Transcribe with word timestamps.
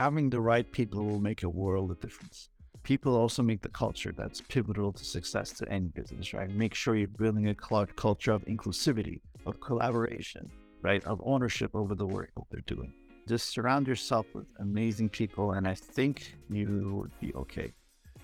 having 0.00 0.30
the 0.30 0.40
right 0.40 0.72
people 0.72 1.04
will 1.04 1.20
make 1.20 1.42
a 1.42 1.48
world 1.50 1.90
of 1.90 2.00
difference. 2.00 2.48
People 2.84 3.14
also 3.14 3.42
make 3.42 3.60
the 3.60 3.68
culture 3.68 4.14
that's 4.16 4.40
pivotal 4.40 4.94
to 4.94 5.04
success 5.04 5.52
to 5.52 5.70
any 5.70 5.88
business, 5.88 6.32
right? 6.32 6.48
Make 6.48 6.74
sure 6.74 6.96
you're 6.96 7.06
building 7.06 7.48
a 7.48 7.54
culture 7.54 8.32
of 8.32 8.42
inclusivity, 8.46 9.20
of 9.44 9.60
collaboration, 9.60 10.50
right? 10.80 11.04
Of 11.04 11.20
ownership 11.22 11.72
over 11.74 11.94
the 11.94 12.06
work 12.06 12.30
that 12.34 12.44
they're 12.50 12.62
doing. 12.76 12.94
Just 13.28 13.50
surround 13.50 13.86
yourself 13.86 14.24
with 14.32 14.46
amazing 14.58 15.10
people, 15.10 15.52
and 15.52 15.68
I 15.68 15.74
think 15.74 16.34
you 16.48 16.94
would 16.96 17.12
be 17.20 17.34
okay. 17.34 17.74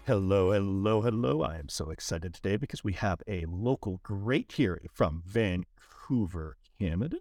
Hello, 0.07 0.53
hello, 0.53 1.03
hello. 1.03 1.43
I 1.43 1.59
am 1.59 1.69
so 1.69 1.91
excited 1.91 2.33
today 2.33 2.57
because 2.57 2.85
we 2.85 2.95
have 2.95 3.21
a 3.29 3.45
local 3.51 4.01
great 4.03 4.51
here 4.53 4.81
from 4.95 5.23
Vancouver, 5.27 6.57
Canada. 6.81 7.19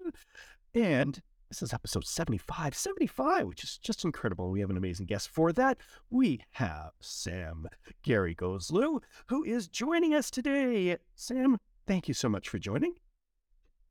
And 0.73 1.21
this 1.49 1.61
is 1.61 1.73
episode 1.73 2.05
75, 2.05 2.75
75, 2.75 3.47
which 3.47 3.63
is 3.63 3.77
just 3.77 4.03
incredible. 4.03 4.49
We 4.49 4.61
have 4.61 4.69
an 4.69 4.77
amazing 4.77 5.05
guest 5.05 5.29
for 5.29 5.53
that. 5.53 5.77
We 6.09 6.41
have 6.51 6.91
Sam 6.99 7.67
Gary 8.03 8.35
Gharegozlou, 8.35 9.01
who 9.27 9.43
is 9.43 9.67
joining 9.67 10.13
us 10.13 10.31
today. 10.31 10.97
Sam, 11.15 11.57
thank 11.85 12.07
you 12.07 12.13
so 12.13 12.29
much 12.29 12.49
for 12.49 12.57
joining. 12.57 12.95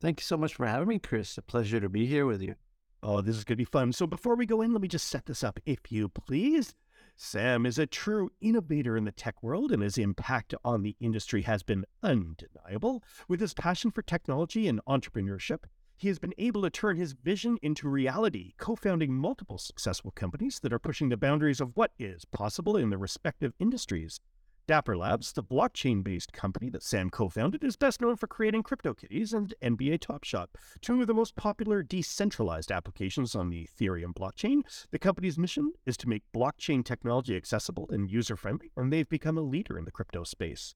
Thank 0.00 0.20
you 0.20 0.24
so 0.24 0.36
much 0.36 0.54
for 0.54 0.66
having 0.66 0.88
me, 0.88 0.98
Chris. 0.98 1.38
A 1.38 1.42
pleasure 1.42 1.80
to 1.80 1.88
be 1.88 2.06
here 2.06 2.26
with 2.26 2.42
you. 2.42 2.56
Oh, 3.02 3.20
this 3.20 3.36
is 3.36 3.44
going 3.44 3.56
to 3.56 3.64
be 3.64 3.64
fun. 3.64 3.92
So 3.92 4.06
before 4.06 4.34
we 4.34 4.46
go 4.46 4.60
in, 4.60 4.72
let 4.72 4.82
me 4.82 4.88
just 4.88 5.08
set 5.08 5.26
this 5.26 5.44
up, 5.44 5.60
if 5.64 5.92
you 5.92 6.08
please. 6.08 6.74
Sam 7.16 7.64
is 7.64 7.78
a 7.78 7.86
true 7.86 8.30
innovator 8.40 8.96
in 8.96 9.04
the 9.04 9.12
tech 9.12 9.40
world, 9.42 9.70
and 9.70 9.82
his 9.82 9.98
impact 9.98 10.52
on 10.64 10.82
the 10.82 10.96
industry 11.00 11.42
has 11.42 11.62
been 11.62 11.84
undeniable. 12.02 13.04
With 13.28 13.40
his 13.40 13.54
passion 13.54 13.92
for 13.92 14.02
technology 14.02 14.66
and 14.66 14.80
entrepreneurship, 14.88 15.60
he 15.96 16.08
has 16.08 16.18
been 16.18 16.34
able 16.38 16.62
to 16.62 16.70
turn 16.70 16.96
his 16.96 17.12
vision 17.12 17.58
into 17.62 17.88
reality, 17.88 18.54
co 18.58 18.76
founding 18.76 19.14
multiple 19.14 19.58
successful 19.58 20.10
companies 20.10 20.60
that 20.60 20.72
are 20.72 20.78
pushing 20.78 21.08
the 21.08 21.16
boundaries 21.16 21.60
of 21.60 21.76
what 21.76 21.92
is 21.98 22.24
possible 22.24 22.76
in 22.76 22.90
their 22.90 22.98
respective 22.98 23.52
industries. 23.58 24.20
Dapper 24.66 24.96
Labs, 24.96 25.32
the 25.32 25.42
blockchain 25.42 26.02
based 26.02 26.32
company 26.32 26.70
that 26.70 26.82
Sam 26.82 27.10
co 27.10 27.28
founded, 27.28 27.62
is 27.62 27.76
best 27.76 28.00
known 28.00 28.16
for 28.16 28.26
creating 28.26 28.62
CryptoKitties 28.62 29.34
and 29.34 29.52
NBA 29.62 30.00
Top 30.00 30.24
Shot, 30.24 30.48
two 30.80 31.02
of 31.02 31.06
the 31.06 31.12
most 31.12 31.36
popular 31.36 31.82
decentralized 31.82 32.72
applications 32.72 33.34
on 33.34 33.50
the 33.50 33.68
Ethereum 33.68 34.14
blockchain. 34.14 34.62
The 34.90 34.98
company's 34.98 35.38
mission 35.38 35.72
is 35.84 35.98
to 35.98 36.08
make 36.08 36.22
blockchain 36.34 36.82
technology 36.82 37.36
accessible 37.36 37.86
and 37.90 38.10
user 38.10 38.36
friendly, 38.36 38.72
and 38.74 38.90
they've 38.90 39.08
become 39.08 39.36
a 39.36 39.42
leader 39.42 39.76
in 39.76 39.84
the 39.84 39.92
crypto 39.92 40.24
space. 40.24 40.74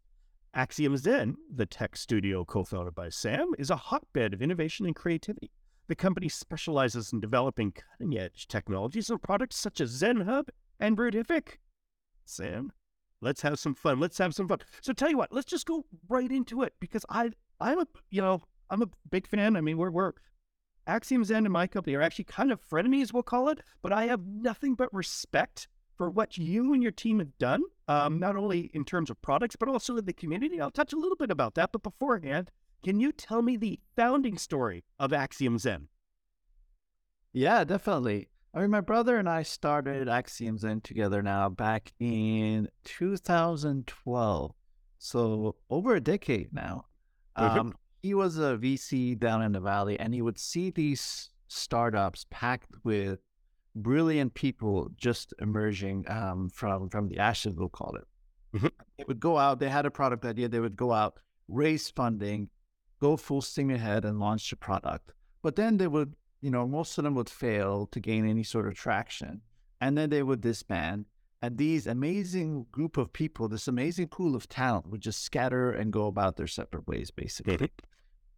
Axiom 0.55 0.97
Zen, 0.97 1.37
the 1.55 1.67
tech 1.67 1.97
studio 1.97 2.45
co 2.45 2.65
founded 2.65 2.95
by 2.95 3.09
Sam, 3.09 3.53
is 3.59 3.71
a 3.71 3.77
hotbed 3.77 4.35
of 4.35 4.43
innovation 4.43 4.87
and 4.87 4.97
creativity. 4.97 5.51
The 5.89 5.95
company 5.95 6.29
specializes 6.29 7.13
in 7.13 7.21
developing 7.21 7.73
cutting 7.73 8.19
edge 8.19 8.49
technologies 8.49 9.11
and 9.11 9.23
products 9.23 9.57
such 9.57 9.81
as 9.81 9.91
Zen 9.91 10.23
Hub 10.23 10.49
and 10.81 10.99
Routific. 10.99 11.61
Sam, 12.25 12.73
Let's 13.21 13.43
have 13.43 13.59
some 13.59 13.75
fun. 13.75 13.99
Let's 13.99 14.19
have 14.19 14.35
some 14.35 14.47
fun. 14.49 14.61
So 14.81 14.93
tell 14.93 15.11
you 15.11 15.19
what, 15.19 15.33
let's 15.33 15.51
just 15.51 15.67
go 15.67 15.85
right 16.09 16.31
into 16.31 16.63
it 16.63 16.75
because 16.81 17.05
I 17.09 17.31
I'm 17.61 17.81
a 17.81 17.87
you 18.11 18.23
know 18.23 18.43
I'm 18.71 18.83
a 18.83 18.89
big 19.11 19.27
fan. 19.27 19.57
I 19.57 19.61
mean 19.61 19.77
we're 19.77 19.91
we're 19.91 20.13
Axiom 20.87 21.25
Zen 21.25 21.45
and 21.45 21.53
my 21.53 21.67
company 21.67 21.97
are 21.97 22.03
actually 22.03 22.25
kind 22.25 22.51
of 22.53 22.67
frenemies, 22.67 23.13
we'll 23.13 23.23
call 23.23 23.49
it, 23.49 23.61
but 23.83 23.93
I 23.93 24.07
have 24.07 24.25
nothing 24.25 24.75
but 24.75 24.93
respect 24.95 25.69
for 25.99 26.09
what 26.09 26.39
you 26.39 26.73
and 26.73 26.83
your 26.83 26.93
team 26.93 27.19
have 27.19 27.37
done, 27.39 27.63
um, 27.89 28.19
not 28.19 28.37
only 28.37 28.71
in 28.73 28.85
terms 28.85 29.11
of 29.11 29.21
products, 29.21 29.57
but 29.57 29.69
also 29.69 29.97
in 29.97 30.05
the 30.05 30.13
community. 30.13 30.61
I'll 30.61 30.71
touch 30.71 30.93
a 30.93 30.99
little 30.99 31.17
bit 31.17 31.31
about 31.31 31.57
that. 31.57 31.73
But 31.73 31.83
beforehand, 31.83 32.51
can 32.85 33.01
you 33.01 33.13
tell 33.13 33.43
me 33.43 33.57
the 33.57 33.81
founding 33.97 34.39
story 34.39 34.85
of 34.99 35.13
Axiom 35.13 35.59
Zen? 35.59 35.89
Yeah, 37.33 37.65
definitely. 37.65 38.29
I 38.55 38.61
mean, 38.61 38.71
my 38.71 38.81
brother 38.81 39.19
and 39.19 39.29
I 39.29 39.43
started 39.43 40.09
Axiom 40.09 40.57
Zen 40.57 40.81
together 40.81 41.23
now 41.23 41.49
back 41.49 41.93
in 41.99 42.69
2012. 42.85 44.55
So 44.99 45.57
over 45.69 45.95
a 45.95 46.01
decade 46.01 46.53
now. 46.53 46.87
Um, 47.37 47.75
he 48.03 48.15
was 48.15 48.39
a 48.39 48.57
VC 48.57 49.17
down 49.19 49.43
in 49.43 49.53
the 49.53 49.61
valley, 49.61 49.99
and 49.99 50.13
he 50.13 50.23
would 50.23 50.39
see 50.39 50.71
these 50.71 51.31
startups 51.47 52.27
packed 52.31 52.75
with 52.85 53.21
brilliant 53.83 54.35
people 54.35 54.91
just 54.97 55.35
emerging 55.41 56.05
um, 56.09 56.51
from 56.51 56.89
from 56.89 57.09
the 57.09 57.19
ashes, 57.19 57.55
we'll 57.57 57.69
call 57.69 57.97
it. 57.97 58.07
Mm-hmm. 58.57 58.67
They 58.97 59.05
would 59.07 59.21
go 59.21 59.39
out. 59.39 59.61
They 59.61 59.69
had 59.69 59.87
a 59.87 59.91
product 59.91 60.25
idea. 60.25 60.49
They 60.49 60.61
would 60.61 60.77
go 60.77 60.93
out, 60.93 61.19
raise 61.49 61.91
funding, 61.91 62.49
go 63.01 63.17
full 63.17 63.43
steam 63.43 63.71
ahead, 63.71 64.05
and 64.05 64.19
launch 64.19 64.51
the 64.51 64.57
product. 64.57 65.13
But 65.43 65.57
then 65.57 65.77
they 65.77 65.87
would 65.87 66.15
you 66.41 66.51
know, 66.51 66.67
most 66.67 66.99
of 66.99 67.05
them 67.05 67.15
would 67.15 67.29
fail 67.29 67.87
to 67.87 68.01
gain 68.01 68.29
any 68.29 68.43
sort 68.43 68.67
of 68.67 68.75
traction. 68.75 69.41
And 69.81 69.97
then 69.97 70.11
they 70.11 70.23
would 70.23 70.41
disband. 70.41 71.07
And 71.41 71.57
these 71.57 71.87
amazing 71.87 72.67
group 72.73 72.97
of 72.97 73.13
people, 73.13 73.49
this 73.49 73.69
amazing 73.69 74.09
pool 74.09 74.35
of 74.35 74.49
talent 74.49 74.89
would 74.91 75.01
just 75.01 75.23
scatter 75.23 75.71
and 75.71 75.93
go 75.93 76.07
about 76.07 76.37
their 76.37 76.49
separate 76.49 76.87
ways, 76.89 77.11
basically. 77.11 77.57
Mm-hmm. 77.57 77.65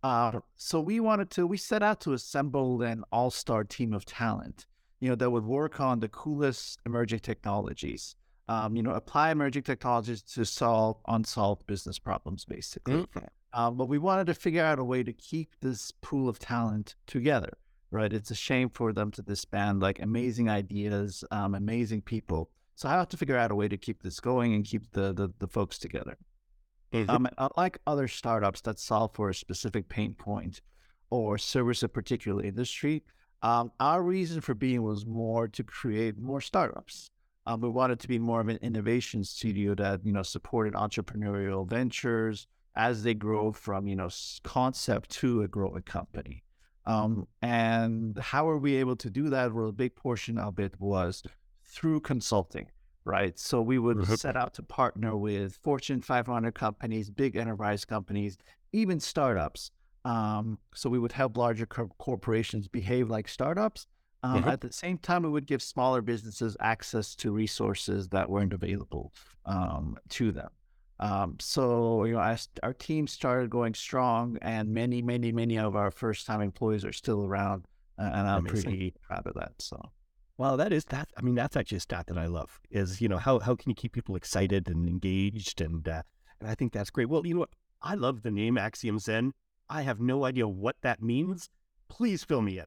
Uh, 0.03 0.41
so 0.57 0.81
we 0.81 1.01
wanted 1.01 1.31
to, 1.31 1.47
we 1.47 1.57
set 1.57 1.83
out 1.83 2.01
to 2.03 2.13
assemble 2.13 2.83
an 2.83 3.05
all 3.13 3.31
star 3.31 3.65
team 3.65 3.93
of 3.93 4.05
talent, 4.05 4.67
you 5.01 5.09
know, 5.09 5.15
that 5.15 5.31
would 5.31 5.45
work 5.45 5.81
on 5.81 6.01
the 6.01 6.09
coolest 6.09 6.79
emerging 6.87 7.21
technologies, 7.21 8.17
um, 8.49 8.77
you 8.77 8.83
know, 8.83 8.93
apply 8.93 9.31
emerging 9.31 9.63
technologies 9.63 10.23
to 10.23 10.45
solve 10.45 10.99
unsolved 11.09 11.67
business 11.67 11.99
problems, 11.99 12.45
basically. 12.45 12.95
Mm-hmm. 12.95 13.25
Um, 13.53 13.77
but 13.77 13.89
we 13.89 13.99
wanted 13.99 14.27
to 14.29 14.35
figure 14.35 14.63
out 14.63 14.79
a 14.79 14.85
way 14.85 15.03
to 15.03 15.13
keep 15.13 15.57
this 15.61 15.93
pool 16.01 16.29
of 16.29 16.39
talent 16.39 16.95
together 17.07 17.57
right? 17.91 18.13
It's 18.13 18.31
a 18.31 18.35
shame 18.35 18.71
for 18.71 18.93
them 18.93 19.11
to 19.13 19.23
disband 19.23 19.81
like 19.81 20.01
amazing 20.01 20.49
ideas, 20.49 21.25
um, 21.31 21.55
amazing 21.55 22.03
people. 22.03 22.51
So 22.77 22.89
I 22.89 22.93
have 22.93 23.09
to 23.09 23.17
figure 23.17 23.37
out 23.37 23.51
a 23.51 23.55
way 23.55 23.69
to 23.69 23.77
keep 23.77 24.03
this 24.03 24.21
going 24.21 24.55
and 24.55 24.65
keep 24.65 24.91
the 24.93 25.13
the, 25.13 25.33
the 25.39 25.49
folks 25.49 25.79
together. 25.79 26.17
Mm-hmm. 26.93 27.11
Um, 27.11 27.29
unlike 27.39 27.79
other 27.87 28.09
startups 28.09 28.63
that 28.63 28.79
solve 28.79 29.15
for 29.15 29.29
a 29.29 29.35
specific 29.35 29.89
pain 29.89 30.15
point 30.15 30.61
or 31.11 31.39
service 31.39 31.83
a 31.83 31.89
particular 31.89 32.43
industry, 32.43 33.03
um, 33.43 33.73
our 33.81 34.03
reason 34.03 34.41
for 34.41 34.55
being 34.55 34.83
was 34.83 35.07
more 35.07 35.49
to 35.49 35.65
create 35.65 36.19
more 36.19 36.41
startups. 36.41 37.11
Um, 37.47 37.61
we 37.61 37.69
wanted 37.71 37.99
to 38.01 38.09
be 38.09 38.19
more 38.19 38.41
of 38.41 38.49
an 38.49 38.59
innovation 38.61 39.25
studio 39.25 39.75
that 39.75 40.05
you 40.05 40.13
know 40.13 40.23
supported 40.23 40.75
entrepreneurial 40.75 41.69
ventures 41.69 42.47
as 42.77 43.03
they 43.03 43.15
grow 43.15 43.53
from 43.53 43.87
you 43.87 43.97
know 43.97 44.11
concept 44.45 45.11
to 45.11 45.43
a 45.43 45.49
growing 45.49 45.83
company. 45.83 46.45
Um, 46.87 47.27
and 47.43 48.19
how 48.19 48.49
are 48.49 48.59
we 48.59 48.77
able 48.77 48.97
to 48.97 49.11
do 49.11 49.29
that? 49.31 49.53
Well, 49.53 49.69
a 49.69 49.73
big 49.73 49.95
portion 49.95 50.39
of 50.39 50.59
it 50.59 50.75
was 50.79 51.23
through 51.65 52.01
consulting, 52.01 52.67
right? 53.05 53.39
So 53.39 53.63
we 53.63 53.79
would 53.79 53.99
mm-hmm. 53.99 54.15
set 54.15 54.37
out 54.37 54.55
to 54.55 54.63
partner 54.63 55.17
with 55.17 55.59
Fortune 55.63 56.01
500 56.01 56.55
companies, 56.55 57.11
big 57.11 57.37
enterprise 57.37 57.85
companies, 57.85 58.39
even 58.73 58.99
startups. 59.01 59.71
Um, 60.05 60.59
so 60.75 60.89
we 60.89 60.99
would 60.99 61.13
help 61.13 61.37
larger 61.37 61.67
co- 61.67 61.91
corporations 61.99 62.69
behave 62.69 63.11
like 63.11 63.29
startups. 63.29 63.87
Um, 64.23 64.41
mm-hmm. 64.41 64.49
At 64.51 64.61
the 64.61 64.73
same 64.73 64.99
time, 64.99 65.23
we 65.23 65.31
would 65.31 65.47
give 65.47 65.63
smaller 65.63 66.03
businesses 66.03 66.57
access 66.61 67.15
to 67.17 67.33
resources 67.33 68.09
that 68.09 68.29
weren't 68.29 68.53
available 68.53 69.13
um, 69.47 69.97
to 70.11 70.33
them. 70.33 70.51
Um, 70.99 71.37
so 71.41 72.05
you 72.05 72.13
know, 72.13 72.21
as 72.21 72.49
our 72.63 72.75
team 72.75 73.07
started 73.07 73.49
going 73.49 73.73
strong, 73.73 74.37
and 74.43 74.69
many, 74.69 75.01
many, 75.01 75.33
many 75.33 75.59
of 75.59 75.75
our 75.75 75.91
first-time 75.91 76.43
employees 76.43 76.85
are 76.85 76.93
still 76.93 77.25
around, 77.25 77.65
uh, 77.99 78.11
and 78.13 78.29
I'm 78.29 78.47
Amazing. 78.47 78.71
pretty 78.71 78.95
proud 79.03 79.27
of 79.27 79.35
that. 79.35 79.53
So, 79.59 79.81
well, 80.37 80.59
that 80.59 80.75
is 80.75 80.85
that. 80.87 81.09
I 81.17 81.23
mean, 81.23 81.35
that's 81.35 81.57
actually 81.57 81.79
a 81.79 81.81
stat 81.81 82.07
that 82.09 82.19
I 82.19 82.27
love. 82.27 82.61
Is 82.71 83.01
you 83.01 83.09
know 83.09 83.17
how 83.17 83.39
how 83.39 83.57
can 83.57 83.71
you 83.71 83.75
keep 83.75 83.93
people 83.93 84.15
excited 84.15 84.69
and 84.69 84.87
engaged, 84.87 85.63
and 85.63 85.89
uh, 85.89 86.03
and 86.39 86.51
I 86.51 86.55
think 86.55 86.75
that's 86.75 86.91
great. 86.91 87.09
Well, 87.09 87.27
you 87.27 87.33
know 87.33 87.41
what? 87.41 87.51
I 87.81 87.95
love 87.95 88.21
the 88.21 88.31
name 88.31 88.59
Axiom 88.59 88.99
Zen. 88.99 89.33
I 89.71 89.83
have 89.83 90.01
no 90.01 90.25
idea 90.25 90.49
what 90.49 90.77
that 90.83 91.03
means. 91.03 91.49
Please 91.89 92.25
fill 92.25 92.43
me 92.43 92.59
in. 92.59 92.67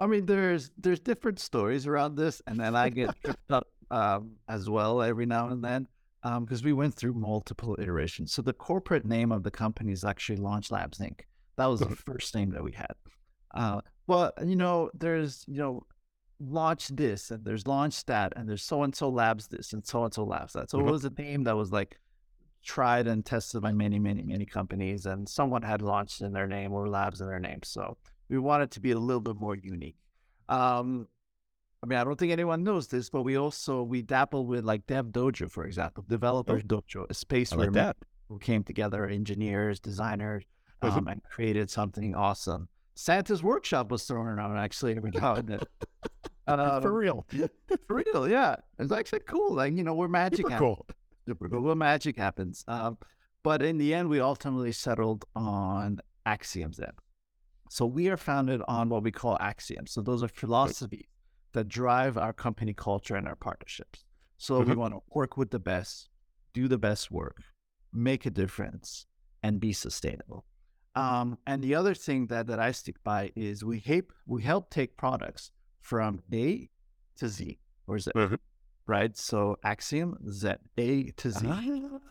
I 0.00 0.06
mean, 0.06 0.26
there's 0.26 0.70
there's 0.78 1.00
different 1.00 1.40
stories 1.40 1.86
around 1.86 2.14
this, 2.14 2.40
and 2.46 2.58
then 2.58 2.76
I 2.76 2.88
get 2.88 3.10
tripped 3.24 3.50
up 3.50 3.66
um, 3.90 4.36
as 4.48 4.70
well 4.70 5.02
every 5.02 5.26
now 5.26 5.48
and 5.48 5.62
then 5.62 5.88
because 6.22 6.60
um, 6.60 6.64
we 6.64 6.72
went 6.72 6.94
through 6.94 7.14
multiple 7.14 7.76
iterations. 7.80 8.32
So 8.32 8.42
the 8.42 8.52
corporate 8.52 9.04
name 9.04 9.32
of 9.32 9.42
the 9.42 9.50
company 9.50 9.92
is 9.92 10.04
actually 10.04 10.36
Launch 10.36 10.70
Labs 10.70 10.98
Inc. 10.98 11.20
That 11.56 11.66
was 11.66 11.80
the 11.80 11.96
first 11.96 12.34
name 12.34 12.50
that 12.50 12.62
we 12.62 12.72
had. 12.72 12.92
Uh, 13.54 13.80
well, 14.06 14.32
you 14.44 14.56
know, 14.56 14.90
there's 14.94 15.44
you 15.48 15.58
know, 15.58 15.82
launch 16.38 16.88
this 16.88 17.30
and 17.30 17.44
there's 17.44 17.66
launch 17.66 18.04
that 18.06 18.32
and 18.36 18.48
there's 18.48 18.62
so 18.62 18.84
and 18.84 18.94
so 18.94 19.08
labs 19.08 19.48
this 19.48 19.72
and 19.72 19.84
so 19.84 20.04
and 20.04 20.14
so 20.14 20.24
labs 20.24 20.52
that. 20.52 20.70
So 20.70 20.78
mm-hmm. 20.78 20.88
it 20.88 20.92
was 20.92 21.04
a 21.04 21.10
name 21.10 21.44
that 21.44 21.56
was 21.56 21.72
like 21.72 21.98
tried 22.68 23.06
and 23.06 23.24
tested 23.24 23.62
by 23.62 23.72
many, 23.72 23.98
many, 23.98 24.22
many 24.22 24.44
companies, 24.44 25.06
and 25.06 25.26
someone 25.26 25.62
had 25.62 25.80
launched 25.80 26.20
in 26.20 26.32
their 26.32 26.46
name 26.46 26.72
or 26.72 26.86
labs 26.86 27.22
in 27.22 27.26
their 27.26 27.40
name. 27.40 27.60
So 27.64 27.96
we 28.28 28.38
wanted 28.38 28.70
to 28.72 28.80
be 28.80 28.90
a 28.90 28.98
little 28.98 29.22
bit 29.22 29.36
more 29.36 29.56
unique. 29.56 29.96
Um, 30.50 31.08
I 31.82 31.86
mean, 31.86 31.98
I 31.98 32.04
don't 32.04 32.18
think 32.18 32.30
anyone 32.30 32.64
knows 32.64 32.86
this, 32.88 33.08
but 33.08 33.22
we 33.22 33.38
also 33.38 33.82
we 33.82 34.02
dabble 34.02 34.44
with 34.44 34.64
like 34.64 34.86
Dev 34.86 35.06
Dojo, 35.06 35.50
for 35.50 35.64
example, 35.64 36.04
Developer 36.08 36.56
oh. 36.56 36.60
Dojo, 36.60 37.06
a 37.08 37.14
space 37.14 37.52
like 37.52 37.58
where 37.58 37.70
that. 37.70 37.96
who 38.28 38.38
came 38.38 38.62
together, 38.62 39.06
engineers, 39.06 39.80
designers, 39.80 40.44
um, 40.82 41.08
and 41.10 41.22
created 41.24 41.70
something 41.70 42.14
awesome. 42.14 42.68
Santa's 42.94 43.42
workshop 43.42 43.90
was 43.90 44.04
thrown 44.04 44.26
around 44.26 44.58
actually 44.58 44.94
every 44.94 45.12
now 45.12 45.34
and 45.34 45.48
then. 45.48 45.60
Um, 46.48 46.80
For 46.80 46.94
real. 46.94 47.26
for 47.86 48.02
real, 48.06 48.26
yeah. 48.26 48.56
It's 48.78 48.90
actually 48.90 49.20
cool. 49.28 49.52
Like, 49.54 49.74
you 49.74 49.84
know, 49.84 49.92
where 49.92 50.08
magic 50.08 50.46
cool. 50.46 50.86
Where 51.36 51.74
magic 51.74 52.16
happens. 52.16 52.64
Um, 52.68 52.98
but 53.42 53.62
in 53.62 53.78
the 53.78 53.94
end, 53.94 54.08
we 54.08 54.20
ultimately 54.20 54.72
settled 54.72 55.24
on 55.34 56.00
Axiom 56.26 56.72
Zen. 56.72 56.92
So 57.70 57.86
we 57.86 58.08
are 58.08 58.16
founded 58.16 58.62
on 58.66 58.88
what 58.88 59.02
we 59.02 59.10
call 59.12 59.36
axioms. 59.40 59.90
So 59.92 60.00
those 60.00 60.22
are 60.22 60.28
philosophies 60.28 61.06
that 61.52 61.68
drive 61.68 62.16
our 62.16 62.32
company 62.32 62.74
culture 62.74 63.14
and 63.16 63.28
our 63.28 63.36
partnerships. 63.36 64.04
So 64.38 64.60
we 64.60 64.72
Mhm. 64.72 64.76
want 64.76 64.94
to 64.94 65.00
work 65.10 65.36
with 65.36 65.50
the 65.50 65.58
best, 65.58 66.08
do 66.52 66.68
the 66.68 66.78
best 66.78 67.10
work, 67.10 67.42
make 67.92 68.24
a 68.26 68.30
difference, 68.30 69.06
and 69.42 69.60
be 69.60 69.72
sustainable. 69.72 70.44
Um, 70.94 71.38
and 71.46 71.62
the 71.62 71.74
other 71.74 71.94
thing 71.94 72.26
that, 72.28 72.46
that 72.48 72.58
I 72.58 72.72
stick 72.72 73.02
by 73.04 73.32
is 73.36 73.64
we 73.64 73.78
help 73.80 74.12
we 74.26 74.42
help 74.42 74.70
take 74.70 74.96
products 74.96 75.50
from 75.80 76.22
A 76.32 76.68
to 77.16 77.28
Z 77.28 77.58
or 77.86 77.98
Z, 77.98 78.10
Mhm. 78.14 78.38
Right? 78.88 79.16
So 79.16 79.56
Axiom 79.62 80.16
Z 80.28 80.54
A 80.78 81.04
to 81.12 81.30
Z. 81.30 81.46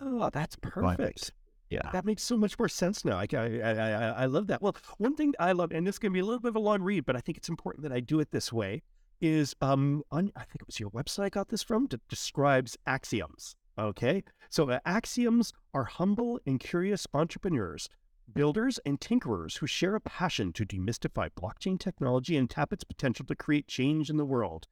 Ah, 0.01 0.29
that's 0.31 0.55
perfect. 0.61 1.33
Yeah. 1.69 1.81
That 1.91 2.05
makes 2.05 2.23
so 2.23 2.37
much 2.37 2.57
more 2.57 2.69
sense 2.69 3.03
now. 3.03 3.17
I, 3.17 3.27
I, 3.33 3.37
I, 3.59 3.71
I- 3.71 4.09
I 4.21 4.25
love 4.25 4.47
that. 4.47 4.61
Well, 4.61 4.77
one 4.99 5.15
thing 5.15 5.33
I 5.37 5.51
love, 5.51 5.71
and 5.73 5.85
this 5.85 5.99
can 5.99 6.13
be 6.13 6.19
a 6.19 6.23
little 6.23 6.39
bit 6.39 6.47
of 6.49 6.55
a 6.55 6.59
long 6.59 6.81
read, 6.81 7.05
but 7.05 7.17
I 7.17 7.19
think 7.19 7.37
it's 7.37 7.49
important 7.49 7.83
that 7.83 7.91
I 7.91 7.99
do 7.99 8.21
it 8.21 8.31
this 8.31 8.53
way, 8.53 8.83
is 9.19 9.53
um 9.61 10.03
on 10.11 10.31
I 10.35 10.41
think 10.45 10.61
it 10.61 10.67
was 10.67 10.79
your 10.79 10.91
website 10.91 11.23
I 11.25 11.29
got 11.29 11.49
this 11.49 11.63
from. 11.63 11.87
That 11.87 12.07
describes 12.07 12.77
axioms. 12.85 13.55
Okay, 13.79 14.23
so 14.49 14.69
uh, 14.69 14.79
axioms 14.85 15.51
are 15.73 15.83
humble 15.83 16.39
and 16.47 16.59
curious 16.59 17.05
entrepreneurs, 17.13 17.89
builders, 18.33 18.79
and 18.85 18.99
tinkerers 18.99 19.57
who 19.57 19.67
share 19.67 19.93
a 19.95 20.01
passion 20.01 20.51
to 20.53 20.65
demystify 20.65 21.29
blockchain 21.39 21.79
technology 21.79 22.37
and 22.37 22.49
tap 22.49 22.71
its 22.73 22.83
potential 22.83 23.25
to 23.25 23.35
create 23.35 23.67
change 23.67 24.09
in 24.09 24.17
the 24.17 24.25
world. 24.25 24.67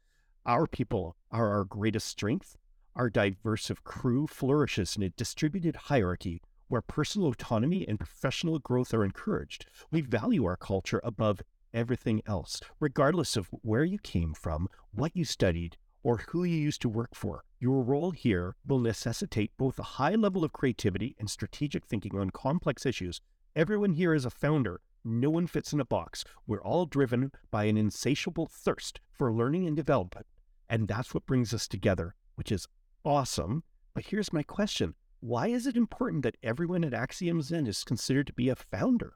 Our 0.48 0.68
people 0.68 1.16
are 1.32 1.50
our 1.50 1.64
greatest 1.64 2.08
strength. 2.08 2.56
Our 2.96 3.10
diverse 3.10 3.72
crew 3.84 4.28
flourishes 4.28 4.96
in 4.96 5.02
a 5.02 5.10
distributed 5.10 5.76
hierarchy 5.76 6.40
where 6.68 6.84
personal 6.84 7.30
autonomy 7.30 7.84
and 7.88 7.98
professional 7.98 8.60
growth 8.60 8.94
are 8.94 9.04
encouraged. 9.04 9.66
We 9.90 10.02
value 10.02 10.46
our 10.46 10.56
culture 10.56 11.02
above 11.04 11.42
everything 11.74 12.22
else, 12.28 12.62
regardless 12.80 13.36
of 13.36 13.50
where 13.64 13.84
you 13.84 13.98
came 13.98 14.36
from, 14.36 14.68
what 14.92 15.16
you 15.16 15.26
studied, 15.26 15.78
or 16.04 16.18
who 16.30 16.44
you 16.44 16.58
used 16.58 16.82
to 16.84 16.90
work 16.90 17.16
for. 17.16 17.44
Your 17.60 17.82
role 17.82 18.12
here 18.12 18.56
will 18.68 18.80
necessitate 18.80 19.52
both 19.58 19.80
a 19.80 19.94
high 19.98 20.14
level 20.14 20.44
of 20.44 20.54
creativity 20.54 21.16
and 21.18 21.28
strategic 21.28 21.88
thinking 21.88 22.16
on 22.20 22.30
complex 22.30 22.86
issues. 22.86 23.20
Everyone 23.56 23.94
here 23.94 24.14
is 24.14 24.26
a 24.26 24.30
founder. 24.30 24.82
No 25.04 25.32
one 25.32 25.48
fits 25.48 25.74
in 25.74 25.80
a 25.80 25.86
box. 25.86 26.24
We're 26.46 26.62
all 26.62 26.86
driven 26.86 27.32
by 27.50 27.64
an 27.64 27.78
insatiable 27.78 28.46
thirst 28.46 29.00
for 29.12 29.34
learning 29.34 29.66
and 29.66 29.76
development. 29.76 30.28
And 30.70 30.88
that's 30.88 31.14
what 31.14 31.26
brings 31.26 31.54
us 31.54 31.68
together, 31.68 32.16
which 32.36 32.52
is 32.52 32.68
awesome. 33.04 33.64
But 33.94 34.06
here's 34.06 34.34
my 34.34 34.44
question 34.44 34.96
why 35.22 35.48
is 35.48 35.66
it 35.66 35.76
important 35.76 36.24
that 36.24 36.38
everyone 36.44 36.84
at 36.84 36.94
Axiom 36.94 37.42
Zen 37.42 37.66
is 37.68 37.84
considered 37.84 38.28
to 38.28 38.34
be 38.34 38.50
a 38.50 38.56
founder? 38.56 39.14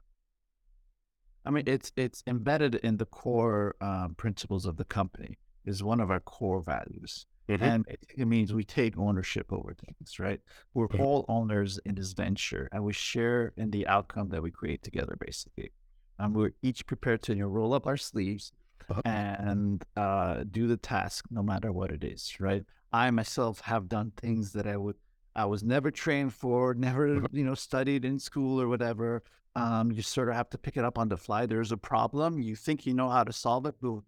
I 1.44 1.50
mean, 1.50 1.64
it's 1.66 1.92
it's 1.96 2.22
embedded 2.26 2.76
in 2.76 2.96
the 2.96 3.06
core 3.06 3.74
um, 3.80 4.14
principles 4.16 4.66
of 4.66 4.76
the 4.76 4.84
company. 4.84 5.38
Is 5.66 5.82
one 5.82 6.00
of 6.00 6.10
our 6.10 6.20
core 6.20 6.62
values, 6.62 7.26
and 7.60 7.84
it, 7.86 8.00
it 8.16 8.26
means 8.26 8.52
we 8.52 8.64
take 8.64 8.96
ownership 8.98 9.52
over 9.52 9.74
things. 9.74 10.18
Right? 10.18 10.40
We're 10.74 10.88
Mhm. 10.88 11.00
all 11.00 11.26
owners 11.28 11.78
in 11.84 11.94
this 11.96 12.12
venture, 12.12 12.68
and 12.72 12.82
we 12.82 12.92
share 12.94 13.52
in 13.56 13.70
the 13.70 13.86
outcome 13.86 14.30
that 14.30 14.42
we 14.42 14.50
create 14.50 14.82
together. 14.82 15.16
Basically, 15.20 15.70
and 16.18 16.34
we're 16.34 16.52
each 16.62 16.86
prepared 16.86 17.22
to 17.24 17.34
you 17.34 17.40
know, 17.42 17.48
roll 17.48 17.74
up 17.74 17.86
our 17.86 17.98
sleeves 17.98 18.52
Uh-huh. 18.88 19.02
and 19.04 19.84
uh, 19.96 20.44
do 20.50 20.66
the 20.66 20.76
task, 20.76 21.24
no 21.30 21.42
matter 21.42 21.72
what 21.72 21.90
it 21.90 22.04
is. 22.04 22.34
Right? 22.40 22.64
I 22.92 23.10
myself 23.10 23.60
have 23.60 23.88
done 23.88 24.12
things 24.16 24.52
that 24.52 24.66
I 24.66 24.76
would 24.76 24.96
I 25.36 25.44
was 25.44 25.62
never 25.62 25.90
trained 25.90 26.34
for, 26.34 26.74
never 26.74 27.16
Uh-huh. 27.16 27.28
you 27.32 27.44
know 27.44 27.54
studied 27.54 28.04
in 28.04 28.18
school 28.18 28.60
or 28.60 28.68
whatever. 28.68 29.22
Um, 29.56 29.90
you 29.90 30.02
sort 30.02 30.28
of 30.28 30.34
have 30.34 30.50
to 30.50 30.58
pick 30.58 30.76
it 30.76 30.84
up 30.84 30.96
on 30.98 31.08
the 31.08 31.16
fly. 31.16 31.46
There's 31.46 31.72
a 31.72 31.76
problem. 31.76 32.40
You 32.40 32.54
think 32.54 32.86
you 32.86 32.94
know 32.94 33.08
how 33.08 33.24
to 33.24 33.32
solve 33.32 33.66
it. 33.66 33.80
Boom. 33.80 34.04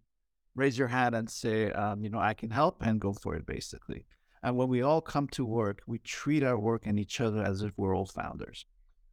Raise 0.54 0.78
your 0.78 0.88
hand 0.88 1.14
and 1.14 1.28
say, 1.28 1.72
um, 1.72 2.02
you 2.04 2.10
know, 2.10 2.20
I 2.20 2.34
can 2.34 2.50
help 2.50 2.76
and 2.82 3.00
go 3.00 3.12
for 3.12 3.34
it, 3.34 3.44
basically. 3.46 4.04
And 4.44 4.56
when 4.56 4.68
we 4.68 4.82
all 4.82 5.00
come 5.00 5.26
to 5.28 5.44
work, 5.44 5.82
we 5.86 5.98
treat 5.98 6.42
our 6.44 6.58
work 6.58 6.82
and 6.86 6.98
each 6.98 7.20
other 7.20 7.42
as 7.42 7.62
if 7.62 7.72
we're 7.76 7.96
all 7.96 8.06
founders. 8.06 8.66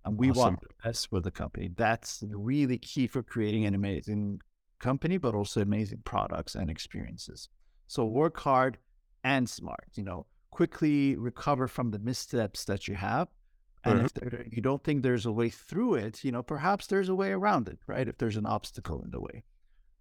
And 0.05 0.17
we 0.19 0.31
want 0.31 0.61
the 0.61 0.67
best 0.83 1.09
for 1.09 1.19
the 1.19 1.31
company. 1.31 1.69
That's 1.75 2.23
really 2.29 2.77
key 2.77 3.07
for 3.07 3.23
creating 3.23 3.65
an 3.65 3.73
amazing 3.73 4.41
company, 4.79 5.17
but 5.17 5.35
also 5.35 5.61
amazing 5.61 6.01
products 6.03 6.55
and 6.55 6.69
experiences. 6.69 7.49
So 7.87 8.05
work 8.05 8.39
hard 8.39 8.77
and 9.23 9.49
smart, 9.49 9.89
you 9.95 10.03
know, 10.03 10.25
quickly 10.51 11.15
recover 11.15 11.67
from 11.67 11.91
the 11.91 11.99
missteps 11.99 12.65
that 12.65 12.87
you 12.87 12.95
have. 12.95 13.27
And 13.83 14.01
if 14.01 14.13
there, 14.13 14.45
you 14.51 14.61
don't 14.61 14.83
think 14.83 15.03
there's 15.03 15.25
a 15.25 15.31
way 15.31 15.49
through 15.49 15.95
it, 15.95 16.23
you 16.23 16.31
know, 16.31 16.43
perhaps 16.43 16.87
there's 16.87 17.09
a 17.09 17.15
way 17.15 17.31
around 17.31 17.69
it, 17.69 17.79
right? 17.87 18.07
If 18.07 18.17
there's 18.17 18.35
an 18.35 18.45
obstacle 18.45 19.01
in 19.01 19.11
the 19.11 19.21
way. 19.21 19.43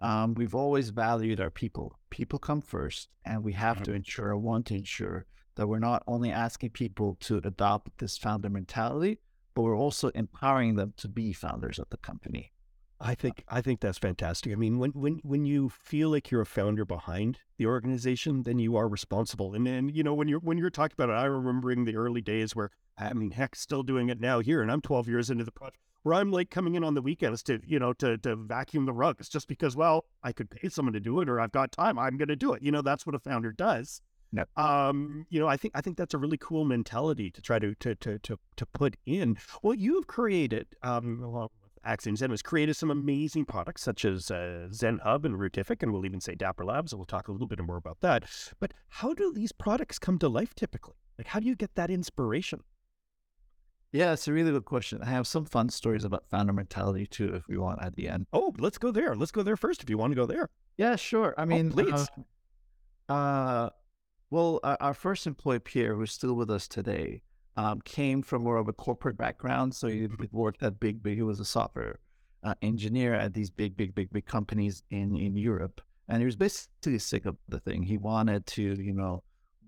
Um, 0.00 0.34
we've 0.34 0.54
always 0.54 0.90
valued 0.90 1.40
our 1.40 1.50
people. 1.50 1.98
People 2.10 2.38
come 2.38 2.60
first, 2.60 3.08
and 3.24 3.42
we 3.42 3.52
have 3.54 3.82
to 3.82 3.92
ensure, 3.92 4.36
want 4.36 4.66
to 4.66 4.74
ensure 4.74 5.26
that 5.56 5.66
we're 5.66 5.80
not 5.80 6.04
only 6.06 6.30
asking 6.30 6.70
people 6.70 7.16
to 7.20 7.38
adopt 7.38 7.98
this 7.98 8.16
founder 8.16 8.48
mentality, 8.48 9.18
but 9.54 9.62
we're 9.62 9.76
also 9.76 10.10
empowering 10.10 10.76
them 10.76 10.94
to 10.98 11.08
be 11.08 11.32
founders 11.32 11.80
of 11.80 11.88
the 11.90 11.96
company. 11.96 12.52
I 13.00 13.14
think 13.14 13.44
I 13.48 13.60
think 13.60 13.80
that's 13.80 13.98
fantastic. 13.98 14.52
I 14.52 14.56
mean, 14.56 14.78
when 14.78 14.90
when 14.90 15.20
when 15.22 15.44
you 15.44 15.68
feel 15.68 16.10
like 16.10 16.30
you're 16.30 16.40
a 16.40 16.46
founder 16.46 16.84
behind 16.84 17.38
the 17.56 17.66
organization, 17.66 18.42
then 18.42 18.58
you 18.58 18.76
are 18.76 18.88
responsible. 18.88 19.54
And 19.54 19.66
then 19.66 19.88
you 19.88 20.02
know 20.02 20.14
when 20.14 20.26
you're 20.26 20.40
when 20.40 20.58
you're 20.58 20.70
talking 20.70 20.94
about 20.98 21.10
it, 21.10 21.16
I 21.16 21.24
remembering 21.24 21.84
the 21.84 21.96
early 21.96 22.20
days 22.20 22.56
where 22.56 22.70
I 22.98 23.12
mean, 23.12 23.30
heck, 23.30 23.54
still 23.54 23.84
doing 23.84 24.08
it 24.08 24.20
now 24.20 24.40
here, 24.40 24.60
and 24.60 24.72
I'm 24.72 24.80
12 24.80 25.08
years 25.08 25.30
into 25.30 25.44
the 25.44 25.52
project. 25.52 25.78
Where 26.02 26.14
I'm 26.14 26.32
like 26.32 26.50
coming 26.50 26.74
in 26.74 26.84
on 26.84 26.94
the 26.94 27.02
weekends 27.02 27.42
to 27.44 27.60
you 27.64 27.78
know 27.78 27.92
to 27.94 28.18
to 28.18 28.34
vacuum 28.34 28.86
the 28.86 28.92
rugs 28.92 29.28
just 29.28 29.46
because 29.46 29.76
well 29.76 30.06
I 30.22 30.32
could 30.32 30.50
pay 30.50 30.68
someone 30.68 30.92
to 30.94 31.00
do 31.00 31.20
it 31.20 31.28
or 31.28 31.40
I've 31.40 31.52
got 31.52 31.72
time 31.72 31.98
I'm 31.98 32.16
going 32.16 32.28
to 32.28 32.36
do 32.36 32.52
it. 32.52 32.62
You 32.62 32.72
know 32.72 32.82
that's 32.82 33.04
what 33.06 33.14
a 33.14 33.18
founder 33.18 33.52
does. 33.52 34.00
Yep. 34.32 34.58
Um, 34.58 35.26
you 35.30 35.40
know, 35.40 35.46
I 35.46 35.56
think 35.56 35.74
I 35.76 35.80
think 35.80 35.96
that's 35.96 36.14
a 36.14 36.18
really 36.18 36.36
cool 36.38 36.64
mentality 36.64 37.30
to 37.30 37.40
try 37.40 37.58
to 37.58 37.74
to 37.76 37.94
to 37.96 38.18
to 38.20 38.38
to 38.56 38.66
put 38.66 38.96
in. 39.06 39.38
Well, 39.62 39.74
you've 39.74 40.06
created 40.06 40.66
um 40.82 41.20
with 41.20 41.50
Axiom 41.84 42.16
Zen 42.16 42.30
has 42.30 42.42
created 42.42 42.74
some 42.74 42.90
amazing 42.90 43.44
products 43.44 43.82
such 43.82 44.04
as 44.04 44.30
uh, 44.30 44.68
Zen 44.72 44.98
Hub 45.02 45.24
and 45.24 45.38
Routific, 45.38 45.82
and 45.82 45.92
we'll 45.92 46.06
even 46.06 46.20
say 46.20 46.34
Dapper 46.34 46.64
Labs, 46.64 46.92
and 46.92 46.98
we'll 46.98 47.06
talk 47.06 47.28
a 47.28 47.32
little 47.32 47.46
bit 47.46 47.62
more 47.62 47.76
about 47.76 48.00
that. 48.00 48.24
But 48.60 48.74
how 48.88 49.14
do 49.14 49.32
these 49.32 49.52
products 49.52 49.98
come 49.98 50.18
to 50.18 50.28
life 50.28 50.54
typically? 50.54 50.94
Like, 51.16 51.28
how 51.28 51.40
do 51.40 51.46
you 51.46 51.56
get 51.56 51.74
that 51.74 51.90
inspiration? 51.90 52.62
Yeah, 53.90 54.12
it's 54.12 54.28
a 54.28 54.32
really 54.32 54.50
good 54.50 54.66
question. 54.66 55.00
I 55.02 55.06
have 55.06 55.26
some 55.26 55.46
fun 55.46 55.70
stories 55.70 56.04
about 56.04 56.28
founder 56.28 56.52
mentality 56.52 57.06
too, 57.06 57.34
if 57.34 57.48
we 57.48 57.56
want 57.56 57.82
at 57.82 57.96
the 57.96 58.08
end. 58.08 58.26
Oh, 58.32 58.54
let's 58.58 58.76
go 58.76 58.90
there. 58.90 59.16
Let's 59.16 59.32
go 59.32 59.42
there 59.42 59.56
first 59.56 59.82
if 59.82 59.88
you 59.88 59.96
want 59.96 60.10
to 60.10 60.16
go 60.16 60.26
there. 60.26 60.50
Yeah, 60.76 60.96
sure. 60.96 61.34
I 61.38 61.46
mean, 61.46 61.72
please. 61.72 62.08
Uh, 63.08 63.12
uh, 63.12 63.70
well, 64.30 64.60
our, 64.62 64.76
our 64.80 64.94
first 64.94 65.26
employee, 65.26 65.58
Pierre, 65.58 65.94
who's 65.94 66.12
still 66.12 66.34
with 66.34 66.50
us 66.50 66.68
today, 66.68 67.22
um, 67.60 67.76
came 67.98 68.18
from 68.28 68.40
more 68.48 68.58
of 68.62 68.68
a 68.68 68.72
corporate 68.86 69.18
background. 69.24 69.68
So 69.74 69.84
he 69.88 70.00
he 70.24 70.28
worked 70.44 70.62
at 70.62 70.80
big, 70.86 70.96
big. 71.02 71.16
He 71.22 71.26
was 71.32 71.40
a 71.40 71.44
software 71.56 71.94
uh, 72.48 72.54
engineer 72.70 73.12
at 73.24 73.30
these 73.34 73.50
big, 73.50 73.72
big, 73.80 73.90
big, 73.98 74.08
big 74.16 74.26
companies 74.36 74.76
in 74.98 75.08
in 75.26 75.32
Europe, 75.50 75.76
and 76.08 76.16
he 76.22 76.26
was 76.30 76.36
basically 76.36 76.98
sick 77.12 77.24
of 77.30 77.36
the 77.54 77.60
thing. 77.66 77.80
He 77.92 77.98
wanted 78.12 78.42
to, 78.56 78.62
you 78.90 78.94
know, 79.00 79.14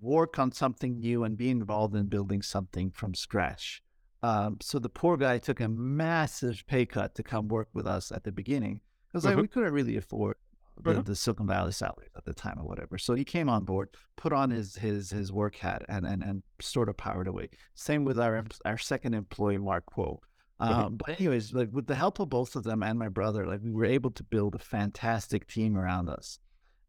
work 0.01 0.39
on 0.43 0.51
something 0.63 0.93
new 1.07 1.25
and 1.25 1.37
be 1.37 1.51
involved 1.51 1.95
in 2.01 2.07
building 2.07 2.43
something 2.43 2.91
from 3.01 3.15
scratch. 3.15 3.83
Um, 4.23 4.59
so 4.61 4.79
the 4.79 4.89
poor 5.01 5.17
guy 5.17 5.37
took 5.39 5.61
a 5.61 5.69
massive 5.69 6.57
pay 6.67 6.85
cut 6.87 7.15
to 7.17 7.23
come 7.23 7.49
work 7.49 7.69
with 7.75 7.87
us 7.87 8.13
at 8.13 8.23
the 8.25 8.33
beginning 8.33 8.77
because 9.09 9.25
like 9.25 9.37
Mhm. 9.37 9.43
we 9.43 9.49
couldn't 9.49 9.73
really 9.81 9.97
afford 9.97 10.37
the, 10.83 10.95
Mhm. 10.95 11.05
the 11.05 11.17
Silicon 11.17 11.47
Valley 11.47 11.73
salaries 11.73 12.11
at 12.17 12.25
the 12.25 12.33
time 12.35 12.59
or 12.59 12.65
whatever. 12.65 12.97
So 12.99 13.15
he 13.15 13.25
came 13.25 13.49
on 13.49 13.65
board, 13.65 13.89
put 14.17 14.33
on 14.33 14.51
his 14.51 14.77
his 14.77 15.11
his 15.11 15.31
work 15.33 15.57
hat, 15.57 15.85
and 15.89 16.07
and 16.07 16.23
and 16.23 16.43
sort 16.61 16.89
of 16.89 16.97
powered 16.97 17.29
away. 17.29 17.51
Same 17.75 18.05
with 18.05 18.19
our 18.19 18.45
our 18.65 18.79
second 18.79 19.15
employee, 19.15 19.59
Marc 19.59 19.85
Kuo. 19.95 20.21
Um, 20.59 20.97
but 20.97 21.19
anyways, 21.19 21.55
like 21.55 21.71
with 21.73 21.87
the 21.87 21.95
help 21.95 22.21
of 22.21 22.29
both 22.29 22.55
of 22.55 22.65
them 22.65 22.83
and 22.83 22.99
my 22.99 23.09
brother, 23.09 23.47
like 23.47 23.61
we 23.63 23.71
were 23.71 23.87
able 23.87 24.11
to 24.11 24.23
build 24.23 24.55
a 24.55 24.59
fantastic 24.59 25.47
team 25.47 25.77
around 25.77 26.11
us. 26.11 26.39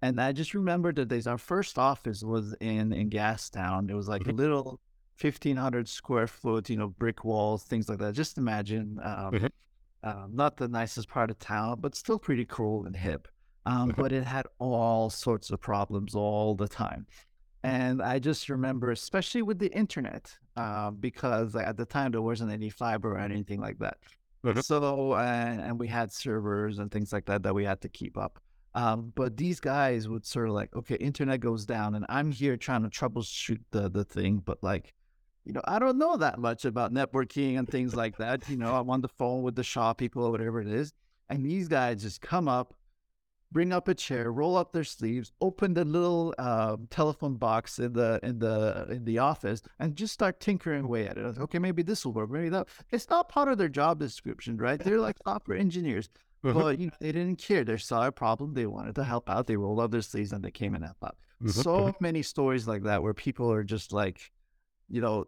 And 0.02 0.20
I 0.20 0.32
just 0.34 0.54
remember 0.54 0.92
that 0.94 1.06
days. 1.08 1.26
Our 1.28 1.38
first 1.38 1.78
office 1.80 2.22
was 2.24 2.54
in 2.60 2.92
in 2.92 3.10
Gastown. 3.10 3.90
It 3.90 3.96
was 3.96 4.08
like 4.10 4.28
a 4.28 4.34
Mhm. 4.34 4.38
little 4.38 4.80
fifteen 5.16 5.56
hundred 5.58 5.88
square 5.88 6.28
foot, 6.28 6.70
you 6.70 6.76
know, 6.78 6.90
brick 6.90 7.24
walls, 7.24 7.64
things 7.64 7.88
like 7.88 8.00
that. 8.00 8.14
Just 8.14 8.38
imagine, 8.38 9.00
um, 9.04 9.50
um, 10.04 10.36
not 10.36 10.58
the 10.58 10.68
nicest 10.68 11.08
part 11.08 11.30
of 11.32 11.38
town, 11.40 11.80
but 11.80 11.94
still 11.96 12.18
pretty 12.20 12.46
cool 12.46 12.86
and 12.86 12.96
hip. 12.96 13.28
Um, 13.66 13.92
Mhm. 13.92 13.96
but 13.96 14.12
it 14.12 14.24
had 14.24 14.48
all 14.60 15.10
sorts 15.10 15.52
of 15.52 15.62
problems 15.62 16.16
all 16.16 16.56
the 16.56 16.68
time. 16.68 17.06
And 17.64 18.02
I 18.02 18.18
just 18.18 18.50
remember, 18.50 18.90
especially 18.92 19.44
with 19.44 19.60
the 19.60 19.72
internet, 19.76 20.36
uh, 20.58 20.90
because 20.92 21.56
at 21.56 21.78
the 21.78 21.86
time 21.86 22.12
there 22.12 22.22
wasn't 22.24 22.52
any 22.52 22.70
fiber 22.70 23.12
or 23.14 23.20
anything 23.20 23.60
like 23.62 23.78
that. 23.80 23.98
Mhm. 24.44 24.64
So, 24.64 25.14
and, 25.16 25.62
and 25.62 25.80
we 25.80 25.88
had 25.88 26.12
servers 26.12 26.80
and 26.80 26.90
things 26.92 27.14
like 27.14 27.26
that 27.26 27.44
that 27.44 27.54
we 27.54 27.64
had 27.64 27.80
to 27.82 27.90
keep 27.90 28.18
up. 28.18 28.40
Um, 28.74 29.12
but 29.16 29.38
these 29.38 29.60
guys 29.60 30.08
would 30.08 30.26
sort 30.26 30.48
of 30.48 30.56
like, 30.56 30.76
okay, 30.76 30.96
internet 30.96 31.42
goes 31.42 31.66
down, 31.66 31.94
and 31.94 32.06
I'm 32.10 32.32
here 32.32 32.58
trying 32.58 32.82
to 32.84 32.90
troubleshoot 32.90 33.60
the 33.72 33.90
the 33.90 34.06
thing, 34.06 34.38
but 34.40 34.64
like, 34.64 34.94
you 35.46 35.54
know, 35.54 35.62
I 35.66 35.78
don't 35.78 35.98
know 36.00 36.18
that 36.18 36.40
much 36.40 36.66
about 36.66 36.94
networking 36.94 37.60
and 37.60 37.68
things 37.68 37.96
like 37.96 38.18
that. 38.18 38.48
You 38.50 38.58
know, 38.58 38.76
I'm 38.76 38.90
on 38.90 39.02
the 39.02 39.10
phone 39.10 39.44
with 39.44 39.56
the 39.56 39.64
Shaw 39.64 39.94
people 39.94 40.24
or 40.24 40.32
whatever 40.32 40.62
it 40.62 40.68
is, 40.68 40.94
and 41.30 41.46
these 41.46 41.68
guys 41.68 42.02
just 42.02 42.22
come 42.22 42.48
up, 42.48 42.74
bring 43.52 43.74
up 43.74 43.88
a 43.88 43.94
chair, 43.94 44.32
roll 44.32 44.56
up 44.56 44.72
their 44.72 44.84
sleeves, 44.84 45.32
open 45.42 45.74
the 45.74 45.84
little 45.86 46.34
uh, 46.38 46.78
telephone 46.90 47.36
box 47.36 47.80
in 47.80 47.94
the 47.94 48.20
in 48.24 48.40
the 48.40 48.88
in 48.90 49.04
the 49.06 49.18
office, 49.20 49.62
and 49.80 49.96
just 49.96 50.14
start 50.14 50.40
tinkering 50.40 50.86
away 50.86 51.08
at 51.08 51.18
it. 51.18 51.38
Okay, 51.38 51.60
maybe 51.60 51.84
this 51.84 52.06
will 52.06 52.14
work. 52.14 52.30
Maybe 52.32 52.50
that. 52.50 52.68
It's 52.92 53.10
not 53.10 53.30
part 53.30 53.50
of 53.50 53.58
their 53.58 53.70
job 53.70 54.00
description, 54.00 54.58
right? 54.58 54.80
They're 54.80 55.00
like 55.00 55.18
software 55.26 55.58
engineers, 55.58 56.10
Mhm. 56.44 56.54
but 56.54 56.80
you 56.80 56.88
know 56.88 56.94
they 57.00 57.12
didn't 57.12 57.38
care. 57.40 57.64
They 57.64 57.78
saw 57.78 58.08
a 58.08 58.12
problem, 58.12 58.54
they 58.54 58.66
wanted 58.66 58.96
to 58.96 59.04
help 59.04 59.30
out. 59.30 59.48
They 59.48 59.58
rolled 59.58 59.80
up 59.80 59.92
their 59.92 60.02
sleeves 60.02 60.32
and 60.34 60.44
they 60.44 60.52
came 60.52 60.74
and 60.76 60.84
helped 60.86 61.04
out. 61.04 61.18
Mhm, 61.44 61.52
So 61.52 61.94
many 62.00 62.22
stories 62.22 62.68
like 62.68 62.84
that 62.84 63.04
where 63.04 63.14
people 63.14 63.52
are 63.52 63.64
just 63.64 63.92
like, 63.94 64.32
you 64.88 65.02
know. 65.02 65.26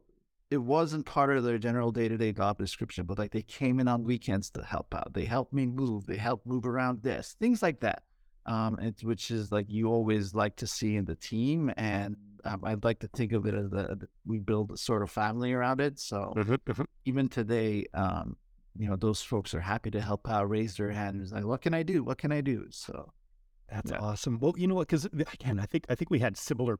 It 0.51 0.62
wasn't 0.62 1.08
part 1.08 1.36
of 1.36 1.44
their 1.44 1.58
general 1.58 1.92
day-to-day 1.92 2.32
job 2.34 2.60
description, 2.60 3.08
but 3.08 3.18
like 3.18 3.32
they 3.32 3.42
came 3.42 3.80
in 3.80 3.88
on 3.88 4.03
weekends 4.03 4.51
to 4.51 4.62
help 4.63 4.94
out. 4.94 5.13
They 5.13 5.25
helped 5.25 5.51
me 5.51 5.65
move. 5.65 6.06
They 6.06 6.18
helped 6.18 6.46
move 6.46 6.68
around 6.68 7.01
this, 7.01 7.36
things 7.39 7.63
like 7.63 7.80
that 7.80 8.03
um, 8.45 8.77
it's, 8.81 9.03
which 9.03 9.31
is 9.31 9.51
like 9.51 9.67
you 9.69 9.88
always 9.88 10.33
like 10.33 10.55
to 10.57 10.67
see 10.67 10.95
in 10.95 11.05
the 11.05 11.15
team. 11.15 11.71
And 11.77 12.15
um, 12.45 12.62
I'd 12.63 12.83
like 12.83 13.00
to 13.00 13.07
think 13.07 13.31
of 13.31 13.45
it 13.45 13.53
as 13.53 13.69
the- 13.69 14.07
we 14.25 14.39
build 14.39 14.71
a 14.71 14.77
sort 14.77 15.01
of 15.01 15.09
family 15.12 15.53
around 15.53 15.79
it. 15.81 16.00
So 16.00 16.33
Mhm, 16.35 16.57
mhm. 16.65 16.85
even 17.05 17.29
today, 17.29 17.85
um, 17.93 18.38
you 18.77 18.88
know, 18.89 18.95
those 18.95 19.21
folks 19.21 19.53
are 19.53 19.62
happy 19.62 19.91
to 19.91 20.01
help 20.01 20.29
out, 20.29 20.50
raise 20.50 20.75
their 20.77 20.91
hand, 20.91 21.15
and 21.15 21.23
is 21.23 21.31
like, 21.31 21.45
"What 21.45 21.62
can 21.62 21.73
I 21.73 21.83
do? 21.83 22.03
What 22.03 22.17
can 22.17 22.31
I 22.31 22.41
do?" 22.41 22.67
So 22.71 23.13
That's 23.69 23.91
Yeah. 23.91 24.00
awesome. 24.00 24.39
Well, 24.39 24.53
you 24.57 24.67
know 24.67 24.75
what? 24.75 24.88
Because 24.88 25.05
again, 25.05 25.59
I 25.59 25.65
think 25.65 25.85
I 25.89 25.95
think 25.95 26.09
we 26.12 26.19
had 26.19 26.38
similar 26.38 26.79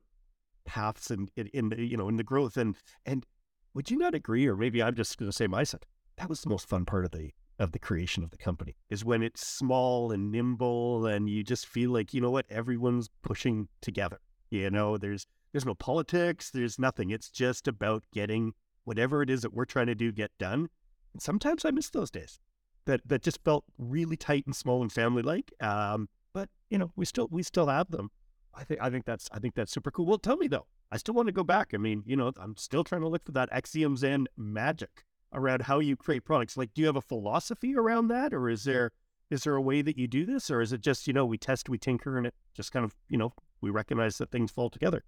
paths 0.66 1.10
in, 1.12 1.30
in 1.36 1.48
in 1.48 1.70
the 1.70 1.82
you 1.84 1.98
know 1.98 2.08
in 2.10 2.18
the 2.18 2.24
growth 2.24 2.56
and 2.58 2.76
and 3.06 3.26
would 3.74 3.90
you 3.90 3.98
not 3.98 4.14
agree, 4.14 4.46
or 4.48 4.56
maybe 4.56 4.84
I'm 4.84 4.94
just 4.96 5.18
going 5.18 5.30
to 5.32 5.36
say 5.36 5.48
my 5.48 5.64
side? 5.64 5.86
That 6.18 6.30
was 6.30 6.42
the 6.42 6.50
most 6.50 6.68
fun 6.68 6.86
part 6.86 7.06
of 7.06 7.12
the 7.12 7.32
of 7.64 7.72
the 7.72 7.80
creation 7.80 8.24
of 8.24 8.30
the 8.30 8.38
company 8.38 8.76
is 8.90 9.06
when 9.06 9.24
it's 9.24 9.48
small 9.48 10.12
and 10.12 10.32
nimble 10.32 11.06
and 11.06 11.30
you 11.30 11.44
just 11.44 11.66
feel 11.66 11.92
like 11.92 12.14
you 12.14 12.20
know 12.20 12.30
what 12.30 12.46
everyone's 12.50 13.10
pushing 13.24 13.70
together. 13.82 14.20
You 14.50 14.70
know, 14.70 14.98
there's 14.98 15.26
there's 15.52 15.66
no 15.66 15.74
politics, 15.74 16.52
there's 16.52 16.78
nothing. 16.78 17.10
It's 17.10 17.30
just 17.30 17.68
about 17.68 18.04
getting 18.14 18.54
whatever 18.84 19.22
it 19.22 19.30
is 19.30 19.42
that 19.44 19.54
we're 19.54 19.66
trying 19.66 19.88
to 19.88 19.96
do 19.96 20.12
get 20.12 20.32
done. 20.38 20.70
And 21.14 21.22
sometimes 21.22 21.64
I 21.64 21.72
miss 21.72 21.90
those 21.90 22.12
days. 22.12 22.40
That 22.86 23.02
that 23.08 23.24
just 23.24 23.42
felt 23.46 23.64
really 23.78 24.18
tight 24.18 24.46
and 24.46 24.56
small 24.56 24.82
and 24.82 24.92
family 24.92 25.24
like. 25.24 25.54
Um, 25.62 26.10
but 26.34 26.50
you 26.70 26.78
know, 26.78 26.92
we 26.98 27.06
still 27.06 27.30
we 27.32 27.44
still 27.44 27.68
have 27.68 27.90
them. 27.92 28.12
I 28.54 28.66
think 28.66 28.82
I 28.82 28.90
think 28.90 29.06
that's 29.06 29.30
I 29.32 29.40
think 29.40 29.56
that's 29.56 29.72
super 29.72 29.90
cool. 29.90 30.06
Well, 30.06 30.18
tell 30.18 30.36
me 30.36 30.48
though, 30.48 30.68
I 30.92 30.98
still 30.98 31.16
want 31.16 31.30
to 31.30 31.34
go 31.34 31.44
back. 31.44 31.72
I 31.74 31.78
mean, 31.78 32.04
you 32.06 32.18
know, 32.18 32.34
I'm 32.38 32.58
still 32.58 32.84
trying 32.84 33.02
to 33.02 33.08
look 33.08 33.24
for 33.26 33.32
that 33.32 33.50
Axiom 33.54 33.96
Zen 33.96 34.28
magic 34.36 35.06
around 35.34 35.64
how 35.64 35.80
you 35.80 35.96
create 35.96 36.24
products. 36.26 36.56
Like, 36.58 36.74
do 36.74 36.82
you 36.82 36.88
have 36.88 36.96
a 36.96 37.02
philosophy 37.02 37.76
around 37.76 38.08
that, 38.10 38.34
or 38.34 38.50
is 38.50 38.64
there 38.64 38.92
is 39.30 39.44
there 39.44 39.56
a 39.56 39.62
way 39.62 39.82
that 39.82 39.98
you 39.98 40.08
do 40.08 40.26
this, 40.26 40.52
or 40.52 40.62
is 40.62 40.72
it 40.74 40.82
just 40.82 41.08
you 41.08 41.14
know 41.14 41.26
we 41.26 41.38
test, 41.38 41.70
we 41.70 41.78
tinker, 41.78 42.18
and 42.18 42.28
it 42.28 42.36
just 42.54 42.72
kind 42.72 42.86
of 42.86 42.94
you 43.10 43.18
know 43.18 43.34
we 43.62 43.70
recognize 43.70 44.18
that 44.18 44.32
things 44.32 44.52
fall 44.52 44.70
together? 44.70 45.04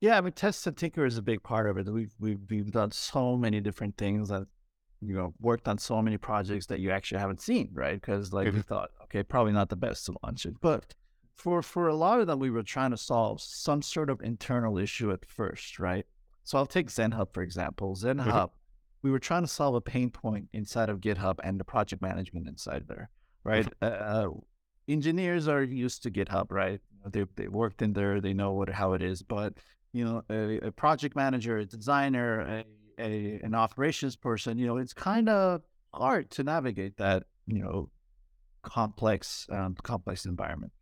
yeah, 0.00 0.18
I 0.18 0.20
mean, 0.20 0.32
test 0.34 0.66
and 0.66 0.76
tinker 0.76 1.06
is 1.06 1.16
a 1.16 1.22
big 1.22 1.42
part 1.42 1.68
of 1.68 1.78
it. 1.78 1.88
We've 1.90 2.14
we've 2.18 2.40
we've 2.50 2.70
done 2.70 2.90
so 2.92 3.36
many 3.36 3.60
different 3.60 3.96
things 3.96 4.28
that 4.28 4.46
you 5.00 5.14
know 5.14 5.32
worked 5.40 5.66
on 5.68 5.78
so 5.78 6.02
many 6.02 6.18
projects 6.18 6.66
that 6.66 6.80
you 6.80 6.90
actually 6.90 7.20
haven't 7.20 7.40
seen, 7.40 7.70
right? 7.72 7.98
Because 8.00 8.32
like 8.32 8.46
we 8.52 8.58
Mhm. 8.60 8.64
thought, 8.64 8.90
okay, 9.04 9.22
probably 9.22 9.52
not 9.52 9.68
the 9.70 9.76
best 9.76 10.06
to 10.06 10.14
launch 10.22 10.44
it, 10.46 10.54
but 10.60 10.94
for 11.34 11.62
for 11.62 11.88
a 11.88 11.94
lot 11.94 12.20
of 12.20 12.26
them, 12.26 12.38
we 12.40 12.50
were 12.50 12.62
trying 12.62 12.90
to 12.90 12.96
solve 12.96 13.40
some 13.40 13.80
sort 13.82 14.10
of 14.10 14.20
internal 14.20 14.76
issue 14.78 15.10
at 15.12 15.24
first, 15.24 15.78
right? 15.78 16.06
So 16.44 16.58
I'll 16.58 16.66
take 16.66 16.88
ZenHub 16.88 17.32
for 17.32 17.42
example. 17.42 17.94
ZenHub, 17.96 18.50
we 19.06 19.12
were 19.12 19.20
trying 19.30 19.44
to 19.48 19.48
solve 19.60 19.76
a 19.76 19.80
pain 19.80 20.10
point 20.10 20.48
inside 20.52 20.88
of 20.90 21.00
GitHub 21.00 21.36
and 21.44 21.60
the 21.60 21.64
project 21.64 22.02
management 22.02 22.48
inside 22.48 22.82
there, 22.88 23.08
right? 23.44 23.68
Uh, 23.80 24.28
engineers 24.88 25.46
are 25.46 25.62
used 25.62 26.02
to 26.02 26.10
GitHub, 26.10 26.46
right? 26.50 26.80
They 27.14 27.24
they 27.36 27.48
worked 27.62 27.82
in 27.82 27.92
there, 27.92 28.20
they 28.20 28.34
know 28.40 28.52
what 28.58 28.68
how 28.68 28.94
it 28.94 29.02
is, 29.12 29.22
but 29.22 29.52
you 29.92 30.04
know, 30.04 30.22
a, 30.28 30.66
a 30.68 30.72
project 30.72 31.14
manager, 31.14 31.58
a 31.58 31.64
designer, 31.64 32.40
a, 32.40 32.64
a 32.98 33.40
an 33.44 33.54
operations 33.54 34.16
person, 34.16 34.58
you 34.58 34.66
know, 34.66 34.78
it's 34.82 34.92
kind 34.92 35.28
of 35.28 35.62
hard 35.94 36.30
to 36.32 36.42
navigate 36.42 36.96
that, 36.96 37.22
you 37.46 37.60
know, 37.62 37.90
complex 38.62 39.46
um, 39.52 39.76
complex 39.82 40.26
environment. 40.26 40.72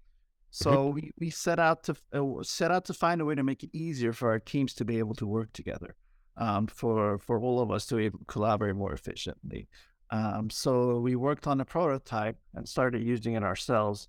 So 0.51 0.71
we, 0.97 1.11
we 1.19 1.31
set 1.31 1.59
out 1.59 1.83
to 1.85 1.97
uh, 2.13 2.43
set 2.43 2.71
out 2.71 2.85
to 2.87 2.95
find 2.95 3.21
a 3.21 3.25
way 3.25 3.35
to 3.35 3.43
make 3.43 3.65
it 3.67 3.71
easier 3.73 4.13
for 4.13 4.31
our 4.31 4.39
teams 4.39 4.73
to 4.75 4.85
be 4.85 4.99
able 5.01 5.17
to 5.17 5.27
work 5.27 5.53
together, 5.53 5.97
um, 6.37 6.67
for 6.67 7.19
for 7.19 7.39
all 7.41 7.61
of 7.61 7.71
us 7.71 7.87
to 7.87 7.97
be 7.97 8.05
able 8.07 8.19
to 8.21 8.25
collaborate 8.27 8.77
more 8.77 8.93
efficiently. 8.93 9.69
Um, 10.11 10.51
so 10.51 10.99
we 11.01 11.17
worked 11.17 11.47
on 11.47 11.61
a 11.61 11.65
prototype 11.65 12.37
and 12.55 12.69
started 12.69 13.03
using 13.03 13.35
it 13.35 13.43
ourselves, 13.43 14.09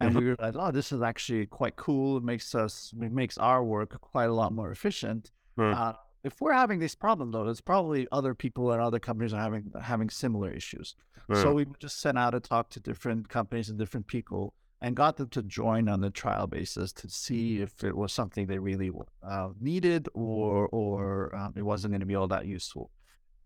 and 0.00 0.12
Mhm. 0.12 0.18
we 0.18 0.24
realized, 0.24 0.56
oh, 0.58 0.70
this 0.70 0.90
is 0.92 1.02
actually 1.02 1.46
quite 1.46 1.76
cool. 1.76 2.16
It 2.16 2.24
makes 2.24 2.54
us 2.54 2.92
it 3.00 3.12
makes 3.12 3.38
our 3.38 3.62
work 3.62 4.00
quite 4.00 4.26
a 4.30 4.32
lot 4.34 4.52
more 4.52 4.70
efficient. 4.70 5.32
Hmm. 5.56 5.72
Uh, 5.74 5.92
if 6.24 6.40
we're 6.40 6.54
having 6.54 6.78
this 6.78 6.94
problem 6.94 7.30
though, 7.32 7.46
it's 7.48 7.60
probably 7.60 8.08
other 8.10 8.34
people 8.34 8.72
and 8.72 8.80
other 8.80 8.98
companies 8.98 9.34
are 9.34 9.40
having 9.40 9.70
having 9.80 10.08
similar 10.10 10.50
issues. 10.50 10.96
So 11.32 11.54
we 11.54 11.66
just 11.78 12.00
sent 12.00 12.18
out 12.18 12.30
to 12.30 12.40
talk 12.40 12.68
to 12.70 12.80
different 12.80 13.28
companies 13.28 13.70
and 13.70 13.78
different 13.78 14.06
people 14.06 14.54
and 14.84 14.94
got 14.94 15.16
them 15.16 15.28
to 15.30 15.42
join 15.42 15.88
on 15.88 16.00
the 16.02 16.10
trial 16.10 16.46
basis 16.46 16.92
to 16.92 17.08
see 17.08 17.62
if 17.62 17.82
it 17.82 17.96
was 17.96 18.12
something 18.12 18.46
they 18.46 18.58
really 18.58 18.90
uh, 19.22 19.48
needed 19.58 20.08
or 20.12 20.68
or 20.80 21.34
um, 21.34 21.54
it 21.56 21.62
wasn't 21.62 21.90
going 21.90 22.00
to 22.00 22.06
be 22.06 22.14
all 22.14 22.28
that 22.28 22.46
useful. 22.46 22.90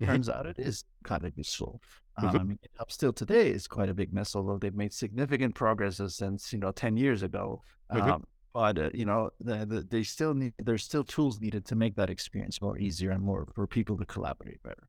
Turns 0.05 0.29
out 0.29 0.47
it 0.47 0.59
is 0.59 0.85
kind 1.05 1.25
of 1.25 1.33
useful. 1.37 1.81
Um, 2.17 2.29
Mhm. 2.29 2.41
I 2.41 2.43
mean, 2.43 2.59
GitHub 2.65 2.91
still 2.91 3.13
today 3.13 3.51
is 3.59 3.69
quite 3.69 3.89
a 3.89 3.95
big 3.95 4.13
mess, 4.13 4.35
although 4.37 4.59
they've 4.59 4.75
made 4.85 4.93
significant 4.93 5.55
progress 5.55 6.01
since 6.23 6.53
you 6.53 6.59
know 6.59 6.73
ten 6.73 6.97
years 6.97 7.23
ago. 7.23 7.63
Um, 8.15 8.25
but 8.53 8.79
uh, 8.79 8.91
you 8.93 9.05
know, 9.05 9.31
the, 9.41 9.65
the, 9.65 9.81
they 9.83 10.03
still 10.03 10.35
need 10.35 10.55
there's 10.59 10.83
still 10.83 11.05
tools 11.05 11.41
needed 11.41 11.65
to 11.67 11.77
make 11.77 11.95
that 12.01 12.11
experience 12.11 12.61
more 12.61 12.77
easier 12.79 13.11
and 13.13 13.23
more 13.23 13.47
for 13.55 13.67
people 13.69 13.97
to 13.99 14.07
collaborate 14.15 14.61
better. 14.65 14.89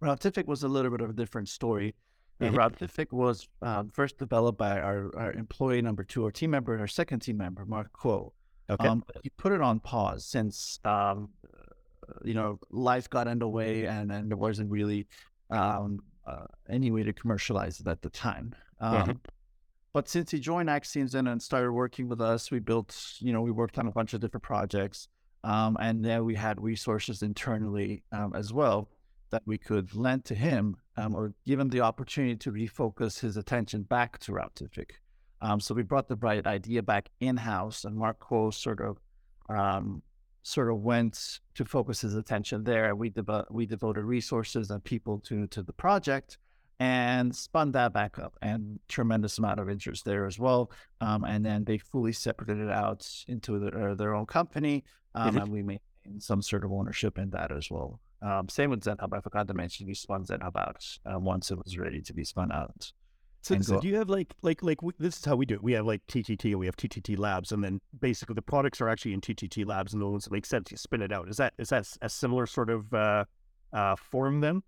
Routific 0.00 0.46
was 0.46 0.62
a 0.62 0.68
little 0.68 0.90
bit 0.90 1.00
of 1.00 1.10
a 1.10 1.12
different 1.22 1.48
story. 1.48 1.94
Uh, 2.40 2.44
Mhm. 2.46 2.56
Routific 2.56 3.12
was 3.12 3.48
um, 3.62 3.90
first 3.90 4.18
developed 4.18 4.58
by 4.58 4.80
our, 4.80 5.14
our 5.16 5.32
employee 5.32 5.82
number 5.82 6.04
two, 6.04 6.24
our 6.24 6.30
team 6.30 6.50
member, 6.50 6.78
our 6.78 6.86
second 6.86 7.20
team 7.20 7.36
member, 7.36 7.64
Marc 7.66 7.92
Kuo. 7.92 8.32
okay. 8.70 8.88
Um, 8.88 9.04
he 9.22 9.30
put 9.30 9.52
it 9.52 9.60
on 9.60 9.80
pause 9.80 10.24
since 10.24 10.78
um, 10.84 11.30
uh, 11.44 12.14
you 12.24 12.34
know 12.34 12.58
life 12.70 13.08
got 13.10 13.26
underway 13.28 13.84
and 13.86 14.10
and 14.12 14.30
there 14.30 14.36
wasn't 14.38 14.70
really 14.70 15.06
um, 15.50 16.00
uh, 16.26 16.46
any 16.68 16.90
way 16.90 17.02
to 17.02 17.12
commercialize 17.12 17.80
it 17.80 17.86
at 17.88 18.00
the 18.02 18.10
time. 18.10 18.54
Um, 18.80 19.08
Mhm. 19.08 19.20
But 19.92 20.08
since 20.08 20.30
he 20.30 20.38
joined 20.38 20.70
Axioms 20.70 21.16
and 21.16 21.26
and 21.28 21.42
started 21.42 21.72
working 21.72 22.08
with 22.08 22.20
us, 22.20 22.50
we 22.52 22.60
built 22.60 22.90
you 23.18 23.32
know 23.32 23.42
we 23.42 23.50
worked 23.50 23.76
on 23.78 23.86
a 23.88 23.90
bunch 23.92 24.14
of 24.14 24.20
different 24.20 24.44
projects, 24.44 25.08
um, 25.42 25.76
and 25.80 26.04
then 26.04 26.24
we 26.24 26.36
had 26.36 26.60
resources 26.62 27.22
internally 27.22 28.04
um, 28.12 28.32
as 28.34 28.52
well 28.52 28.88
that 29.30 29.42
we 29.46 29.58
could 29.58 29.94
lend 29.94 30.24
to 30.26 30.34
him 30.36 30.76
um, 31.00 31.14
or 31.14 31.32
give 31.46 31.58
him 31.58 31.68
the 31.70 31.80
opportunity 31.80 32.36
to 32.36 32.52
refocus 32.52 33.20
his 33.20 33.36
attention 33.36 33.82
back 33.82 34.18
to 34.18 34.32
Routific. 34.32 35.00
Um, 35.40 35.58
so 35.60 35.74
we 35.74 35.82
brought 35.82 36.08
the 36.08 36.16
bright 36.16 36.46
idea 36.46 36.82
back 36.82 37.08
in 37.20 37.36
house, 37.38 37.84
and 37.84 37.96
Marc 37.96 38.20
Kuo 38.20 38.52
sort 38.52 38.80
of 38.80 38.98
um, 39.48 40.02
sort 40.42 40.70
of 40.70 40.78
went 40.80 41.40
to 41.54 41.64
focus 41.64 42.00
his 42.02 42.14
attention 42.14 42.64
there. 42.64 42.94
We 42.94 43.10
devo- 43.10 43.50
we 43.50 43.66
devoted 43.66 44.04
resources 44.04 44.70
and 44.70 44.82
people 44.84 45.18
to 45.20 45.46
to 45.48 45.62
the 45.62 45.72
project, 45.72 46.38
and 46.78 47.34
spun 47.34 47.72
that 47.72 47.92
back 47.92 48.18
up. 48.18 48.34
And 48.42 48.80
tremendous 48.88 49.38
amount 49.38 49.60
of 49.60 49.68
interest 49.70 50.04
there 50.04 50.26
as 50.26 50.38
well. 50.38 50.70
Um, 51.00 51.24
and 51.24 51.44
then 51.44 51.64
they 51.64 51.78
fully 51.78 52.12
separated 52.12 52.64
it 52.66 52.70
out 52.70 53.06
into 53.26 53.58
their, 53.58 53.94
their 53.94 54.14
own 54.14 54.26
company, 54.26 54.84
um, 55.14 55.34
Mhm. 55.34 55.42
and 55.42 55.48
we 55.52 55.62
maintained 55.62 56.22
some 56.22 56.42
sort 56.42 56.64
of 56.64 56.72
ownership 56.72 57.18
in 57.18 57.30
that 57.30 57.50
as 57.50 57.70
well. 57.70 58.00
Um, 58.22 58.48
same 58.48 58.70
with 58.70 58.82
ZenHub. 58.84 59.16
I 59.16 59.20
forgot 59.20 59.48
to 59.48 59.54
mention 59.54 59.86
we 59.86 59.94
spun 59.94 60.24
ZenHub 60.24 60.56
out 60.56 60.84
uh, 61.06 61.18
once 61.18 61.50
it 61.50 61.58
was 61.62 61.78
ready 61.78 62.00
to 62.02 62.12
be 62.12 62.24
spun 62.24 62.52
out. 62.52 62.92
So, 63.42 63.58
so 63.60 63.74
go- 63.76 63.80
do 63.80 63.88
you 63.88 63.96
have 63.96 64.10
like 64.10 64.34
like 64.42 64.62
like 64.62 64.82
we, 64.82 64.92
this 64.98 65.16
is 65.18 65.24
how 65.24 65.36
we 65.36 65.46
do 65.46 65.54
it? 65.54 65.62
We 65.62 65.72
have 65.72 65.86
like 65.86 66.06
TTT, 66.06 66.54
we 66.56 66.66
have 66.66 66.76
TTT 66.76 67.18
Labs, 67.18 67.52
and 67.52 67.64
then 67.64 67.80
basically 67.98 68.34
the 68.34 68.42
products 68.42 68.80
are 68.82 68.88
actually 68.90 69.14
in 69.14 69.22
TTT 69.22 69.64
Labs, 69.66 69.94
and 69.94 70.02
the 70.02 70.06
ones 70.06 70.24
that 70.24 70.32
make 70.32 70.44
sense, 70.44 70.70
you 70.70 70.76
spin 70.76 71.00
it 71.00 71.10
out. 71.12 71.28
Is 71.30 71.38
that 71.38 71.54
is 71.58 71.70
that 71.70 71.86
a 72.02 72.10
similar 72.10 72.46
sort 72.46 72.68
of 72.68 72.92
uh, 72.92 73.24
uh, 73.72 73.96
form 73.96 74.40
then? 74.40 74.62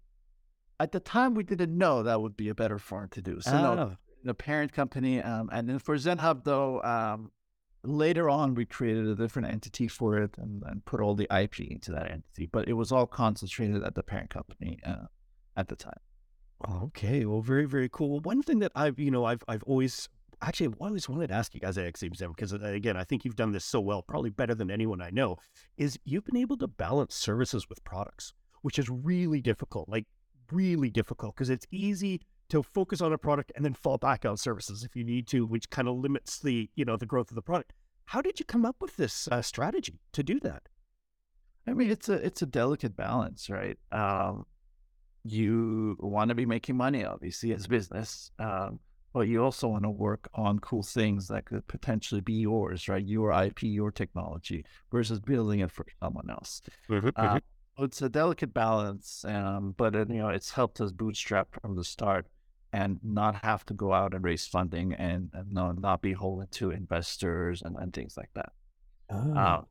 At 0.80 0.92
the 0.92 1.00
time, 1.00 1.34
we 1.34 1.42
didn't 1.44 1.76
know 1.76 2.02
that 2.02 2.22
would 2.22 2.36
be 2.36 2.48
a 2.48 2.54
better 2.54 2.78
form 2.78 3.08
to 3.10 3.20
do. 3.20 3.40
So 3.42 3.52
no, 3.52 3.78
Ah, 3.92 3.96
the 4.24 4.32
parent 4.34 4.72
company. 4.72 5.20
Um, 5.20 5.50
and 5.52 5.68
then 5.68 5.78
for 5.78 5.94
ZenHub, 5.96 6.42
though, 6.44 6.82
um, 6.82 7.30
later 7.84 8.28
on 8.28 8.54
we 8.54 8.64
created 8.64 9.06
a 9.06 9.14
different 9.14 9.48
entity 9.48 9.88
for 9.88 10.18
it 10.18 10.36
and, 10.38 10.62
and 10.66 10.84
put 10.84 11.00
all 11.00 11.14
the 11.14 11.28
IP 11.34 11.60
into 11.60 11.92
that 11.92 12.10
entity. 12.10 12.48
But 12.50 12.68
it 12.68 12.74
was 12.74 12.92
all 12.92 13.06
concentrated 13.06 13.82
at 13.82 13.94
the 13.94 14.02
parent 14.02 14.30
company 14.30 14.78
uh, 14.84 15.06
at 15.56 15.68
the 15.68 15.76
time. 15.76 16.00
Okay, 16.68 17.24
well, 17.24 17.40
very 17.40 17.64
very 17.64 17.88
cool. 17.88 18.10
Well, 18.10 18.20
one 18.20 18.42
thing 18.42 18.60
that 18.60 18.72
I've 18.74 18.98
you 18.98 19.10
know 19.10 19.24
I've 19.24 19.42
I've 19.48 19.64
always 19.64 20.08
actually, 20.42 20.66
I've 20.66 20.76
always 20.80 21.08
wanted 21.08 21.28
to 21.28 21.34
ask 21.34 21.54
you 21.54 21.60
guys 21.60 21.78
at 21.78 21.96
Zen 21.96 22.10
because, 22.28 22.52
uh, 22.52 22.58
again, 22.62 22.96
I 22.96 23.04
think 23.04 23.24
you've 23.24 23.36
done 23.36 23.52
this 23.52 23.64
so 23.64 23.80
well, 23.80 24.02
probably 24.02 24.30
better 24.30 24.54
than 24.54 24.70
anyone 24.70 25.00
I 25.00 25.10
know. 25.10 25.36
Is 25.76 25.98
you've 26.04 26.24
been 26.24 26.36
able 26.36 26.56
to 26.58 26.68
balance 26.68 27.14
services 27.14 27.68
with 27.68 27.82
products, 27.84 28.32
which 28.62 28.78
is 28.78 28.88
really 28.88 29.40
difficult, 29.40 29.88
like 29.88 30.06
really 30.50 30.90
difficult, 30.90 31.34
because 31.34 31.50
it's 31.50 31.66
easy 31.70 32.20
to 32.52 32.62
focus 32.62 33.00
on 33.00 33.14
a 33.14 33.18
product 33.18 33.50
and 33.56 33.64
then 33.64 33.72
fall 33.72 33.96
back 33.96 34.26
on 34.26 34.36
services 34.36 34.84
if 34.84 34.94
you 34.94 35.02
need 35.02 35.26
to, 35.26 35.46
which 35.46 35.70
kind 35.70 35.88
of 35.88 35.96
limits 35.96 36.38
the 36.38 36.68
you 36.74 36.84
know 36.84 36.98
the 36.98 37.06
growth 37.06 37.30
of 37.30 37.34
the 37.34 37.42
product. 37.42 37.72
How 38.04 38.20
did 38.20 38.38
you 38.38 38.44
come 38.44 38.66
up 38.66 38.76
with 38.78 38.96
this 38.96 39.26
uh, 39.32 39.40
strategy 39.40 40.00
to 40.12 40.22
do 40.22 40.38
that? 40.40 40.68
I 41.66 41.72
mean, 41.72 41.90
it's 41.90 42.10
a 42.10 42.14
it's 42.14 42.42
a 42.42 42.46
delicate 42.46 42.94
balance, 42.94 43.48
right? 43.48 43.78
Um, 43.90 44.44
you 45.24 45.96
want 45.98 46.28
to 46.28 46.34
be 46.34 46.44
making 46.44 46.76
money, 46.76 47.06
obviously, 47.06 47.54
as 47.54 47.66
business, 47.66 48.30
um, 48.38 48.80
but 49.14 49.28
you 49.28 49.42
also 49.42 49.68
want 49.68 49.84
to 49.84 49.90
work 49.90 50.28
on 50.34 50.58
cool 50.58 50.82
things 50.82 51.28
that 51.28 51.46
could 51.46 51.66
potentially 51.68 52.20
be 52.20 52.34
yours, 52.34 52.86
right? 52.86 53.06
Your 53.06 53.32
IP, 53.32 53.62
your 53.62 53.90
technology, 53.90 54.66
versus 54.90 55.20
building 55.20 55.60
it 55.60 55.70
for 55.70 55.86
someone 56.02 56.28
else. 56.28 56.60
Mm-hmm, 56.90 57.08
uh, 57.16 57.22
mm-hmm. 57.22 57.84
It's 57.84 58.02
a 58.02 58.10
delicate 58.10 58.52
balance, 58.52 59.24
um, 59.26 59.74
but 59.78 59.94
it, 59.94 60.10
you 60.10 60.18
know 60.18 60.28
it's 60.28 60.50
helped 60.50 60.82
us 60.82 60.92
bootstrap 60.92 61.48
from 61.62 61.76
the 61.76 61.84
start 61.84 62.26
and 62.72 62.98
not 63.02 63.34
have 63.36 63.64
to 63.66 63.74
go 63.74 63.92
out 63.92 64.14
and 64.14 64.24
raise 64.24 64.46
funding 64.46 64.94
and, 64.94 65.30
and 65.34 65.52
not, 65.52 65.78
not 65.80 66.00
be 66.00 66.10
beholden 66.10 66.48
to 66.50 66.70
investors 66.70 67.62
and, 67.62 67.76
and 67.78 67.92
things 67.92 68.16
like 68.16 68.30
that. 68.34 68.52
Oh. 69.10 69.34
Uh, 69.34 69.62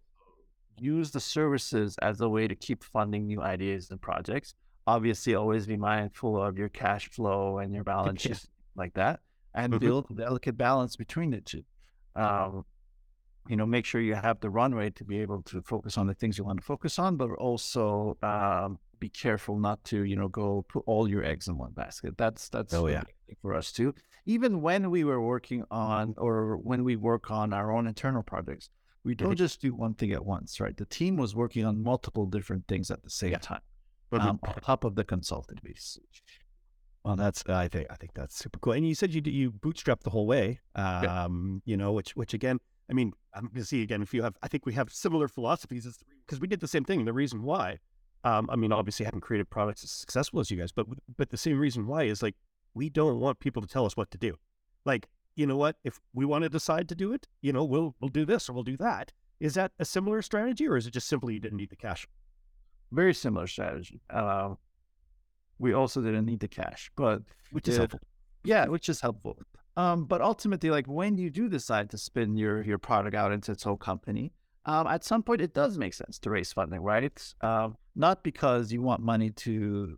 use 0.77 1.11
the 1.11 1.19
services 1.19 1.95
as 2.01 2.21
a 2.21 2.29
way 2.29 2.47
to 2.47 2.55
keep 2.55 2.83
funding 2.83 3.25
new 3.25 3.41
ideas 3.41 3.89
and 3.89 4.01
projects. 4.01 4.53
Obviously, 4.85 5.35
always 5.35 5.65
be 5.65 5.77
mindful 5.77 6.41
of 6.41 6.57
your 6.57 6.69
cash 6.69 7.09
flow 7.09 7.59
and 7.59 7.73
your 7.73 7.83
balance 7.93 8.21
sheet 8.21 8.45
like 8.75 8.93
that, 8.93 9.19
and 9.53 9.73
mm-hmm. 9.73 9.85
build 9.85 10.07
a 10.11 10.13
delicate 10.13 10.57
balance 10.57 10.95
between 10.95 11.31
the 11.31 11.41
two. 11.41 11.63
Um, 12.15 12.65
you 13.47 13.55
know, 13.55 13.65
make 13.65 13.85
sure 13.85 14.01
you 14.01 14.15
have 14.15 14.39
the 14.39 14.49
runway 14.49 14.91
to 14.91 15.03
be 15.03 15.19
able 15.19 15.41
to 15.43 15.61
focus 15.61 15.97
on 15.97 16.07
the 16.07 16.13
things 16.13 16.37
you 16.37 16.43
want 16.43 16.59
to 16.59 16.65
focus 16.65 16.99
on, 16.99 17.15
but 17.15 17.31
also 17.31 18.17
um, 18.21 18.77
be 19.01 19.09
careful 19.09 19.59
not 19.59 19.83
to, 19.85 20.03
you 20.05 20.15
know, 20.15 20.29
go 20.29 20.63
put 20.69 20.83
all 20.85 21.09
your 21.09 21.25
eggs 21.25 21.49
in 21.49 21.57
one 21.57 21.73
basket. 21.73 22.17
That's 22.17 22.47
that's 22.47 22.73
oh 22.73 22.87
yeah 22.87 23.03
for 23.41 23.53
us 23.53 23.73
too. 23.73 23.93
Even 24.25 24.61
when 24.61 24.89
we 24.89 25.03
were 25.03 25.21
working 25.21 25.65
on 25.69 26.13
or 26.17 26.55
when 26.57 26.85
we 26.85 26.95
work 26.95 27.29
on 27.31 27.51
our 27.51 27.73
own 27.73 27.87
internal 27.87 28.23
projects, 28.23 28.69
we 29.03 29.15
don't 29.15 29.29
mm-hmm. 29.29 29.35
just 29.35 29.59
do 29.59 29.73
one 29.73 29.95
thing 29.95 30.11
at 30.13 30.23
once, 30.23 30.59
right? 30.61 30.77
The 30.77 30.85
team 30.85 31.17
was 31.17 31.35
working 31.35 31.65
on 31.65 31.83
multiple 31.83 32.25
different 32.25 32.67
things 32.67 32.91
at 32.91 33.01
the 33.03 33.09
same 33.09 33.31
yeah. 33.31 33.39
time, 33.39 33.61
um, 34.13 34.39
on 34.43 34.53
top 34.61 34.83
of 34.83 34.95
the 34.95 35.03
consulting 35.03 35.57
piece. 35.57 35.97
Well, 37.03 37.15
that's 37.15 37.43
I 37.49 37.67
think 37.67 37.87
I 37.89 37.95
think 37.95 38.13
that's 38.13 38.37
super 38.37 38.59
cool. 38.59 38.73
And 38.73 38.87
you 38.87 38.95
said 38.95 39.13
you 39.13 39.21
you 39.25 39.51
bootstrapped 39.51 40.03
the 40.03 40.11
whole 40.11 40.27
way, 40.27 40.59
um, 40.75 41.03
yeah. 41.65 41.71
you 41.71 41.77
know, 41.77 41.91
which 41.91 42.15
which 42.15 42.35
again, 42.35 42.59
I 42.89 42.93
mean, 42.93 43.11
I'm 43.33 43.45
going 43.47 43.55
to 43.55 43.65
see 43.65 43.81
again 43.81 44.03
if 44.03 44.13
you 44.13 44.21
have. 44.21 44.35
I 44.43 44.47
think 44.47 44.67
we 44.67 44.73
have 44.73 44.91
similar 44.91 45.27
philosophies 45.27 45.87
because 46.25 46.39
we 46.39 46.47
did 46.47 46.59
the 46.59 46.67
same 46.67 46.83
thing. 46.83 47.05
The 47.05 47.13
reason 47.13 47.41
why 47.41 47.79
um, 48.23 48.49
I 48.51 48.55
mean, 48.55 48.71
obviously, 48.71 49.05
haven't 49.05 49.21
created 49.21 49.49
products 49.49 49.83
as 49.83 49.91
successful 49.91 50.39
as 50.39 50.51
you 50.51 50.57
guys, 50.57 50.71
but 50.71 50.85
but 51.17 51.29
the 51.29 51.37
same 51.37 51.59
reason 51.59 51.87
why 51.87 52.03
is 52.03 52.21
like 52.21 52.35
we 52.73 52.89
don't 52.89 53.19
want 53.19 53.39
people 53.39 53.61
to 53.61 53.67
tell 53.67 53.85
us 53.85 53.97
what 53.97 54.11
to 54.11 54.17
do. 54.17 54.35
Like, 54.85 55.07
you 55.35 55.45
know 55.45 55.57
what? 55.57 55.75
If 55.83 55.99
we 56.13 56.25
want 56.25 56.43
to 56.43 56.49
decide 56.49 56.87
to 56.89 56.95
do 56.95 57.13
it, 57.13 57.27
you 57.41 57.53
know, 57.53 57.63
we'll 57.63 57.95
we'll 57.99 58.09
do 58.09 58.25
this 58.25 58.49
or 58.49 58.53
we'll 58.53 58.63
do 58.63 58.77
that. 58.77 59.11
Is 59.39 59.55
that 59.55 59.71
a 59.79 59.85
similar 59.85 60.21
strategy, 60.21 60.67
or 60.67 60.77
is 60.77 60.85
it 60.85 60.93
just 60.93 61.07
simply 61.07 61.33
you 61.33 61.39
didn't 61.39 61.57
need 61.57 61.71
the 61.71 61.75
cash? 61.75 62.07
Very 62.91 63.13
similar 63.13 63.47
strategy. 63.47 64.01
Uh, 64.09 64.55
we 65.57 65.73
also 65.73 66.01
didn't 66.01 66.25
need 66.25 66.41
the 66.41 66.47
cash, 66.47 66.91
but 66.95 67.21
which 67.51 67.67
is 67.67 67.77
helpful. 67.77 67.99
Yeah, 68.43 68.67
which 68.67 68.89
is 68.89 69.01
helpful. 69.01 69.37
Um, 69.77 70.05
but 70.05 70.21
ultimately, 70.21 70.69
like 70.69 70.85
when 70.85 71.17
you 71.17 71.29
do 71.29 71.49
decide 71.49 71.89
to 71.91 71.97
spin 71.97 72.35
your 72.35 72.61
your 72.61 72.77
product 72.77 73.15
out 73.15 73.31
into 73.31 73.51
its 73.51 73.65
own 73.65 73.77
company, 73.77 74.33
um, 74.65 74.87
at 74.87 75.03
some 75.03 75.23
point 75.23 75.41
it 75.41 75.53
does 75.53 75.77
make 75.77 75.93
sense 75.93 76.19
to 76.19 76.29
raise 76.29 76.53
funding, 76.53 76.81
right? 76.81 77.33
Um, 77.41 77.77
not 77.95 78.23
because 78.23 78.71
you 78.71 78.81
want 78.81 79.01
money 79.01 79.31
to 79.31 79.97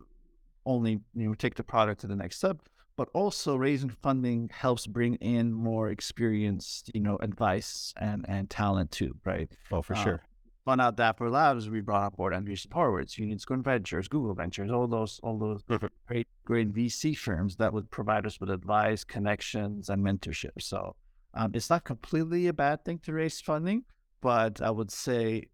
only 0.66 1.02
you 1.14 1.28
know 1.28 1.34
take 1.34 1.56
the 1.56 1.64
product 1.64 2.02
to 2.02 2.08
the 2.08 2.16
next 2.16 2.38
step, 2.38 2.58
but 2.96 3.10
also 3.14 3.56
raising 3.56 3.90
funding 3.90 4.50
helps 4.54 4.88
bring 4.88 5.16
in 5.16 5.52
more 5.52 5.90
experienced, 5.90 6.92
you 6.94 7.02
know, 7.02 7.18
advice 7.22 7.94
and 7.98 8.26
and 8.28 8.50
talent 8.50 8.92
too, 8.92 9.16
right? 9.26 9.52
Oh, 9.72 9.82
for 9.82 9.96
uh, 9.96 10.04
sure. 10.04 10.24
Fun 10.66 10.80
out 10.80 10.96
Dapper 10.96 11.30
Labs, 11.30 11.70
we 11.70 11.82
brought 11.82 12.04
on 12.04 12.12
board 12.16 12.34
Andreessen 12.34 12.72
Horowitz, 12.72 13.18
Union 13.18 13.38
Square 13.38 13.64
Ventures, 13.64 14.08
Google 14.08 14.34
Ventures, 14.34 14.72
all 14.72 14.88
those 14.88 15.20
all 15.22 15.38
those 15.38 15.62
great 16.08 16.28
great 16.46 16.74
VC 16.74 17.18
firms 17.18 17.58
that 17.58 17.74
would 17.74 17.92
provide 17.92 18.26
us 18.26 18.40
with 18.40 18.50
advice, 18.50 19.04
connections, 19.04 19.90
and 19.90 20.02
mentorship. 20.02 20.62
So 20.62 20.96
um, 21.34 21.52
it's 21.54 21.70
not 21.70 21.84
completely 21.84 22.48
a 22.48 22.54
bad 22.54 22.86
thing 22.86 23.00
to 23.00 23.12
raise 23.12 23.42
funding, 23.42 23.84
but 24.24 24.62
I 24.62 24.72
would 24.72 24.90
say 24.90 25.48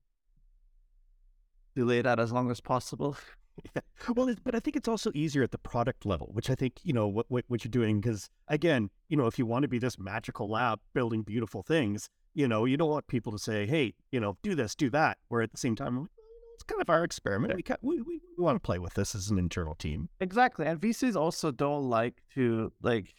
delay 1.75 2.01
that 2.01 2.19
as 2.19 2.31
long 2.31 2.49
as 2.51 2.61
possible. 2.61 3.17
Yeah. 3.75 3.81
Well, 4.15 4.33
but 4.45 4.55
I 4.55 4.61
think 4.61 4.77
it's 4.77 4.87
also 4.87 5.11
easier 5.13 5.43
at 5.43 5.51
the 5.51 5.57
product 5.57 6.05
level, 6.05 6.29
which 6.31 6.49
I 6.49 6.55
think 6.55 6.79
you 6.81 6.93
know 6.93 7.09
what 7.09 7.25
what, 7.27 7.43
what 7.49 7.65
you're 7.65 7.69
doing 7.69 7.99
because 7.99 8.29
again, 8.47 8.89
you 9.09 9.17
know, 9.17 9.27
if 9.27 9.37
you 9.37 9.45
want 9.45 9.63
to 9.63 9.67
be 9.67 9.79
this 9.79 9.99
magical 9.99 10.49
lab 10.49 10.79
building 10.93 11.23
beautiful 11.23 11.61
things, 11.61 12.07
you 12.33 12.47
know, 12.47 12.63
you 12.63 12.77
don't 12.77 12.89
want 12.89 13.07
people 13.07 13.33
to 13.33 13.37
say, 13.37 13.67
"Hey, 13.67 13.95
you 14.13 14.21
know, 14.21 14.37
do 14.43 14.55
this, 14.55 14.75
do 14.75 14.89
that," 14.91 15.17
where 15.27 15.41
at 15.41 15.51
the 15.51 15.57
same 15.57 15.75
time, 15.75 16.07
it's 16.53 16.63
kind 16.63 16.81
of 16.81 16.89
our 16.89 17.03
experiment. 17.03 17.53
We, 17.57 17.65
we, 17.81 18.01
we, 18.01 18.21
we 18.37 18.43
want 18.45 18.55
to 18.55 18.61
play 18.61 18.79
with 18.79 18.93
this 18.93 19.13
as 19.13 19.29
an 19.29 19.37
internal 19.37 19.75
team. 19.75 20.07
Exactly, 20.21 20.65
and 20.65 20.79
VCs 20.79 21.17
also 21.17 21.51
don't 21.51 21.89
like 21.89 22.21
to 22.35 22.71
like 22.81 23.13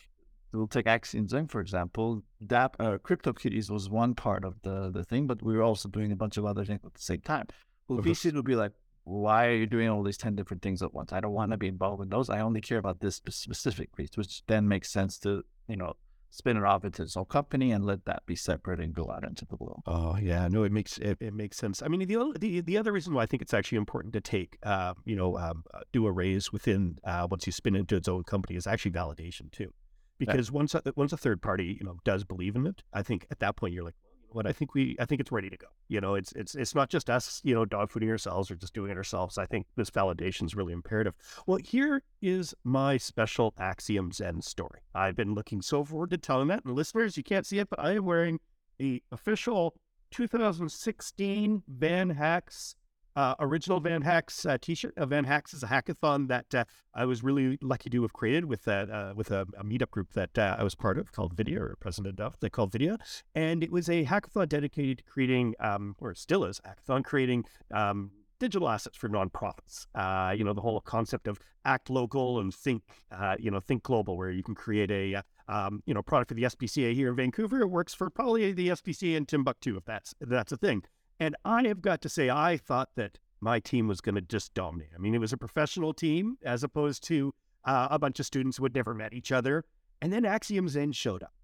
we'll 0.52 0.66
take 0.66 0.86
Axiom 0.86 1.28
Zen, 1.28 1.48
for 1.48 1.60
example. 1.60 2.22
DAP, 2.46 2.76
uh, 2.80 2.98
CryptoKitties 2.98 3.70
was 3.70 3.88
one 3.88 4.14
part 4.14 4.44
of 4.44 4.60
the, 4.62 4.90
the 4.90 5.04
thing, 5.04 5.26
but 5.26 5.42
we 5.42 5.56
were 5.56 5.62
also 5.62 5.88
doing 5.88 6.12
a 6.12 6.16
bunch 6.16 6.36
of 6.36 6.44
other 6.44 6.64
things 6.64 6.80
at 6.84 6.94
the 6.94 7.00
same 7.00 7.20
time. 7.20 7.46
Well, 7.88 8.00
uh-huh. 8.00 8.08
VCs 8.08 8.34
would 8.34 8.44
be 8.44 8.56
like, 8.56 8.72
why 9.04 9.46
are 9.46 9.54
you 9.54 9.66
doing 9.66 9.88
all 9.88 10.02
these 10.02 10.18
10 10.18 10.36
different 10.36 10.62
things 10.62 10.82
at 10.82 10.92
once? 10.92 11.12
I 11.12 11.20
don't 11.20 11.32
want 11.32 11.50
to 11.52 11.56
be 11.56 11.68
involved 11.68 12.02
in 12.02 12.08
those. 12.08 12.30
I 12.30 12.40
only 12.40 12.60
care 12.60 12.78
about 12.78 13.00
this 13.00 13.16
specific 13.16 13.94
piece, 13.96 14.10
which 14.16 14.42
then 14.46 14.68
makes 14.68 14.90
sense 14.90 15.18
to, 15.20 15.42
you 15.68 15.76
know, 15.76 15.94
spin 16.32 16.56
it 16.56 16.62
off 16.62 16.84
into 16.84 17.02
its 17.02 17.16
own 17.16 17.24
company 17.24 17.72
and 17.72 17.84
let 17.84 18.04
that 18.04 18.24
be 18.24 18.36
separate 18.36 18.78
and 18.78 18.94
go 18.94 19.10
out 19.10 19.24
into 19.24 19.44
the 19.46 19.56
world. 19.56 19.82
Oh 19.86 20.16
yeah, 20.16 20.46
no, 20.48 20.62
it 20.62 20.70
makes 20.70 20.96
it, 20.98 21.18
it 21.20 21.34
makes 21.34 21.56
sense. 21.56 21.82
I 21.82 21.88
mean, 21.88 22.06
the, 22.06 22.36
the 22.38 22.60
the 22.60 22.78
other 22.78 22.92
reason 22.92 23.14
why 23.14 23.22
I 23.22 23.26
think 23.26 23.42
it's 23.42 23.54
actually 23.54 23.78
important 23.78 24.12
to 24.12 24.20
take, 24.20 24.56
uh, 24.62 24.94
you 25.04 25.16
know, 25.16 25.36
um, 25.38 25.64
uh, 25.74 25.80
do 25.92 26.06
a 26.06 26.12
raise 26.12 26.52
within 26.52 26.98
uh, 27.02 27.26
once 27.28 27.46
you 27.46 27.52
spin 27.52 27.74
into 27.74 27.96
its 27.96 28.06
own 28.06 28.22
company 28.22 28.56
is 28.56 28.68
actually 28.68 28.92
validation 28.92 29.50
too 29.50 29.72
because 30.20 30.52
once 30.52 30.74
a, 30.74 30.82
once 30.96 31.12
a 31.12 31.16
third 31.16 31.42
party 31.42 31.76
you 31.80 31.84
know 31.84 31.98
does 32.04 32.24
believe 32.24 32.56
in 32.56 32.66
it, 32.66 32.82
I 32.92 33.02
think 33.02 33.26
at 33.30 33.40
that 33.40 33.56
point 33.56 33.74
you're 33.74 33.84
like, 33.84 33.96
what? 34.32 34.46
I 34.46 34.52
think 34.52 34.74
we 34.74 34.96
I 35.00 35.04
think 35.04 35.20
it's 35.20 35.32
ready 35.32 35.50
to 35.50 35.56
go. 35.56 35.66
You 35.88 36.00
know, 36.00 36.14
it's 36.14 36.32
it's 36.32 36.54
it's 36.54 36.74
not 36.74 36.88
just 36.88 37.10
us, 37.10 37.40
you 37.42 37.54
know, 37.54 37.64
dogfooding 37.64 38.08
ourselves 38.08 38.50
or 38.50 38.54
just 38.54 38.74
doing 38.74 38.90
it 38.90 38.96
ourselves. 38.96 39.38
I 39.38 39.46
think 39.46 39.66
this 39.76 39.90
validation 39.90 40.44
is 40.44 40.54
really 40.54 40.72
imperative. 40.72 41.14
Well, 41.46 41.58
here 41.62 42.02
is 42.22 42.54
my 42.64 42.96
special 42.96 43.54
Axiom 43.58 44.12
Zen 44.12 44.42
story. 44.42 44.80
I've 44.94 45.16
been 45.16 45.34
looking 45.34 45.62
so 45.62 45.84
forward 45.84 46.10
to 46.10 46.18
telling 46.18 46.48
that, 46.48 46.64
and 46.64 46.74
listeners, 46.74 47.16
you 47.16 47.22
can't 47.22 47.46
see 47.46 47.58
it, 47.58 47.68
but 47.70 47.80
I 47.80 47.94
am 47.96 48.04
wearing 48.04 48.40
the 48.78 49.02
official 49.10 49.74
2016 50.10 51.62
Van 51.68 52.10
Hacks 52.10 52.76
uh, 53.20 53.34
original 53.40 53.80
Van 53.80 54.00
Hacks 54.00 54.46
uh, 54.46 54.56
T-shirt. 54.60 54.96
Uh, 54.96 55.04
Van 55.04 55.24
Hacks 55.24 55.52
is 55.52 55.62
a 55.62 55.66
hackathon 55.66 56.28
that 56.28 56.54
uh, 56.54 56.64
I 56.94 57.04
was 57.04 57.22
really 57.22 57.58
lucky 57.60 57.90
to 57.90 58.02
have 58.02 58.14
created 58.14 58.46
with 58.46 58.66
uh, 58.66 59.12
with 59.14 59.30
a, 59.30 59.42
a, 59.58 59.64
meetup 59.64 59.90
group 59.90 60.12
that 60.14 60.38
uh, 60.38 60.56
I 60.58 60.62
was 60.62 60.74
part 60.74 60.96
of 60.96 61.12
called 61.12 61.34
Vidya 61.34 61.60
or 61.60 61.76
president 61.80 62.18
of. 62.18 62.40
They 62.40 62.48
called 62.48 62.72
Vidya, 62.72 62.96
and 63.34 63.62
it 63.62 63.70
was 63.70 63.90
a 63.90 64.06
hackathon 64.06 64.48
dedicated 64.48 64.98
to 64.98 65.04
creating, 65.04 65.54
um, 65.60 65.96
or 65.98 66.14
still 66.14 66.44
is, 66.44 66.60
hackathon 66.66 67.04
creating. 67.04 67.44
Um, 67.72 68.12
digital 68.38 68.70
assets 68.70 68.96
for 68.96 69.06
nonprofits. 69.10 69.86
Uh, 69.94 70.32
you 70.32 70.42
know, 70.42 70.54
the 70.54 70.62
whole 70.62 70.80
concept 70.80 71.28
of 71.28 71.38
act 71.66 71.90
local 71.90 72.40
and 72.40 72.54
think, 72.54 72.82
uh, 73.12 73.36
you 73.38 73.50
know, 73.50 73.60
think 73.60 73.82
global, 73.82 74.16
where 74.16 74.30
you 74.30 74.42
can 74.42 74.54
create 74.54 74.90
a, 74.90 75.22
um, 75.46 75.82
you 75.84 75.92
know, 75.92 76.00
product 76.00 76.30
for 76.30 76.34
the 76.34 76.44
SPCA 76.44 76.94
here 76.94 77.10
in 77.10 77.16
Vancouver. 77.16 77.60
It 77.60 77.66
works 77.66 77.92
for 77.92 78.08
probably 78.08 78.50
the 78.52 78.68
SPCA 78.68 79.14
in 79.14 79.26
Timbuktu, 79.26 79.76
if 79.76 79.84
that's 79.84 80.14
if 80.22 80.30
that's 80.30 80.52
a 80.52 80.56
thing. 80.56 80.82
And 81.20 81.36
I 81.44 81.64
have 81.68 81.82
got 81.82 82.00
to 82.02 82.08
say, 82.08 82.30
I 82.30 82.56
thought 82.56 82.88
that 82.96 83.18
my 83.42 83.60
team 83.60 83.86
was 83.86 84.00
going 84.00 84.14
to 84.14 84.22
just 84.22 84.54
dominate. 84.54 84.88
I 84.94 84.98
mean, 84.98 85.14
it 85.14 85.18
was 85.18 85.34
a 85.34 85.36
professional 85.36 85.92
team 85.92 86.38
as 86.42 86.64
opposed 86.64 87.04
to 87.04 87.34
uh, 87.64 87.88
a 87.90 87.98
bunch 87.98 88.18
of 88.20 88.26
students 88.26 88.56
who 88.56 88.64
had 88.64 88.74
never 88.74 88.94
met 88.94 89.12
each 89.12 89.30
other. 89.30 89.64
And 90.00 90.10
then 90.10 90.24
Axiom 90.24 90.68
Zen 90.68 90.92
showed 90.92 91.22
up. 91.22 91.34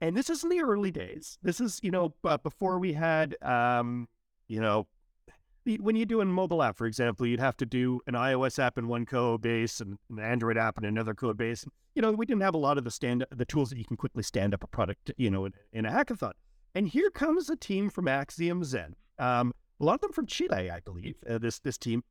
And 0.00 0.16
this 0.16 0.30
is 0.30 0.42
in 0.42 0.48
the 0.48 0.60
early 0.60 0.90
days. 0.90 1.38
This 1.42 1.60
is, 1.60 1.80
you 1.82 1.90
know, 1.90 2.14
uh, 2.24 2.38
before 2.38 2.78
we 2.78 2.94
had, 2.94 3.36
um, 3.42 4.08
you 4.48 4.60
know, 4.60 4.86
when 5.80 5.96
you 5.96 6.06
do 6.06 6.20
a 6.20 6.24
mobile 6.24 6.62
app, 6.62 6.76
for 6.76 6.86
example, 6.86 7.26
you'd 7.26 7.40
have 7.40 7.56
to 7.58 7.66
do 7.66 8.00
an 8.06 8.14
iOS 8.14 8.58
app 8.58 8.78
in 8.78 8.88
one 8.88 9.04
code 9.04 9.42
base 9.42 9.80
and 9.80 9.98
an 10.10 10.18
Android 10.18 10.56
app 10.56 10.78
in 10.78 10.84
another 10.84 11.12
code 11.12 11.36
base. 11.36 11.66
You 11.94 12.02
know, 12.02 12.12
we 12.12 12.24
didn't 12.24 12.42
have 12.42 12.54
a 12.54 12.58
lot 12.58 12.78
of 12.78 12.84
the 12.84 12.90
stand 12.90 13.26
the 13.30 13.44
tools 13.44 13.70
that 13.70 13.78
you 13.78 13.84
can 13.84 13.96
quickly 13.96 14.22
stand 14.22 14.54
up 14.54 14.62
a 14.62 14.66
product, 14.66 15.10
you 15.16 15.30
know, 15.30 15.44
in, 15.44 15.54
in 15.72 15.84
a 15.84 15.90
hackathon. 15.90 16.32
And 16.74 16.86
here 16.86 17.10
comes 17.10 17.50
a 17.50 17.56
team 17.56 17.90
from 17.90 18.06
Axiom 18.06 18.62
Zen 18.64 18.94
um, 19.18 19.52
a 19.80 19.84
lot 19.84 19.94
of 19.94 20.00
them 20.00 20.12
from 20.12 20.26
Chile, 20.26 20.70
I 20.70 20.80
believe. 20.80 21.16
Uh, 21.28 21.38
this 21.38 21.58
this 21.58 21.78
team, 21.78 22.02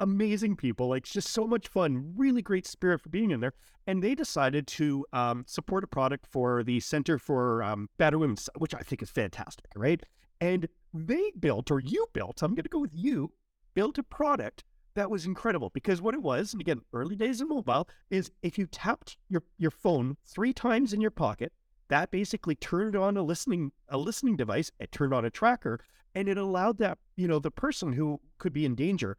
amazing 0.00 0.56
people, 0.56 0.88
like 0.88 1.04
just 1.04 1.28
so 1.28 1.46
much 1.46 1.68
fun, 1.68 2.14
really 2.16 2.42
great 2.42 2.66
spirit 2.66 3.00
for 3.00 3.08
being 3.08 3.30
in 3.30 3.40
there. 3.40 3.54
And 3.86 4.02
they 4.02 4.14
decided 4.14 4.66
to 4.68 5.04
um, 5.12 5.44
support 5.46 5.84
a 5.84 5.86
product 5.86 6.26
for 6.30 6.64
the 6.64 6.80
Center 6.80 7.18
for 7.18 7.62
um, 7.62 7.90
Battered 7.98 8.20
Women's, 8.20 8.48
which 8.56 8.74
I 8.74 8.80
think 8.80 9.02
is 9.02 9.10
fantastic, 9.10 9.66
right? 9.76 10.02
And 10.40 10.68
they 10.94 11.32
built, 11.38 11.70
or 11.70 11.80
you 11.80 12.06
built, 12.14 12.42
I'm 12.42 12.54
going 12.54 12.64
to 12.64 12.70
go 12.70 12.80
with 12.80 12.94
you, 12.94 13.32
built 13.74 13.98
a 13.98 14.02
product 14.02 14.64
that 14.94 15.10
was 15.10 15.26
incredible 15.26 15.70
because 15.70 16.00
what 16.00 16.14
it 16.14 16.22
was, 16.22 16.52
and 16.52 16.60
again, 16.60 16.80
early 16.92 17.16
days 17.16 17.40
of 17.40 17.48
mobile, 17.48 17.88
is 18.10 18.30
if 18.42 18.56
you 18.56 18.66
tapped 18.66 19.18
your, 19.28 19.42
your 19.58 19.70
phone 19.70 20.16
three 20.24 20.52
times 20.52 20.92
in 20.92 21.00
your 21.00 21.10
pocket, 21.10 21.52
that 21.88 22.10
basically 22.10 22.54
turned 22.54 22.96
on 22.96 23.16
a 23.16 23.22
listening 23.22 23.70
a 23.88 23.98
listening 23.98 24.36
device, 24.36 24.70
it 24.80 24.90
turned 24.92 25.12
on 25.12 25.24
a 25.24 25.30
tracker, 25.30 25.80
and 26.14 26.28
it 26.28 26.38
allowed 26.38 26.78
that, 26.78 26.98
you 27.16 27.28
know, 27.28 27.38
the 27.38 27.50
person 27.50 27.92
who 27.92 28.20
could 28.38 28.52
be 28.52 28.64
in 28.64 28.74
danger 28.74 29.16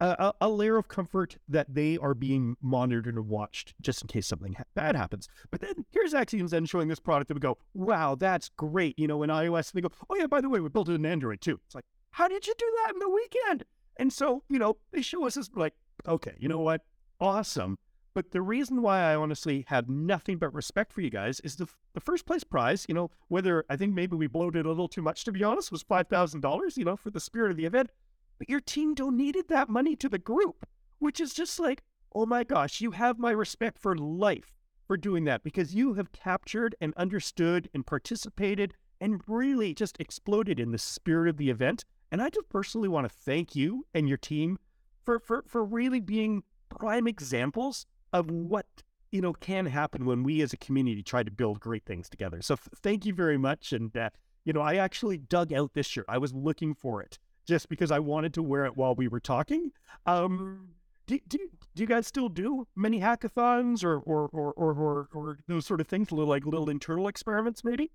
a, 0.00 0.32
a, 0.40 0.48
layer 0.48 0.76
of 0.76 0.88
comfort 0.88 1.38
that 1.48 1.72
they 1.72 1.96
are 1.98 2.14
being 2.14 2.56
monitored 2.60 3.06
and 3.06 3.28
watched 3.28 3.74
just 3.80 4.02
in 4.02 4.08
case 4.08 4.26
something 4.26 4.54
ha- 4.54 4.64
bad 4.74 4.94
happens. 4.94 5.28
But 5.50 5.60
then 5.60 5.86
here's 5.90 6.14
Axiom 6.14 6.48
Zen 6.48 6.66
showing 6.66 6.88
this 6.88 7.00
product 7.00 7.30
and 7.30 7.36
we 7.36 7.40
go, 7.40 7.58
wow, 7.74 8.14
that's 8.14 8.50
great. 8.50 8.98
You 8.98 9.08
know, 9.08 9.22
in 9.22 9.30
iOS, 9.30 9.72
they 9.72 9.80
go, 9.80 9.90
oh 10.10 10.16
yeah, 10.16 10.26
by 10.26 10.40
the 10.40 10.48
way, 10.48 10.60
we 10.60 10.68
built 10.68 10.88
it 10.88 10.94
in 10.94 11.06
Android 11.06 11.40
too. 11.40 11.58
It's 11.66 11.74
like, 11.74 11.84
how 12.10 12.28
did 12.28 12.46
you 12.46 12.54
do 12.58 12.72
that 12.84 12.94
in 12.94 12.98
the 12.98 13.08
weekend? 13.08 13.64
And 13.96 14.12
so, 14.12 14.42
you 14.48 14.58
know, 14.58 14.76
they 14.92 15.02
show 15.02 15.26
us 15.26 15.34
this 15.34 15.50
like, 15.54 15.74
okay, 16.06 16.34
you 16.38 16.48
know 16.48 16.60
what? 16.60 16.82
Awesome. 17.18 17.78
But 18.16 18.32
the 18.32 18.40
reason 18.40 18.80
why 18.80 19.00
I 19.00 19.14
honestly 19.14 19.66
have 19.68 19.88
nothing 19.88 20.38
but 20.38 20.54
respect 20.54 20.92
for 20.92 21.02
you 21.02 21.10
guys 21.10 21.38
is 21.40 21.56
the 21.56 21.68
the 21.92 22.00
first 22.00 22.24
place 22.24 22.44
prize, 22.44 22.86
you 22.88 22.94
know, 22.94 23.10
whether 23.28 23.64
I 23.68 23.76
think 23.76 23.94
maybe 23.94 24.16
we 24.16 24.26
bloated 24.26 24.64
a 24.64 24.70
little 24.70 24.88
too 24.88 25.02
much 25.02 25.22
to 25.24 25.32
be 25.32 25.44
honest, 25.44 25.70
was 25.70 25.82
five 25.82 26.08
thousand 26.08 26.40
dollars, 26.40 26.78
you 26.78 26.84
know, 26.84 26.96
for 26.96 27.10
the 27.10 27.20
spirit 27.20 27.50
of 27.50 27.58
the 27.58 27.66
event 27.66 27.90
but 28.38 28.48
your 28.48 28.60
team 28.60 28.94
donated 28.94 29.48
that 29.48 29.68
money 29.68 29.96
to 29.96 30.08
the 30.08 30.18
group, 30.18 30.66
which 30.98 31.20
is 31.20 31.32
just 31.32 31.58
like, 31.58 31.82
oh 32.14 32.26
my 32.26 32.44
gosh, 32.44 32.80
you 32.80 32.92
have 32.92 33.18
my 33.18 33.30
respect 33.30 33.78
for 33.78 33.96
life 33.96 34.52
for 34.86 34.96
doing 34.96 35.24
that 35.24 35.42
because 35.42 35.74
you 35.74 35.94
have 35.94 36.12
captured 36.12 36.74
and 36.80 36.94
understood 36.96 37.68
and 37.74 37.86
participated 37.86 38.74
and 39.00 39.20
really 39.26 39.74
just 39.74 40.00
exploded 40.00 40.60
in 40.60 40.70
the 40.70 40.78
spirit 40.78 41.28
of 41.28 41.36
the 41.36 41.50
event. 41.50 41.84
And 42.10 42.22
I 42.22 42.30
just 42.30 42.48
personally 42.48 42.88
want 42.88 43.08
to 43.08 43.14
thank 43.14 43.56
you 43.56 43.86
and 43.92 44.08
your 44.08 44.18
team 44.18 44.58
for, 45.04 45.18
for, 45.18 45.44
for 45.46 45.64
really 45.64 46.00
being 46.00 46.44
prime 46.68 47.06
examples 47.06 47.86
of 48.16 48.30
what 48.30 48.66
you 49.12 49.20
know 49.20 49.32
can 49.32 49.66
happen 49.66 50.04
when 50.04 50.22
we 50.22 50.40
as 50.40 50.52
a 50.52 50.56
community 50.56 51.02
try 51.02 51.22
to 51.22 51.30
build 51.30 51.60
great 51.60 51.84
things 51.84 52.08
together. 52.08 52.40
So 52.42 52.54
f- 52.54 52.68
thank 52.82 53.04
you 53.06 53.14
very 53.14 53.38
much. 53.38 53.72
And 53.72 53.96
uh, 53.96 54.10
you 54.44 54.52
know, 54.52 54.60
I 54.60 54.76
actually 54.76 55.18
dug 55.18 55.52
out 55.52 55.74
this 55.74 55.86
shirt. 55.86 56.06
I 56.08 56.18
was 56.18 56.32
looking 56.32 56.74
for 56.74 57.02
it 57.02 57.18
just 57.46 57.68
because 57.68 57.90
I 57.90 57.98
wanted 57.98 58.34
to 58.34 58.42
wear 58.42 58.64
it 58.64 58.76
while 58.76 58.94
we 58.94 59.08
were 59.08 59.20
talking. 59.20 59.70
Um, 60.06 60.68
do, 61.06 61.20
do, 61.28 61.38
do 61.74 61.82
you 61.82 61.86
guys 61.86 62.06
still 62.06 62.28
do 62.28 62.66
many 62.74 63.00
hackathons 63.00 63.84
or 63.84 63.98
or, 63.98 64.28
or 64.32 64.52
or 64.54 64.72
or 64.72 65.08
or 65.12 65.38
those 65.46 65.66
sort 65.66 65.80
of 65.80 65.86
things, 65.86 66.10
like 66.10 66.44
little 66.44 66.70
internal 66.70 67.06
experiments, 67.06 67.62
maybe? 67.62 67.90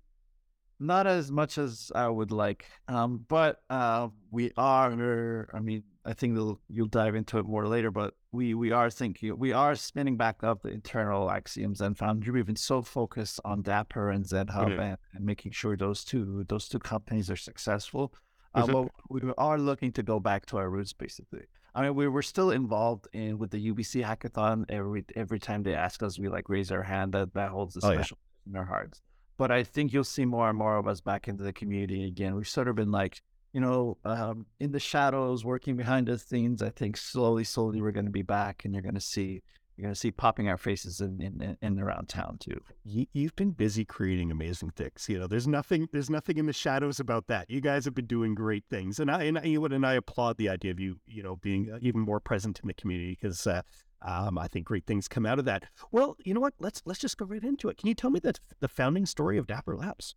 Not 0.82 1.06
as 1.06 1.30
much 1.30 1.58
as 1.58 1.92
I 1.94 2.08
would 2.08 2.32
like, 2.32 2.66
um, 2.88 3.24
but 3.28 3.62
uh, 3.70 4.08
we 4.30 4.50
are. 4.56 5.48
I 5.54 5.60
mean, 5.60 5.84
I 6.04 6.12
think 6.12 6.36
you'll 6.68 6.88
dive 6.88 7.14
into 7.14 7.38
it 7.38 7.46
more 7.46 7.66
later, 7.68 7.90
but 7.90 8.14
we 8.32 8.54
we 8.54 8.72
are 8.72 8.90
thinking 8.90 9.38
we 9.38 9.52
are 9.52 9.74
spinning 9.74 10.16
back 10.16 10.42
up 10.42 10.62
the 10.62 10.70
internal 10.70 11.30
axioms 11.30 11.80
and 11.80 11.96
Foundry. 11.98 12.32
We've 12.32 12.46
been 12.46 12.56
so 12.56 12.82
focused 12.82 13.38
on 13.44 13.62
Dapper 13.62 14.10
and 14.10 14.26
Zen 14.26 14.48
Hub 14.48 14.72
okay. 14.72 14.82
and, 14.82 14.98
and, 15.14 15.24
making 15.24 15.52
sure 15.52 15.76
those 15.76 16.04
two 16.04 16.44
those 16.48 16.68
two 16.68 16.80
companies 16.80 17.30
are 17.30 17.36
successful 17.36 18.12
uh, 18.54 18.66
well, 18.68 18.90
we 19.08 19.20
are 19.38 19.58
looking 19.58 19.92
to 19.92 20.02
go 20.02 20.20
back 20.20 20.46
to 20.46 20.58
our 20.58 20.68
roots, 20.68 20.92
basically. 20.92 21.44
I 21.74 21.82
mean, 21.82 21.94
we 21.94 22.06
were 22.08 22.22
still 22.22 22.50
involved 22.50 23.08
in 23.12 23.38
with 23.38 23.50
the 23.50 23.72
UBC 23.72 24.04
hackathon. 24.04 24.66
Every 24.68 25.04
every 25.16 25.38
time 25.38 25.62
they 25.62 25.74
ask 25.74 26.02
us, 26.02 26.18
we 26.18 26.28
like 26.28 26.48
raise 26.48 26.70
our 26.70 26.82
hand. 26.82 27.12
That 27.12 27.32
that 27.32 27.50
holds 27.50 27.76
a 27.76 27.80
oh, 27.82 27.92
special 27.94 28.18
yeah. 28.44 28.50
in 28.50 28.56
our 28.58 28.66
hearts. 28.66 29.00
But 29.36 29.50
I 29.50 29.64
think 29.64 29.92
you'll 29.92 30.04
see 30.04 30.24
more 30.24 30.48
and 30.48 30.58
more 30.58 30.76
of 30.76 30.86
us 30.86 31.00
back 31.00 31.28
into 31.28 31.42
the 31.42 31.52
community 31.52 32.06
again. 32.06 32.34
We've 32.34 32.48
sort 32.48 32.68
of 32.68 32.76
been 32.76 32.92
like, 32.92 33.22
you 33.52 33.60
know, 33.60 33.98
um, 34.04 34.46
in 34.60 34.72
the 34.72 34.80
shadows, 34.80 35.44
working 35.44 35.76
behind 35.76 36.06
the 36.06 36.18
scenes. 36.18 36.62
I 36.62 36.70
think 36.70 36.96
slowly, 36.96 37.44
slowly, 37.44 37.80
we're 37.80 37.92
going 37.92 38.06
to 38.06 38.12
be 38.12 38.22
back, 38.22 38.64
and 38.64 38.74
you're 38.74 38.82
going 38.82 38.94
to 38.94 39.00
see 39.00 39.42
you're 39.76 39.84
going 39.84 39.94
to 39.94 39.98
see 39.98 40.10
popping 40.10 40.48
our 40.48 40.58
faces 40.58 41.00
in, 41.00 41.20
in, 41.20 41.56
in 41.62 41.80
around 41.80 42.08
town 42.08 42.36
too. 42.38 42.60
You, 42.84 43.06
have 43.24 43.36
been 43.36 43.52
busy 43.52 43.84
creating 43.84 44.30
amazing 44.30 44.70
things. 44.70 45.06
You 45.08 45.18
know, 45.18 45.26
there's 45.26 45.48
nothing 45.48 45.88
there's 45.92 46.10
nothing 46.10 46.36
in 46.36 46.46
the 46.46 46.52
shadows 46.52 47.00
about 47.00 47.26
that. 47.28 47.50
You 47.50 47.60
guys 47.60 47.84
have 47.86 47.94
been 47.94 48.06
doing 48.06 48.34
great 48.34 48.64
things, 48.68 48.98
and 49.00 49.10
I 49.10 49.24
and 49.24 49.38
I, 49.38 49.42
and 49.42 49.86
I 49.86 49.94
applaud 49.94 50.36
the 50.36 50.50
idea 50.50 50.72
of 50.72 50.80
you 50.80 51.00
you 51.06 51.22
know 51.22 51.36
being 51.36 51.70
uh, 51.72 51.78
even 51.80 52.00
more 52.00 52.20
present 52.20 52.60
in 52.60 52.68
the 52.68 52.74
community 52.74 53.18
because. 53.20 53.46
Uh, 53.46 53.62
um, 54.04 54.38
I 54.38 54.48
think 54.48 54.66
great 54.66 54.86
things 54.86 55.08
come 55.08 55.26
out 55.26 55.38
of 55.38 55.44
that. 55.46 55.64
Well, 55.90 56.16
you 56.24 56.34
know 56.34 56.40
what? 56.40 56.54
Let's 56.58 56.82
let's 56.84 57.00
just 57.00 57.16
go 57.16 57.24
right 57.24 57.42
into 57.42 57.68
it. 57.68 57.78
Can 57.78 57.88
you 57.88 57.94
tell 57.94 58.10
me 58.10 58.20
the 58.20 58.34
the 58.60 58.68
founding 58.68 59.06
story 59.06 59.38
of 59.38 59.46
Dapper 59.46 59.76
Labs? 59.76 60.14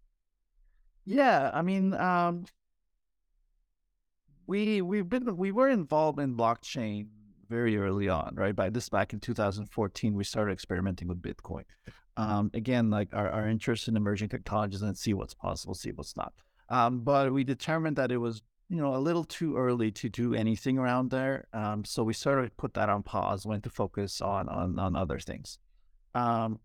Yeah, 1.05 1.51
I 1.53 1.61
mean, 1.61 1.93
um, 1.93 2.45
we 4.47 4.81
we've 4.81 5.07
been 5.07 5.37
we 5.37 5.51
were 5.51 5.69
involved 5.69 6.19
in 6.19 6.35
blockchain 6.35 7.07
very 7.49 7.77
early 7.77 8.09
on, 8.09 8.33
right? 8.35 8.55
By 8.55 8.69
this 8.69 8.89
back 8.89 9.13
in 9.13 9.19
2014, 9.19 10.15
we 10.15 10.23
started 10.23 10.51
experimenting 10.51 11.07
with 11.07 11.21
Bitcoin. 11.21 11.63
Um, 12.17 12.49
again, 12.53 12.89
like 12.89 13.09
our, 13.13 13.29
our 13.29 13.47
interest 13.47 13.87
in 13.87 13.97
emerging 13.97 14.29
technologies 14.29 14.81
and 14.81 14.97
see 14.97 15.13
what's 15.13 15.33
possible, 15.33 15.75
see 15.75 15.91
what's 15.91 16.15
not. 16.15 16.33
Um, 16.69 17.01
but 17.01 17.33
we 17.33 17.43
determined 17.43 17.97
that 17.97 18.11
it 18.11 18.17
was, 18.17 18.41
you 18.69 18.77
know, 18.77 18.95
a 18.95 18.97
little 18.97 19.23
too 19.23 19.55
early 19.57 19.91
to 19.91 20.09
do 20.09 20.33
anything 20.33 20.77
around 20.77 21.11
there. 21.11 21.47
Um, 21.53 21.85
so 21.85 22.03
we 22.03 22.13
sort 22.13 22.43
of 22.43 22.55
put 22.57 22.73
that 22.73 22.89
on 22.89 23.03
pause, 23.03 23.45
went 23.45 23.63
to 23.63 23.69
focus 23.69 24.21
on 24.21 24.49
on, 24.49 24.79
on 24.79 24.95
other 24.95 25.19
things. 25.19 25.59
Um, 26.15 26.59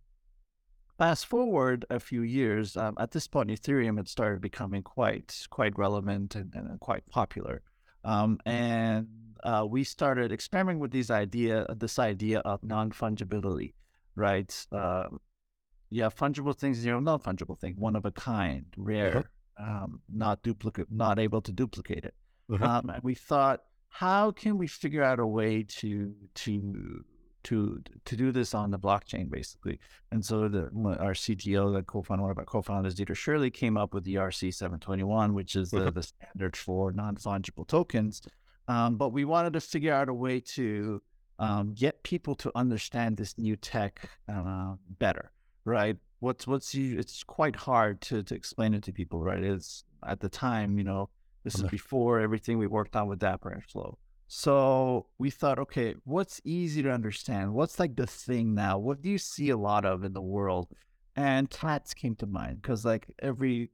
fast 0.98 1.26
forward 1.26 1.84
a 1.90 2.00
few 2.00 2.22
years, 2.22 2.76
um, 2.76 2.94
at 2.98 3.10
this 3.10 3.26
point, 3.26 3.50
Ethereum 3.50 3.96
had 3.96 4.08
started 4.08 4.40
becoming 4.40 4.82
quite 4.82 5.46
quite 5.50 5.78
relevant 5.78 6.34
and, 6.34 6.54
and 6.54 6.80
quite 6.80 7.06
popular. 7.10 7.62
Um, 8.04 8.38
and 8.46 9.08
uh, 9.42 9.66
we 9.68 9.84
started 9.84 10.32
experimenting 10.32 10.80
with 10.80 10.90
these 10.90 11.10
idea, 11.10 11.66
this 11.76 11.98
idea 11.98 12.40
of 12.40 12.62
non 12.62 12.92
fungibility, 12.92 13.74
right? 14.14 14.66
Uh, 14.72 15.08
you 15.90 16.02
have 16.02 16.14
fungible 16.14 16.56
things, 16.56 16.84
you 16.84 16.92
have 16.92 17.02
non 17.02 17.18
fungible 17.18 17.58
thing, 17.58 17.74
one 17.76 17.96
of 17.96 18.04
a 18.04 18.10
kind, 18.12 18.66
rare, 18.76 19.18
uh-huh. 19.18 19.22
Um, 19.60 20.00
not 20.08 20.42
duplicate, 20.42 20.88
not 20.90 21.18
able 21.18 21.42
to 21.42 21.52
duplicate 21.52 22.04
it. 22.04 22.14
Uh-huh. 22.50 22.64
Um, 22.64 22.90
and 22.90 23.02
we 23.02 23.14
thought, 23.14 23.60
how 23.88 24.30
can 24.30 24.56
we 24.56 24.66
figure 24.66 25.02
out 25.02 25.18
a 25.18 25.26
way 25.26 25.64
to 25.64 26.14
to 26.36 27.04
to 27.42 27.82
to 28.04 28.16
do 28.16 28.32
this 28.32 28.54
on 28.54 28.70
the 28.70 28.78
blockchain, 28.78 29.30
basically? 29.30 29.78
And 30.10 30.24
so 30.24 30.48
the 30.48 30.64
our 31.00 31.12
CTO, 31.12 31.74
the 31.74 31.82
co-founder, 31.82 32.22
one 32.22 32.30
of 32.30 32.38
our 32.38 32.44
co-founders, 32.44 32.94
Dieter 32.94 33.14
Shirley, 33.14 33.50
came 33.50 33.76
up 33.76 33.92
with 33.92 34.04
the 34.04 34.14
ERC 34.14 34.54
721, 34.54 35.34
which 35.34 35.56
is 35.56 35.70
the, 35.70 35.80
uh-huh. 35.80 35.90
the 35.90 36.02
standard 36.02 36.56
for 36.56 36.92
non 36.92 37.16
fungible 37.16 37.66
tokens. 37.66 38.22
Um, 38.68 38.96
but 38.96 39.12
we 39.12 39.24
wanted 39.24 39.52
to 39.54 39.60
figure 39.60 39.92
out 39.92 40.08
a 40.08 40.14
way 40.14 40.40
to 40.40 41.02
um, 41.40 41.74
get 41.74 42.02
people 42.02 42.34
to 42.36 42.52
understand 42.54 43.16
this 43.16 43.36
new 43.36 43.56
tech 43.56 44.08
uh, 44.28 44.74
better, 44.98 45.32
right? 45.64 45.96
What's 46.20 46.46
what's 46.46 46.74
you? 46.74 46.98
It's 46.98 47.22
quite 47.22 47.56
hard 47.56 48.00
to 48.02 48.22
to 48.22 48.34
explain 48.34 48.74
it 48.74 48.82
to 48.84 48.92
people, 48.92 49.22
right? 49.22 49.42
It's 49.42 49.84
at 50.06 50.20
the 50.20 50.28
time, 50.28 50.78
you 50.78 50.84
know, 50.84 51.08
this 51.44 51.54
is 51.56 51.62
before 51.62 52.20
everything 52.20 52.58
we 52.58 52.66
worked 52.66 52.96
on 52.96 53.08
with 53.08 53.18
Dapper 53.18 53.50
and 53.50 53.64
Flow. 53.64 53.98
So 54.28 55.06
we 55.18 55.30
thought, 55.30 55.58
okay, 55.58 55.96
what's 56.04 56.40
easy 56.44 56.82
to 56.82 56.90
understand? 56.90 57.52
What's 57.52 57.80
like 57.80 57.96
the 57.96 58.06
thing 58.06 58.54
now? 58.54 58.78
What 58.78 59.02
do 59.02 59.08
you 59.08 59.18
see 59.18 59.50
a 59.50 59.56
lot 59.56 59.84
of 59.84 60.04
in 60.04 60.12
the 60.12 60.22
world? 60.22 60.68
And 61.16 61.50
cats 61.50 61.94
came 61.94 62.14
to 62.16 62.26
mind 62.26 62.62
because 62.62 62.84
like 62.84 63.06
every 63.20 63.70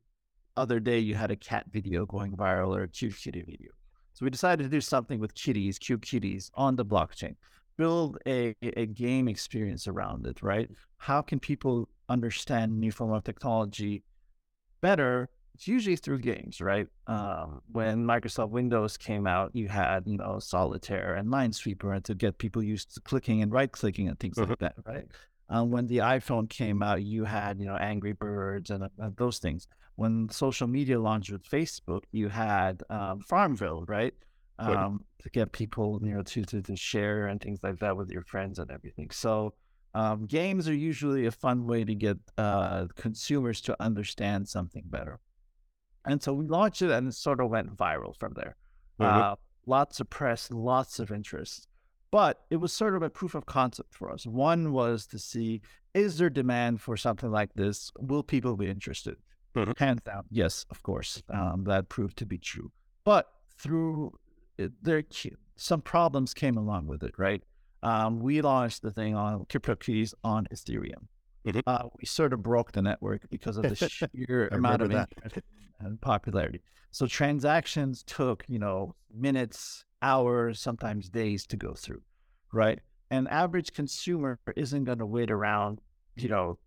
other 0.57 0.81
day 0.81 0.99
you 0.99 1.15
had 1.15 1.31
a 1.31 1.37
cat 1.37 1.67
video 1.71 2.07
going 2.07 2.33
viral 2.33 2.75
or 2.75 2.85
a 2.85 2.89
cute 2.89 3.17
kitty 3.17 3.43
video. 3.43 3.71
So 4.15 4.25
we 4.25 4.31
decided 4.31 4.63
to 4.63 4.71
do 4.71 4.81
something 4.81 5.21
with 5.21 5.35
kitties, 5.35 5.79
cute 5.79 6.01
kitties 6.01 6.51
on 6.55 6.77
the 6.77 6.87
blockchain, 6.87 7.37
build 7.77 8.17
a, 8.27 8.55
a 8.63 8.87
game 8.87 9.29
experience 9.29 9.87
around 9.87 10.27
it, 10.27 10.43
right? 10.43 10.71
How 10.97 11.21
can 11.21 11.39
people 11.39 11.89
understand 12.09 12.79
new 12.79 12.93
form 12.93 13.13
of 13.13 13.25
technology 13.25 14.03
better? 14.81 15.29
It's 15.55 15.67
usually 15.67 15.97
through 15.97 16.19
games, 16.19 16.61
right? 16.61 16.87
Um, 17.07 17.63
when 17.73 18.05
Microsoft 18.05 18.51
Windows 18.51 18.99
came 18.99 19.27
out, 19.27 19.57
you 19.57 19.69
had, 19.69 20.07
you 20.07 20.19
know, 20.19 20.39
Solitaire 20.39 21.15
and 21.15 21.29
Minesweeper 21.29 21.95
and 21.95 22.05
to 22.05 22.15
get 22.15 22.37
people 22.37 22.63
used 22.63 22.95
to 22.95 23.01
clicking 23.01 23.41
and 23.41 23.51
right 23.51 23.73
clicking 23.73 24.09
and 24.09 24.19
things 24.19 24.37
like 24.37 24.49
mm-hmm. 24.49 24.65
that, 24.65 24.75
right? 24.85 25.07
Um, 25.49 25.71
when 25.71 25.87
the 25.87 25.99
iPhone 25.99 26.51
came 26.51 26.83
out, 26.83 27.03
you 27.03 27.25
had, 27.25 27.59
you 27.59 27.67
know, 27.67 27.77
Angry 27.77 28.13
Birds 28.13 28.71
and 28.71 28.85
uh, 28.85 29.11
those 29.17 29.39
things 29.39 29.67
when 29.97 30.29
social 30.29 30.67
media 30.67 31.01
launched 31.01 31.33
with 31.33 31.43
Facebook, 31.43 32.03
you 32.13 32.29
had 32.29 32.83
um, 32.91 33.21
Farmville, 33.21 33.85
right? 33.89 34.15
Um, 34.59 35.05
to 35.23 35.29
get 35.29 35.53
people, 35.53 36.01
you 36.03 36.15
know, 36.15 36.23
to, 36.23 36.45
to, 36.45 36.63
to 36.63 36.77
share 36.77 37.27
and 37.27 37.41
things 37.41 37.59
like 37.63 37.79
that 37.81 37.95
with 37.95 38.11
your 38.11 38.23
friends 38.23 38.59
and 38.59 38.71
everything. 38.71 39.11
So 39.11 39.53
um, 39.97 40.27
games 40.27 40.69
are 40.69 40.75
usually 40.75 41.25
a 41.25 41.31
fun 41.31 41.67
way 41.67 41.83
to 41.83 41.95
get 41.95 42.19
uh, 42.37 42.87
consumers 42.97 43.63
to 43.63 43.75
understand 43.83 44.47
something 44.47 44.85
better. 44.85 45.21
And 46.05 46.23
so 46.23 46.35
we 46.35 46.47
launched 46.47 46.83
it 46.83 46.91
and 46.91 47.09
it 47.09 47.15
sort 47.15 47.41
of 47.41 47.49
went 47.49 47.75
viral 47.75 48.15
from 48.15 48.35
there. 48.37 48.57
Mm-hmm. 49.01 49.23
Uh, 49.23 49.35
lots 49.65 49.99
of 49.99 50.11
press, 50.11 50.51
lots 50.51 50.99
of 50.99 51.11
interest. 51.11 51.67
But 52.11 52.45
it 52.51 52.57
was 52.57 52.75
sort 52.75 52.95
of 52.95 53.03
a 53.03 53.09
proof 53.09 53.35
of 53.35 53.47
concept 53.47 53.95
for 53.95 54.13
us. 54.13 54.27
One 54.27 54.73
was 54.73 55.07
to 55.07 55.19
see 55.19 55.63
is 55.95 56.19
there 56.19 56.29
demand 56.29 56.83
for 56.83 56.99
something 56.99 57.31
like 57.31 57.55
this? 57.55 57.91
Will 57.99 58.23
people 58.23 58.55
be 58.55 58.69
interested? 58.69 59.17
Mhm. 59.55 59.79
Hands 59.79 60.03
down, 60.03 60.25
yes, 60.31 60.67
of 60.69 60.83
course. 60.83 61.23
Um, 61.31 61.65
that 61.65 61.89
proved 61.89 62.19
to 62.19 62.27
be 62.27 62.37
true. 62.37 62.71
But 63.05 63.33
through 63.57 64.13
it, 64.59 64.73
there, 64.83 65.03
some 65.57 65.81
problems 65.81 66.35
came 66.35 66.59
along 66.59 66.87
with 66.87 67.03
it, 67.03 67.15
right? 67.17 67.43
Um, 67.87 68.19
we 68.19 68.41
launched 68.43 68.83
the 68.83 68.91
thing 68.91 69.15
on 69.15 69.45
CryptoKitties 69.47 70.13
on 70.25 70.49
Ethereum. 70.53 71.07
Mhm. 71.47 71.63
Uh, 71.69 71.89
we 71.97 72.05
sort 72.05 72.33
of 72.33 72.43
broke 72.43 72.73
the 72.73 72.83
network 72.83 73.31
because 73.31 73.57
of 73.57 73.63
the 73.69 73.77
sheer 73.77 74.49
amount 74.49 74.83
of 74.83 74.91
interest 74.91 75.37
and 75.79 76.01
popularity. 76.01 76.63
So 76.91 77.07
transactions 77.07 78.03
took, 78.03 78.45
you 78.49 78.59
know, 78.59 78.97
minutes, 79.15 79.85
hours, 80.03 80.59
sometimes 80.59 81.09
days 81.09 81.47
to 81.47 81.57
go 81.57 81.75
through, 81.75 82.03
right? 82.53 82.81
An 83.13 83.29
average 83.29 83.73
consumer 83.73 84.41
isn't 84.57 84.83
going 84.83 84.99
to 84.99 85.07
wait 85.07 85.31
around, 85.31 85.81
you 86.17 86.29
know, 86.29 86.59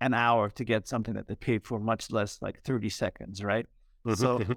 an 0.00 0.14
hour 0.14 0.50
to 0.50 0.64
get 0.64 0.86
something 0.86 1.14
that 1.14 1.26
they 1.26 1.34
paid 1.34 1.66
for, 1.66 1.80
much 1.80 2.12
less 2.12 2.40
like 2.40 2.62
30 2.62 2.90
seconds, 2.90 3.42
right? 3.42 3.66
Mhm, 4.06 4.16
So 4.16 4.38
mhm. 4.38 4.56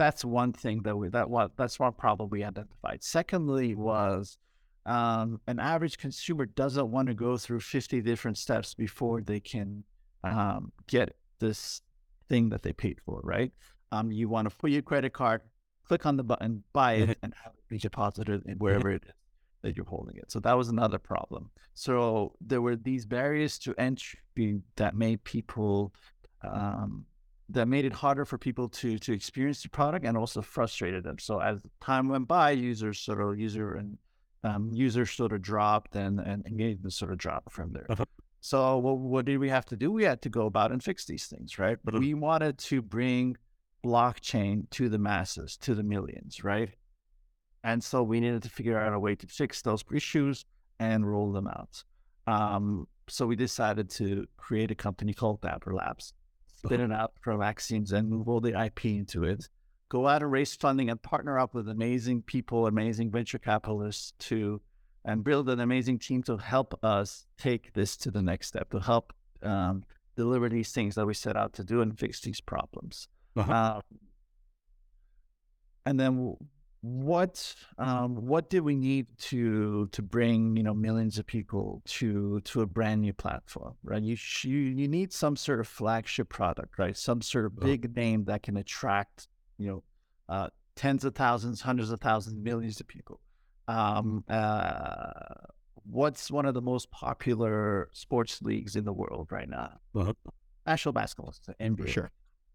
That's 0.00 0.24
one 0.24 0.50
thing 0.50 0.80
that 0.84 0.96
we 0.96 1.10
that 1.10 1.28
what 1.28 1.54
that's 1.58 1.78
one 1.78 1.92
problem 1.92 2.30
we 2.30 2.42
identified. 2.42 3.04
Secondly, 3.04 3.74
was 3.74 4.38
um, 4.86 5.42
an 5.46 5.58
average 5.60 5.98
consumer 5.98 6.46
doesn't 6.46 6.90
want 6.90 7.08
to 7.08 7.14
go 7.14 7.36
through 7.36 7.60
50 7.60 8.00
different 8.00 8.38
steps 8.38 8.72
before 8.72 9.20
they 9.20 9.40
can 9.40 9.84
um, 10.24 10.72
get 10.86 11.14
this 11.38 11.82
thing 12.30 12.48
that 12.48 12.62
they 12.62 12.72
paid 12.72 12.98
for, 13.04 13.20
right? 13.22 13.52
Um, 13.92 14.10
you 14.10 14.30
want 14.30 14.48
to 14.48 14.56
put 14.56 14.70
your 14.70 14.80
credit 14.80 15.12
card, 15.12 15.42
click 15.86 16.06
on 16.06 16.16
the 16.16 16.24
button, 16.24 16.64
buy 16.72 16.94
it, 16.94 17.18
and 17.22 17.34
have 17.44 17.52
it 17.52 17.68
be 17.68 17.76
deposited 17.76 18.42
wherever 18.56 18.90
it 18.90 19.02
is 19.04 19.12
that 19.60 19.76
you're 19.76 19.84
holding 19.84 20.16
it. 20.16 20.32
So 20.32 20.40
that 20.40 20.56
was 20.56 20.70
another 20.70 20.98
problem. 20.98 21.50
So 21.74 22.32
there 22.40 22.62
were 22.62 22.76
these 22.76 23.04
barriers 23.04 23.58
to 23.58 23.74
entry 23.76 24.62
that 24.76 24.94
made 24.94 25.22
people 25.24 25.92
um, 26.42 27.04
that 27.52 27.66
made 27.68 27.84
it 27.84 27.92
harder 27.92 28.24
for 28.24 28.38
people 28.38 28.68
to 28.68 28.98
to 28.98 29.12
experience 29.12 29.62
the 29.62 29.68
product 29.68 30.04
and 30.04 30.16
also 30.16 30.42
frustrated 30.42 31.04
them. 31.04 31.18
So 31.18 31.40
as 31.40 31.58
time 31.80 32.08
went 32.08 32.28
by, 32.28 32.52
users 32.52 32.98
sort 32.98 33.20
of 33.20 33.38
user 33.38 33.74
and 33.74 33.98
um, 34.42 34.70
users 34.72 35.10
sort 35.10 35.32
of 35.32 35.42
dropped 35.42 35.96
and 35.96 36.20
and 36.20 36.46
engagement 36.46 36.92
sort 36.92 37.12
of 37.12 37.18
dropped 37.18 37.52
from 37.52 37.72
there. 37.72 37.86
Uh-huh. 37.88 38.04
So 38.40 38.78
what, 38.78 38.98
what 38.98 39.24
did 39.26 39.38
we 39.38 39.50
have 39.50 39.66
to 39.66 39.76
do? 39.76 39.92
We 39.92 40.04
had 40.04 40.22
to 40.22 40.30
go 40.30 40.46
about 40.46 40.72
and 40.72 40.82
fix 40.82 41.04
these 41.04 41.26
things, 41.26 41.58
right? 41.58 41.78
Mhm. 41.84 41.98
We 41.98 42.14
wanted 42.14 42.56
to 42.58 42.80
bring 42.80 43.36
blockchain 43.84 44.68
to 44.70 44.88
the 44.88 44.98
masses, 44.98 45.56
to 45.58 45.74
the 45.74 45.82
millions, 45.82 46.42
right? 46.42 46.70
And 47.62 47.84
so 47.84 48.02
we 48.02 48.20
needed 48.20 48.42
to 48.44 48.48
figure 48.48 48.78
out 48.78 48.94
a 48.94 48.98
way 48.98 49.14
to 49.16 49.26
fix 49.26 49.60
those 49.62 49.84
issues 49.92 50.46
and 50.78 51.06
roll 51.10 51.32
them 51.32 51.46
out. 51.46 51.84
Um, 52.26 52.86
so 53.08 53.26
we 53.26 53.36
decided 53.36 53.90
to 53.90 54.26
create 54.36 54.70
a 54.70 54.74
company 54.74 55.12
called 55.12 55.42
Dapper 55.42 55.74
Labs, 55.74 56.14
spin 56.64 56.80
it 56.80 56.92
out 56.92 57.12
from 57.20 57.42
Axioms 57.42 57.92
and 57.92 58.08
move 58.08 58.28
all 58.28 58.40
the 58.40 58.60
IP 58.60 58.86
into 58.86 59.24
it. 59.24 59.48
Go 59.88 60.06
out 60.06 60.22
and 60.22 60.30
raise 60.30 60.54
funding 60.54 60.90
and 60.90 61.00
partner 61.02 61.38
up 61.38 61.54
with 61.54 61.68
amazing 61.68 62.22
people, 62.22 62.66
amazing 62.66 63.10
venture 63.10 63.38
capitalists 63.38 64.12
to 64.18 64.60
and 65.04 65.24
build 65.24 65.48
an 65.48 65.60
amazing 65.60 65.98
team 65.98 66.22
to 66.22 66.36
help 66.36 66.78
us 66.84 67.26
take 67.38 67.72
this 67.72 67.96
to 67.96 68.10
the 68.10 68.22
next 68.22 68.48
step, 68.48 68.70
to 68.70 68.78
help 68.78 69.12
um, 69.42 69.82
deliver 70.16 70.48
these 70.48 70.72
things 70.72 70.94
that 70.94 71.06
we 71.06 71.14
set 71.14 71.36
out 71.36 71.54
to 71.54 71.64
do 71.64 71.80
and 71.80 71.98
fix 71.98 72.20
these 72.20 72.40
problems. 72.40 73.08
Uh-huh. 73.34 73.52
Um, 73.52 73.82
and 75.86 75.98
then 75.98 76.36
what 76.82 77.54
um, 77.78 78.26
what 78.26 78.48
did 78.48 78.60
we 78.60 78.74
need 78.74 79.06
to 79.18 79.86
to 79.88 80.02
bring 80.02 80.56
you 80.56 80.62
know 80.62 80.72
millions 80.72 81.18
of 81.18 81.26
people 81.26 81.82
to 81.84 82.40
to 82.40 82.62
a 82.62 82.66
brand 82.66 83.02
new 83.02 83.12
platform 83.12 83.74
right? 83.82 84.02
You 84.02 84.16
sh- 84.16 84.46
you, 84.46 84.58
you 84.58 84.88
need 84.88 85.12
some 85.12 85.36
sort 85.36 85.60
of 85.60 85.68
flagship 85.68 86.28
product 86.28 86.78
right? 86.78 86.96
Some 86.96 87.20
sort 87.20 87.44
of 87.44 87.60
big 87.60 87.94
name 87.94 88.24
that 88.24 88.42
can 88.42 88.56
attract 88.56 89.28
you 89.58 89.68
know 89.68 89.82
uh, 90.28 90.48
tens 90.74 91.04
of 91.04 91.14
thousands 91.14 91.60
hundreds 91.60 91.90
of 91.90 92.00
thousands 92.00 92.36
millions 92.36 92.80
of 92.80 92.88
people. 92.88 93.20
Um, 93.68 94.24
uh, 94.28 95.34
what's 95.84 96.30
one 96.30 96.46
of 96.46 96.54
the 96.54 96.62
most 96.62 96.90
popular 96.90 97.88
sports 97.92 98.40
leagues 98.42 98.74
in 98.74 98.84
the 98.84 98.92
world 98.92 99.28
right 99.30 99.48
now? 99.48 99.78
Uh-huh. 99.94 100.14
national 100.66 100.92
basketball 100.92 101.34
NBA 101.60 101.78
For 101.78 101.86
sure. 101.88 102.10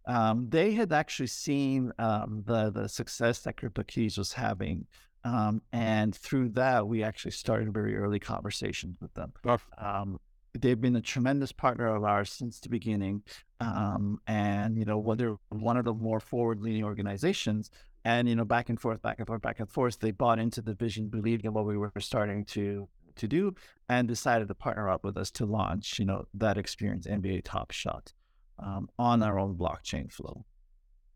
Um, 0.08 0.48
they 0.50 0.72
had 0.72 0.94
actually 0.94 1.28
seen 1.28 1.92
um, 1.98 2.44
the 2.46 2.70
the 2.70 2.88
success 2.88 3.40
that 3.40 3.58
CryptoKitties 3.58 4.18
was 4.18 4.34
having, 4.34 4.86
um, 5.24 5.62
and 5.74 6.16
through 6.16 6.50
that, 6.50 6.88
we 6.88 7.04
actually 7.04 7.32
started 7.32 7.74
very 7.74 7.98
early 7.98 8.20
conversations 8.20 8.98
with 9.02 9.14
them. 9.16 9.34
Um, 9.78 10.20
they've 10.54 10.80
been 10.80 10.96
a 10.96 11.02
tremendous 11.02 11.52
partner 11.52 11.94
of 11.96 12.04
ours 12.04 12.32
since 12.32 12.60
the 12.60 12.70
beginning, 12.70 13.24
um, 13.60 14.20
and 14.28 14.78
you 14.78 14.86
know, 14.86 15.00
whether 15.00 15.38
one 15.50 15.78
of 15.78 15.86
the 15.86 15.94
more 15.94 16.20
forward-leaning 16.20 16.84
organizations, 16.84 17.72
and 18.04 18.30
you 18.30 18.36
know, 18.36 18.46
back 18.46 18.70
and 18.70 18.80
forth, 18.80 19.02
back 19.02 19.18
and 19.18 19.28
forth, 19.28 19.42
back 19.42 19.60
and 19.60 19.70
forth, 19.70 20.00
they 20.00 20.12
bought 20.12 20.38
into 20.38 20.62
the 20.62 20.76
vision, 20.76 21.08
believed 21.08 21.46
in 21.46 21.54
what 21.54 21.66
we 21.66 21.78
were 21.78 21.92
starting 22.00 22.46
to 22.46 22.88
to 23.16 23.28
do, 23.28 23.56
and 23.90 24.08
decided 24.08 24.48
to 24.50 24.54
partner 24.54 24.90
up 24.90 25.04
with 25.04 25.18
us 25.18 25.32
to 25.32 25.46
launch, 25.46 25.98
you 25.98 26.06
know, 26.06 26.26
that 26.34 26.58
experience, 26.58 27.08
NBA 27.08 27.42
Top 27.44 27.72
Shot 27.72 28.14
um, 28.60 28.90
on 28.98 29.24
our 29.24 29.40
own 29.40 29.56
blockchain 29.56 30.12
flow. 30.12 30.46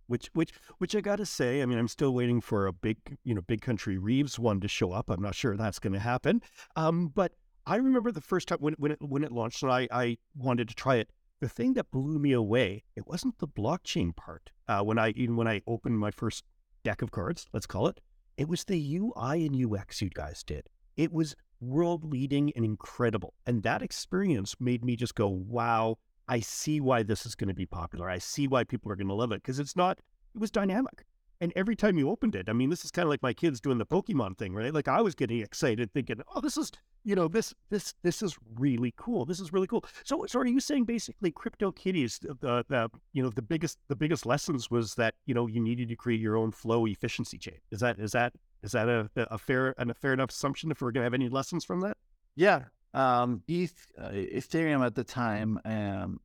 Which, 0.08 0.30
which, 0.34 0.52
which 0.80 0.95
I 0.95 1.02
got 1.02 1.17
to 1.17 1.25
say, 1.25 1.62
I 1.62 1.65
mean, 1.67 1.78
I'm 1.78 1.88
still 1.88 2.15
waiting 2.15 2.41
for 2.41 2.65
a 2.65 2.73
big, 2.73 2.97
you 3.23 3.36
know, 3.36 3.41
Big 3.41 3.62
Country 3.62 3.99
Reeves 3.99 4.39
one 4.39 4.60
to 4.62 4.67
show 4.67 4.91
up. 4.91 5.10
I'm 5.10 5.21
not 5.21 5.36
sure 5.36 5.56
that's 5.56 5.78
going 5.78 5.93
to 5.93 5.99
happen. 5.99 6.41
Um, 6.75 7.10
but 7.13 7.34
I 7.69 7.75
remember 7.75 8.12
the 8.12 8.19
first 8.19 8.47
time 8.47 8.58
when 8.62 8.73
when 8.80 8.91
it 8.93 8.99
when 8.99 9.23
it 9.23 9.32
launched, 9.32 9.62
and 9.62 9.71
I 9.71 9.88
I 9.91 10.17
wanted 10.36 10.69
to 10.69 10.75
try 10.75 10.95
it. 10.95 11.12
The 11.39 11.47
thing 11.47 11.75
that 11.75 11.91
blew 11.91 12.17
me 12.17 12.32
away, 12.32 12.84
it 12.95 13.08
wasn't 13.08 13.38
the 13.38 13.47
blockchain 13.47 14.15
part. 14.15 14.49
Uh, 14.67 14.82
when 14.82 14.97
I 14.97 15.10
even 15.12 15.36
when 15.36 15.47
I 15.47 15.62
opened 15.67 15.99
my 15.99 16.10
first 16.10 16.43
deck 16.84 17.04
of 17.04 17.12
cards, 17.12 17.47
let's 17.54 17.67
call 17.67 17.88
it, 17.88 17.99
it 18.38 18.49
was 18.49 18.63
the 18.63 18.97
UI 18.97 19.45
and 19.45 19.56
UX 19.56 20.02
you 20.02 20.10
guys 20.10 20.43
did. 20.43 20.67
It 20.97 21.13
was 21.13 21.36
world 21.62 22.04
leading 22.04 22.52
and 22.56 22.65
incredible, 22.65 23.36
and 23.45 23.62
that 23.62 23.84
experience 23.84 24.56
made 24.60 24.84
me 24.84 24.95
just 24.95 25.13
go, 25.13 25.28
wow. 25.28 25.97
I 26.29 26.39
see 26.41 26.79
why 26.79 27.01
this 27.01 27.25
is 27.25 27.33
going 27.33 27.47
to 27.47 27.55
be 27.55 27.65
popular. 27.65 28.07
I 28.07 28.19
see 28.19 28.47
why 28.47 28.63
people 28.63 28.91
are 28.91 28.95
going 28.95 29.07
to 29.07 29.13
love 29.15 29.31
it 29.31 29.41
because 29.41 29.59
it's 29.59 29.75
not, 29.75 29.97
it 30.35 30.39
was 30.39 30.51
dynamic. 30.51 31.05
And 31.41 31.51
every 31.55 31.75
time 31.75 31.97
you 31.97 32.09
opened 32.09 32.35
it, 32.35 32.49
I 32.49 32.53
mean, 32.53 32.69
this 32.69 32.85
is 32.85 32.91
kind 32.91 33.05
of 33.05 33.09
like 33.09 33.23
my 33.23 33.33
kids 33.33 33.59
doing 33.59 33.77
the 33.77 33.85
Pokemon 33.85 34.37
thing, 34.37 34.53
right? 34.53 34.73
Like 34.73 34.87
I 34.87 35.01
was 35.01 35.15
getting 35.15 35.39
excited 35.39 35.91
thinking, 35.91 36.21
oh, 36.35 36.41
this 36.41 36.55
is, 36.55 36.71
you 37.03 37.15
know, 37.15 37.27
this, 37.27 37.55
this, 37.69 37.95
this 38.03 38.21
is 38.21 38.37
really 38.57 38.93
cool. 38.97 39.25
This 39.25 39.39
is 39.39 39.51
really 39.51 39.65
cool. 39.65 39.85
So, 40.03 40.25
so 40.27 40.39
are 40.39 40.45
you 40.45 40.59
saying 40.59 40.83
basically 40.83 41.31
CryptoKitties, 41.31 42.19
the, 42.41 42.65
the, 42.67 42.89
you 43.13 43.23
know, 43.23 43.29
the 43.29 43.41
biggest, 43.41 43.79
the 43.87 43.95
biggest 43.95 44.25
lessons 44.25 44.69
was 44.69 44.95
that, 44.95 45.15
you 45.25 45.33
know, 45.33 45.47
you 45.47 45.61
needed 45.61 45.89
to 45.89 45.95
create 45.95 46.19
your 46.19 46.37
own 46.37 46.51
flow 46.51 46.85
efficiency 46.85 47.37
chain. 47.37 47.57
Is 47.71 47.79
that, 47.79 47.99
is 47.99 48.11
that, 48.11 48.33
is 48.61 48.73
that 48.73 48.89
a, 48.89 49.09
a 49.15 49.37
fair 49.37 49.73
and 49.77 49.89
a 49.89 49.93
fair 49.93 50.13
enough 50.13 50.29
assumption 50.29 50.69
if 50.69 50.81
we're 50.81 50.91
going 50.91 51.01
to 51.01 51.05
have 51.05 51.13
any 51.13 51.29
lessons 51.29 51.63
from 51.63 51.79
that? 51.79 51.95
Yeah, 52.35 52.65
um, 52.93 53.43
ETH, 53.47 53.91
uh, 53.97 54.10
Ethereum 54.10 54.86
at 54.86 54.95
the 54.95 55.04
time, 55.04 55.60
um, 55.65 56.19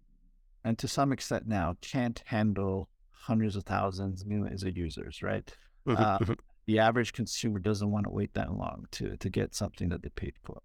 and 0.65 0.79
to 0.79 0.89
some 0.89 1.13
extent 1.13 1.47
now, 1.47 1.77
can't 1.81 2.23
handle 2.27 2.89
hundreds 3.11 3.57
of 3.57 3.65
thousands, 3.65 4.25
millions 4.25 4.63
of 4.63 4.77
users, 4.77 5.23
right? 5.23 5.51
Uh, 5.87 6.19
the 6.67 6.79
average 6.79 7.13
consumer 7.13 7.59
doesn't 7.59 7.91
want 7.91 8.05
to 8.05 8.11
wait 8.11 8.33
that 8.35 8.51
long 8.53 8.87
to 8.93 9.17
to 9.19 9.29
get 9.29 9.55
something 9.55 9.91
that 9.91 10.03
they 10.03 10.09
paid 10.11 10.35
for. 10.43 10.61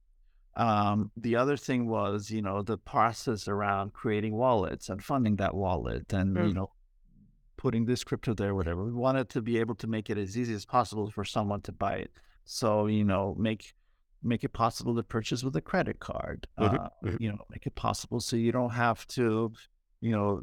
Um, 0.56 1.12
the 1.18 1.36
other 1.36 1.58
thing 1.58 1.88
was, 1.88 2.32
you 2.32 2.42
know, 2.42 2.62
the 2.62 2.78
process 2.78 3.48
around 3.48 3.94
creating 3.94 4.34
wallets 4.36 4.90
and 4.90 5.04
funding 5.04 5.36
that 5.38 5.54
wallet, 5.56 6.12
and 6.14 6.36
you 6.36 6.54
Mm. 6.54 6.56
know, 6.56 6.72
putting 7.58 7.86
this 7.86 8.04
crypto 8.04 8.34
there, 8.34 8.56
whatever. 8.56 8.84
We 8.86 8.94
wanted 8.94 9.30
to 9.30 9.42
be 9.42 9.58
able 9.60 9.76
to 9.76 9.88
make 9.88 10.10
it 10.10 10.18
as 10.18 10.38
easy 10.38 10.54
as 10.54 10.66
possible 10.66 11.10
for 11.12 11.26
someone 11.26 11.62
to 11.62 11.72
buy 11.74 11.96
it. 11.96 12.12
So 12.46 12.88
you 12.88 13.04
know, 13.04 13.36
make 13.38 13.74
make 14.24 14.44
it 14.44 14.54
possible 14.54 14.96
to 14.96 15.04
purchase 15.04 15.44
with 15.44 15.56
a 15.56 15.62
credit 15.62 16.00
card. 16.00 16.48
Mhm, 16.60 16.76
Uh, 16.76 16.90
mhm. 17.04 17.20
You 17.20 17.32
know, 17.32 17.46
make 17.50 17.66
it 17.66 17.76
possible 17.76 18.20
so 18.20 18.36
you 18.36 18.52
don't 18.52 18.72
have 18.72 19.06
to, 19.08 19.54
you 20.02 20.12
know, 20.12 20.42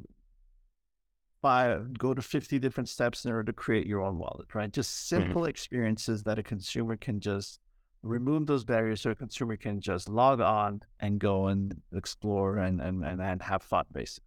buy 1.43 1.79
go 1.99 2.15
to 2.15 2.23
50 2.23 2.59
different 2.59 2.89
steps 2.89 3.25
in 3.25 3.31
order 3.31 3.45
to 3.45 3.53
create 3.53 3.87
your 3.87 4.03
own 4.03 4.19
wallet, 4.19 4.55
right? 4.55 4.73
Just 4.73 5.09
simple 5.09 5.45
experiences 5.45 6.23
that 6.25 6.39
a 6.39 6.43
consumer 6.43 6.97
can 6.97 7.21
just 7.21 7.61
remove 8.03 8.47
those 8.47 8.65
barriers 8.65 9.01
so 9.01 9.11
a 9.11 9.15
consumer 9.15 9.57
can 9.57 9.81
just 9.81 10.09
log 10.09 10.41
on 10.41 10.81
and 11.01 11.19
go 11.19 11.47
and 11.49 11.81
explore 11.93 12.59
and 12.59 12.81
and, 12.81 13.05
and, 13.05 13.21
and 13.21 13.43
have 13.43 13.63
fun 13.63 13.85
basically. 13.93 14.25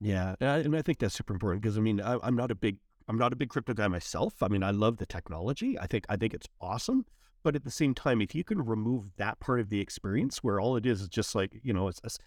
Yeah, 0.00 0.34
and 0.40 0.50
I, 0.50 0.58
and 0.58 0.76
I 0.76 0.82
think 0.82 0.98
that's 0.98 1.14
super 1.14 1.32
important 1.32 1.62
because 1.62 1.78
I 1.78 1.80
mean 1.80 2.00
I, 2.00 2.18
I'm 2.22 2.36
not 2.36 2.50
a 2.50 2.54
big 2.54 2.78
I'm 3.08 3.18
not 3.18 3.32
a 3.32 3.36
big 3.36 3.48
crypto 3.50 3.74
guy 3.74 3.88
myself. 3.88 4.42
I 4.42 4.48
mean 4.48 4.62
I 4.62 4.70
love 4.70 4.98
the 4.98 5.06
technology. 5.06 5.78
I 5.78 5.86
think 5.86 6.04
I 6.08 6.16
think 6.16 6.34
it's 6.34 6.46
awesome, 6.60 7.06
but 7.46 7.54
at 7.54 7.62
the 7.62 7.70
same 7.70 7.94
time, 7.94 8.20
if 8.20 8.34
you 8.34 8.42
can 8.42 8.60
remove 8.60 9.12
that 9.18 9.38
part 9.38 9.60
of 9.60 9.68
the 9.68 9.78
experience 9.80 10.38
where 10.38 10.58
all 10.58 10.74
it 10.74 10.84
is 10.84 11.02
is 11.02 11.08
just 11.08 11.32
like 11.32 11.60
you 11.62 11.72
know 11.72 11.86
it's, 11.86 12.00
it's 12.02 12.18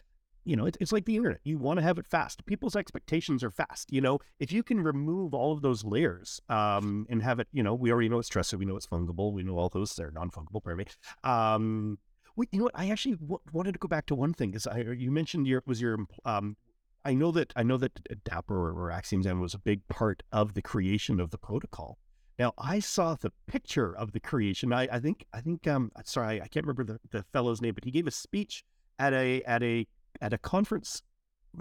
you 0.45 0.55
know, 0.55 0.65
it's, 0.65 0.77
it's 0.79 0.93
like 0.93 1.03
the 1.03 1.17
internet. 1.17 1.41
You 1.43 1.57
want 1.57 1.77
to 1.77 1.83
have 1.83 1.97
it 1.97 2.07
fast. 2.07 2.45
People's 2.45 2.77
expectations 2.77 3.43
are 3.43 3.51
fast. 3.51 3.91
You 3.91 3.99
know, 3.99 4.19
if 4.39 4.53
you 4.53 4.63
can 4.63 4.79
remove 4.79 5.33
all 5.33 5.51
of 5.51 5.61
those 5.61 5.83
layers 5.83 6.39
um, 6.47 7.05
and 7.09 7.21
have 7.21 7.41
it, 7.41 7.49
you 7.51 7.61
know, 7.61 7.75
we 7.75 7.91
already 7.91 8.07
know 8.07 8.17
it's 8.17 8.29
trusted. 8.29 8.59
We 8.59 8.65
know 8.65 8.77
it's 8.77 8.87
fungible. 8.87 9.33
We 9.33 9.43
know 9.43 9.57
all 9.57 9.67
those. 9.67 9.93
They're 9.93 10.09
non-fungible, 10.09 10.63
pardon 10.63 10.77
me. 10.77 10.85
Um, 11.29 11.99
wait, 12.37 12.47
you 12.53 12.59
know 12.59 12.63
what? 12.63 12.79
I 12.79 12.89
actually 12.89 13.15
w- 13.15 13.41
wanted 13.51 13.73
to 13.73 13.79
go 13.79 13.89
back 13.89 14.05
to 14.05 14.15
one 14.15 14.33
thing 14.33 14.51
because 14.51 14.67
I 14.67 14.79
you 14.79 15.11
mentioned 15.11 15.47
your 15.47 15.61
was 15.67 15.81
your 15.81 15.97
um, 16.23 16.55
I 17.03 17.13
know 17.13 17.31
that 17.33 17.51
I 17.57 17.63
know 17.63 17.77
that 17.77 18.23
Dapper 18.23 18.71
or 18.71 18.89
Axiom 18.89 19.23
Zen 19.23 19.41
was 19.41 19.53
a 19.53 19.59
big 19.59 19.85
part 19.89 20.23
of 20.31 20.53
the 20.53 20.61
creation 20.61 21.19
of 21.19 21.31
the 21.31 21.37
protocol. 21.37 21.99
Now 22.39 22.53
I 22.57 22.79
saw 22.79 23.15
the 23.15 23.33
picture 23.47 23.93
of 23.95 24.13
the 24.13 24.19
creation. 24.21 24.71
I, 24.71 24.87
I 24.89 24.99
think 24.99 25.25
I 25.33 25.41
think 25.41 25.67
um 25.67 25.91
sorry 26.05 26.41
I 26.41 26.47
can't 26.47 26.65
remember 26.65 26.85
the, 26.85 26.99
the 27.11 27.23
fellow's 27.33 27.61
name, 27.61 27.73
but 27.73 27.83
he 27.83 27.91
gave 27.91 28.07
a 28.07 28.11
speech 28.11 28.63
at 28.97 29.13
a 29.13 29.43
at 29.43 29.61
a 29.61 29.85
at 30.21 30.31
a 30.33 30.37
conference 30.37 31.03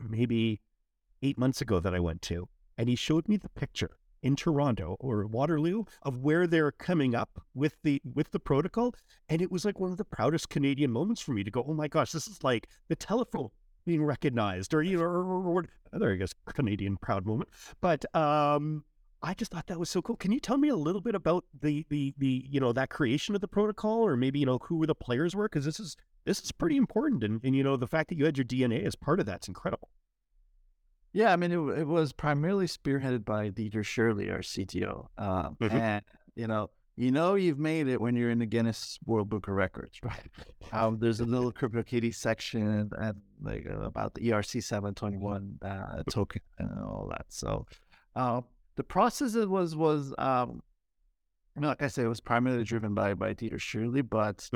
maybe 0.09 0.61
eight 1.23 1.37
months 1.37 1.61
ago 1.61 1.81
that 1.81 1.95
I 1.95 1.99
went 1.99 2.23
to, 2.23 2.49
and 2.79 2.89
he 2.89 2.95
showed 2.95 3.29
me 3.29 3.37
the 3.37 3.49
picture 3.49 3.99
in 4.23 4.37
Toronto 4.37 4.97
or 5.01 5.27
Waterloo 5.27 5.85
of 6.03 6.19
where 6.19 6.47
they're 6.47 6.73
coming 6.73 7.15
up 7.15 7.43
with 7.55 7.75
the 7.83 8.01
with 8.15 8.31
the 8.31 8.41
protocol, 8.41 8.95
and 9.29 9.43
it 9.43 9.51
was 9.51 9.65
like 9.65 9.81
one 9.81 9.91
of 9.91 9.99
the 9.99 10.05
proudest 10.05 10.49
Canadian 10.49 10.93
moments 10.93 11.21
for 11.21 11.33
me 11.33 11.43
to 11.43 11.51
go, 11.51 11.65
oh 11.67 11.75
my 11.75 11.89
gosh, 11.89 12.13
this 12.13 12.29
is 12.29 12.45
like 12.45 12.69
the 12.87 12.97
telephone 12.97 13.49
being 13.85 14.05
recognized, 14.05 14.73
or 14.75 14.83
you 14.83 14.99
know, 14.99 15.03
or, 15.03 15.25
or, 15.25 15.65
or, 15.93 15.99
there 15.99 16.13
I 16.13 16.17
guess 16.17 16.35
Canadian 16.47 16.99
proud 16.99 17.27
moment, 17.27 17.49
but 17.81 18.05
um. 18.15 18.85
I 19.23 19.35
just 19.35 19.51
thought 19.51 19.67
that 19.67 19.81
was 19.81 19.91
so 19.91 20.01
cool. 20.01 20.17
Can 20.17 20.33
you 20.33 20.41
tell 20.41 20.59
me 20.59 20.69
a 20.69 20.77
little 20.77 21.01
bit 21.01 21.15
about 21.15 21.45
the 21.61 21.85
the 21.89 22.15
the 22.19 22.47
you 22.49 22.61
know 22.61 22.73
that 22.73 22.91
creation 22.91 23.35
of 23.35 23.41
the 23.41 23.49
protocol, 23.49 24.07
or 24.07 24.17
maybe 24.17 24.39
you 24.39 24.47
know 24.47 24.59
who 24.63 24.87
the 24.87 24.95
players 24.95 25.35
were? 25.35 25.49
Because 25.49 25.65
this 25.65 25.81
is 25.81 25.97
this 26.29 26.41
is 26.41 26.53
pretty 26.53 26.77
important. 26.77 27.25
And, 27.25 27.41
and, 27.43 27.57
you 27.57 27.65
know, 27.65 27.77
the 27.77 27.87
fact 27.87 28.11
that 28.11 28.19
you 28.19 28.27
had 28.27 28.37
your 28.37 28.45
DNA 28.45 28.85
as 28.85 28.95
part 28.95 29.19
of 29.19 29.27
that's 29.27 29.49
incredible. 29.49 29.89
Yeah, 31.13 31.33
I 31.33 31.37
mean, 31.37 31.53
it, 31.53 31.79
it 31.79 31.87
was 31.87 32.13
primarily 32.13 32.67
spearheaded 32.67 33.25
by 33.25 33.49
Dieter 33.49 33.85
Shirley, 33.85 34.31
our 34.31 34.41
CTO. 34.41 35.07
Um, 35.17 35.57
mm-hmm. 35.59 35.75
And, 35.75 36.05
you 36.37 36.47
know, 36.47 36.71
you 36.97 37.11
know 37.11 37.35
you've 37.35 37.59
made 37.59 37.89
it 37.89 38.01
when 38.01 38.15
you're 38.15 38.31
in 38.31 38.41
the 38.41 38.47
Guinness 38.47 38.99
World 39.07 39.31
Book 39.31 39.49
of 39.49 39.55
Records, 39.55 39.99
right? 40.03 40.29
Um, 40.71 40.99
there's 40.99 41.21
a 41.21 41.25
little 41.25 41.51
CryptoKitty 41.51 42.15
section 42.15 42.91
and 42.99 43.17
like 43.41 43.67
about 43.67 44.15
the 44.15 44.21
ERC 44.29 44.63
721 44.63 45.61
uh, 45.63 46.03
token 46.11 46.43
and 46.59 46.71
all 46.81 47.09
that. 47.11 47.25
So 47.29 47.67
uh, 48.17 48.43
the 48.79 48.85
process 48.85 49.35
was 49.35 49.75
was 49.75 50.15
um, 50.19 50.63
like 51.61 51.83
I 51.83 51.89
said, 51.89 52.05
it 52.05 52.09
was 52.09 52.21
primarily 52.21 52.63
driven 52.63 52.95
by 52.95 53.13
by 53.15 53.35
Dieter 53.35 53.61
Shirley, 53.61 54.03
but 54.03 54.49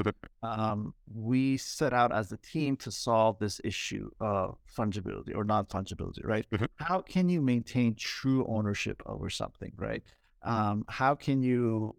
um, 0.45 0.95
we 1.13 1.57
set 1.57 1.93
out 1.93 2.13
as 2.13 2.31
a 2.31 2.37
team 2.37 2.77
to 2.77 2.93
solve 2.93 3.41
this 3.41 3.61
issue 3.65 4.09
of 4.21 4.59
fungibility 4.79 5.35
or 5.35 5.43
non 5.43 5.65
fungibility. 5.67 6.25
Right? 6.25 6.47
Mm-hmm. 6.53 6.67
How 6.77 7.01
can 7.01 7.29
you 7.29 7.43
maintain 7.43 7.97
true 7.97 8.47
ownership 8.49 9.03
over 9.07 9.29
something? 9.29 9.73
Right? 9.77 10.05
Um, 10.45 10.85
how 10.89 11.17
can 11.17 11.43
you 11.43 11.97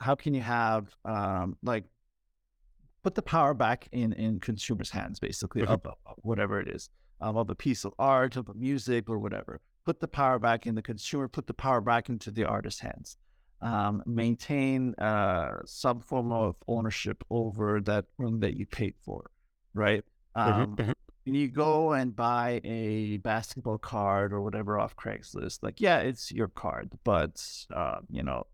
how 0.00 0.14
can 0.14 0.32
you 0.32 0.40
have 0.40 0.88
um, 1.04 1.58
like 1.62 1.84
put 3.02 3.14
the 3.14 3.22
power 3.22 3.52
back 3.52 3.90
in 3.92 4.14
in 4.14 4.40
consumers' 4.40 4.90
hands, 4.90 5.20
basically, 5.20 5.60
mm-hmm. 5.60 5.72
of, 5.72 5.86
of, 5.86 6.16
whatever 6.22 6.58
it 6.58 6.68
is, 6.68 6.88
um, 7.20 7.36
of 7.36 7.50
a 7.50 7.54
piece 7.54 7.84
of 7.84 7.92
art, 7.98 8.36
of 8.36 8.48
a 8.48 8.54
music, 8.54 9.10
or 9.10 9.18
whatever. 9.18 9.60
Put 9.84 10.00
the 10.00 10.08
power 10.08 10.38
back 10.38 10.66
in 10.66 10.74
the 10.74 10.82
consumer. 10.82 11.28
Put 11.28 11.46
the 11.46 11.54
power 11.54 11.80
back 11.80 12.08
into 12.08 12.30
the 12.30 12.44
artist's 12.44 12.80
hands 12.80 13.16
um, 13.62 14.02
maintain 14.06 14.94
uh, 14.94 15.58
some 15.64 16.00
form 16.00 16.32
of 16.32 16.56
ownership 16.66 17.22
over 17.30 17.80
that 17.82 18.06
room 18.18 18.40
that 18.40 18.56
you 18.56 18.66
paid 18.66 18.94
for, 19.04 19.30
right? 19.74 20.04
Mm-hmm, 20.36 20.60
um, 20.60 20.76
mm-hmm. 20.76 20.92
When 21.24 21.34
you 21.34 21.48
go 21.48 21.92
and 21.92 22.16
buy 22.16 22.60
a 22.64 23.18
basketball 23.18 23.78
card 23.78 24.32
or 24.32 24.40
whatever 24.40 24.78
off 24.78 24.96
Craigslist, 24.96 25.62
like 25.62 25.80
yeah, 25.80 25.98
it's 25.98 26.32
your 26.32 26.48
card, 26.48 26.90
but 27.04 27.44
uh, 27.74 27.98
you 28.08 28.22
know 28.22 28.46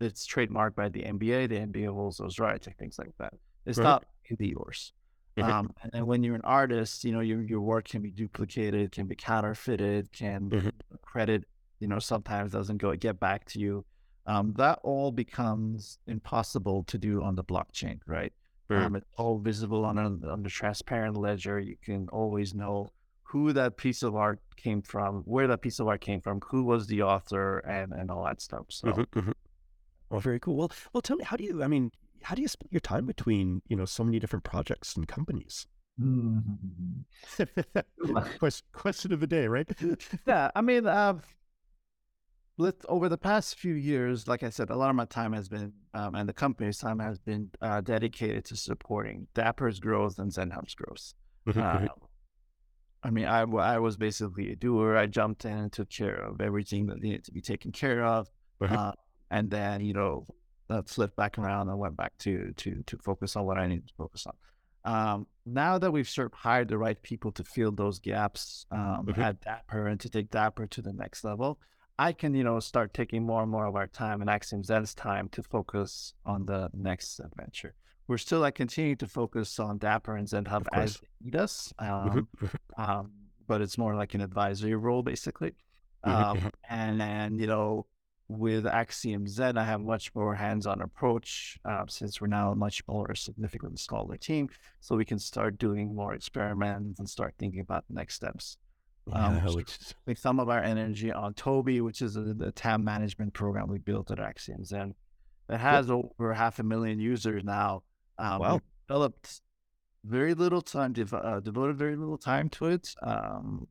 it's 0.00 0.26
trademarked 0.26 0.74
by 0.74 0.88
the 0.88 1.02
NBA. 1.04 1.48
The 1.48 1.58
NBA 1.58 1.94
holds 1.94 2.18
those 2.18 2.38
rights 2.38 2.66
and 2.66 2.76
things 2.76 2.98
like 2.98 3.12
that. 3.18 3.34
It's 3.64 3.78
right. 3.78 3.84
not 3.84 4.04
really 4.28 4.50
yours. 4.50 4.92
Mm-hmm. 5.36 5.50
Um, 5.50 5.74
and 5.82 5.92
then 5.92 6.06
when 6.06 6.22
you're 6.22 6.34
an 6.34 6.42
artist, 6.44 7.04
you 7.04 7.12
know 7.12 7.20
your 7.20 7.42
your 7.42 7.60
work 7.60 7.88
can 7.88 8.02
be 8.02 8.10
duplicated, 8.10 8.92
can 8.92 9.06
be 9.06 9.14
counterfeited, 9.14 10.12
can 10.12 10.50
mm-hmm. 10.50 10.68
credit 11.02 11.44
you 11.80 11.88
know 11.88 11.98
sometimes 11.98 12.52
doesn't 12.52 12.78
go 12.78 12.94
get 12.94 13.18
back 13.20 13.44
to 13.46 13.58
you 13.58 13.84
um, 14.26 14.52
that 14.56 14.78
all 14.82 15.12
becomes 15.12 15.98
impossible 16.06 16.82
to 16.84 16.98
do 16.98 17.22
on 17.22 17.34
the 17.34 17.44
blockchain 17.44 17.98
right 18.06 18.32
um, 18.68 18.96
it's 18.96 19.06
all 19.16 19.38
visible 19.38 19.84
on 19.84 19.96
a, 19.98 20.28
on 20.28 20.42
the 20.42 20.48
transparent 20.48 21.16
ledger 21.16 21.60
you 21.60 21.76
can 21.84 22.08
always 22.08 22.54
know 22.54 22.88
who 23.22 23.52
that 23.52 23.76
piece 23.76 24.02
of 24.02 24.16
art 24.16 24.40
came 24.56 24.82
from 24.82 25.22
where 25.24 25.46
that 25.46 25.60
piece 25.60 25.78
of 25.78 25.86
art 25.86 26.00
came 26.00 26.20
from 26.20 26.40
who 26.48 26.64
was 26.64 26.86
the 26.86 27.02
author 27.02 27.58
and 27.58 27.92
and 27.92 28.10
all 28.10 28.24
that 28.24 28.40
stuff 28.40 28.64
so 28.68 28.88
mm-hmm, 28.88 29.18
mm-hmm. 29.18 29.32
well 30.10 30.20
very 30.20 30.40
cool 30.40 30.56
well 30.56 30.72
well 30.92 31.02
tell 31.02 31.16
me 31.16 31.24
how 31.24 31.36
do 31.36 31.44
you 31.44 31.62
i 31.62 31.68
mean 31.68 31.90
how 32.26 32.34
do 32.34 32.42
you 32.42 32.48
spend 32.48 32.68
your 32.72 32.80
time 32.80 33.06
between 33.06 33.62
you 33.68 33.76
know 33.76 33.84
so 33.84 34.02
many 34.02 34.18
different 34.18 34.44
projects 34.44 34.96
and 34.96 35.06
companies 35.06 35.66
mm-hmm. 36.00 37.02
question, 38.38 38.66
question 38.72 39.12
of 39.12 39.20
the 39.20 39.26
day 39.26 39.46
right 39.46 39.68
yeah 40.26 40.50
i 40.56 40.60
mean 40.60 40.86
uh, 40.86 41.14
over 42.88 43.08
the 43.10 43.18
past 43.18 43.58
few 43.58 43.74
years, 43.74 44.26
like 44.26 44.42
I 44.42 44.48
said, 44.48 44.70
a 44.70 44.76
lot 44.76 44.88
of 44.88 44.96
my 44.96 45.04
time 45.04 45.34
has 45.34 45.46
been, 45.46 45.74
um, 45.92 46.14
and 46.14 46.26
the 46.26 46.32
company's 46.32 46.78
time 46.78 46.98
has 47.00 47.18
been 47.18 47.50
uh, 47.60 47.82
dedicated 47.82 48.46
to 48.46 48.56
supporting 48.56 49.26
Dapper's 49.34 49.78
growth 49.78 50.18
and 50.18 50.32
ZenHub's 50.32 50.74
growth. 50.74 51.12
uh, 51.54 51.86
I 53.02 53.10
mean, 53.10 53.26
I, 53.26 53.42
I 53.42 53.78
was 53.78 53.98
basically 53.98 54.52
a 54.52 54.56
doer. 54.56 54.96
I 54.96 55.06
jumped 55.06 55.44
in 55.44 55.52
and 55.52 55.70
took 55.70 55.90
care 55.90 56.16
of 56.16 56.40
everything 56.40 56.86
that 56.86 57.02
needed 57.02 57.24
to 57.24 57.32
be 57.32 57.42
taken 57.42 57.72
care 57.72 58.02
of. 58.02 58.30
Uh-huh. 58.60 58.74
Uh, 58.74 58.92
and 59.30 59.50
then, 59.50 59.82
you 59.82 59.92
know, 59.92 60.24
uh, 60.70 60.82
flipped 60.86 61.16
back 61.16 61.38
around 61.38 61.68
and 61.68 61.78
went 61.78 61.96
back 61.96 62.16
to 62.18 62.52
to 62.56 62.82
to 62.86 62.98
focus 62.98 63.36
on 63.36 63.44
what 63.44 63.58
I 63.58 63.66
needed 63.66 63.88
to 63.88 63.94
focus 63.94 64.26
on. 64.26 64.34
Um, 64.86 65.26
now 65.44 65.78
that 65.78 65.90
we've 65.90 66.08
sort 66.08 66.26
of 66.26 66.34
hired 66.34 66.68
the 66.68 66.78
right 66.78 67.00
people 67.02 67.32
to 67.32 67.44
fill 67.44 67.72
those 67.72 67.98
gaps 67.98 68.66
um, 68.70 69.06
mm-hmm. 69.06 69.20
at 69.20 69.40
Dapper 69.40 69.88
and 69.88 69.98
to 70.00 70.08
take 70.08 70.30
Dapper 70.30 70.66
to 70.68 70.80
the 70.80 70.92
next 70.92 71.24
level, 71.24 71.58
I 71.98 72.12
can, 72.12 72.34
you 72.34 72.44
know, 72.44 72.60
start 72.60 72.94
taking 72.94 73.24
more 73.24 73.42
and 73.42 73.50
more 73.50 73.66
of 73.66 73.74
our 73.74 73.88
time 73.88 74.20
and 74.20 74.30
Axiom 74.30 74.62
Zen's 74.62 74.94
time 74.94 75.28
to 75.30 75.42
focus 75.42 76.14
on 76.24 76.46
the 76.46 76.70
next 76.72 77.18
adventure. 77.18 77.74
We're 78.06 78.18
still 78.18 78.38
like 78.40 78.54
continuing 78.54 78.96
to 78.98 79.08
focus 79.08 79.58
on 79.58 79.78
Dapper 79.78 80.16
and 80.16 80.28
Zen 80.28 80.44
Hub 80.44 80.68
as 80.72 80.98
they 80.98 81.08
need 81.24 81.36
us, 81.36 81.72
mm-hmm, 81.80 82.18
um, 82.18 82.28
mm-hmm. 82.40 82.80
um, 82.80 83.10
but 83.48 83.60
it's 83.60 83.76
more 83.76 83.96
like 83.96 84.14
an 84.14 84.20
advisory 84.20 84.76
role 84.76 85.02
basically. 85.02 85.54
Mm-hmm, 86.06 86.44
um, 86.44 86.52
and 86.68 87.02
and 87.02 87.40
you 87.40 87.48
know, 87.48 87.86
with 88.28 88.66
Axiom 88.66 89.28
Zen, 89.28 89.56
I 89.56 89.64
have 89.64 89.80
much 89.80 90.14
more 90.14 90.34
hands-on 90.34 90.82
approach 90.82 91.58
uh, 91.64 91.84
since 91.88 92.20
we're 92.20 92.26
now 92.26 92.52
a 92.52 92.56
much 92.56 92.82
more 92.88 93.14
significantly 93.14 93.78
smaller 93.78 94.16
team, 94.16 94.48
so 94.80 94.96
we 94.96 95.04
can 95.04 95.18
start 95.18 95.58
doing 95.58 95.94
more 95.94 96.14
experiments 96.14 96.98
and 96.98 97.08
start 97.08 97.34
thinking 97.38 97.60
about 97.60 97.84
the 97.88 97.94
next 97.94 98.14
steps. 98.14 98.58
Um, 99.12 99.36
yeah, 99.36 99.54
which 99.54 99.78
like 100.08 100.18
some 100.18 100.40
of 100.40 100.48
our 100.48 100.60
energy 100.60 101.12
on 101.12 101.34
Toby, 101.34 101.80
which 101.80 102.02
is 102.02 102.16
a, 102.16 102.20
the 102.20 102.50
tab 102.50 102.82
management 102.82 103.32
program 103.34 103.68
we 103.68 103.78
built 103.78 104.10
at 104.10 104.18
Axioms, 104.18 104.68
Zen, 104.68 104.94
it 105.48 105.58
has 105.58 105.86
yep. 105.86 106.04
over 106.18 106.34
half 106.34 106.58
a 106.58 106.64
million 106.64 106.98
users 106.98 107.44
now. 107.44 107.82
Um, 108.18 108.40
wow. 108.40 108.60
developed 108.88 109.40
very 110.04 110.34
little 110.34 110.62
time, 110.62 110.92
dev- 110.92 111.14
uh, 111.14 111.40
devoted 111.40 111.76
very 111.76 111.96
little 111.96 112.18
time 112.18 112.48
to 112.50 112.66
it. 112.66 112.94
Um, 113.02 113.68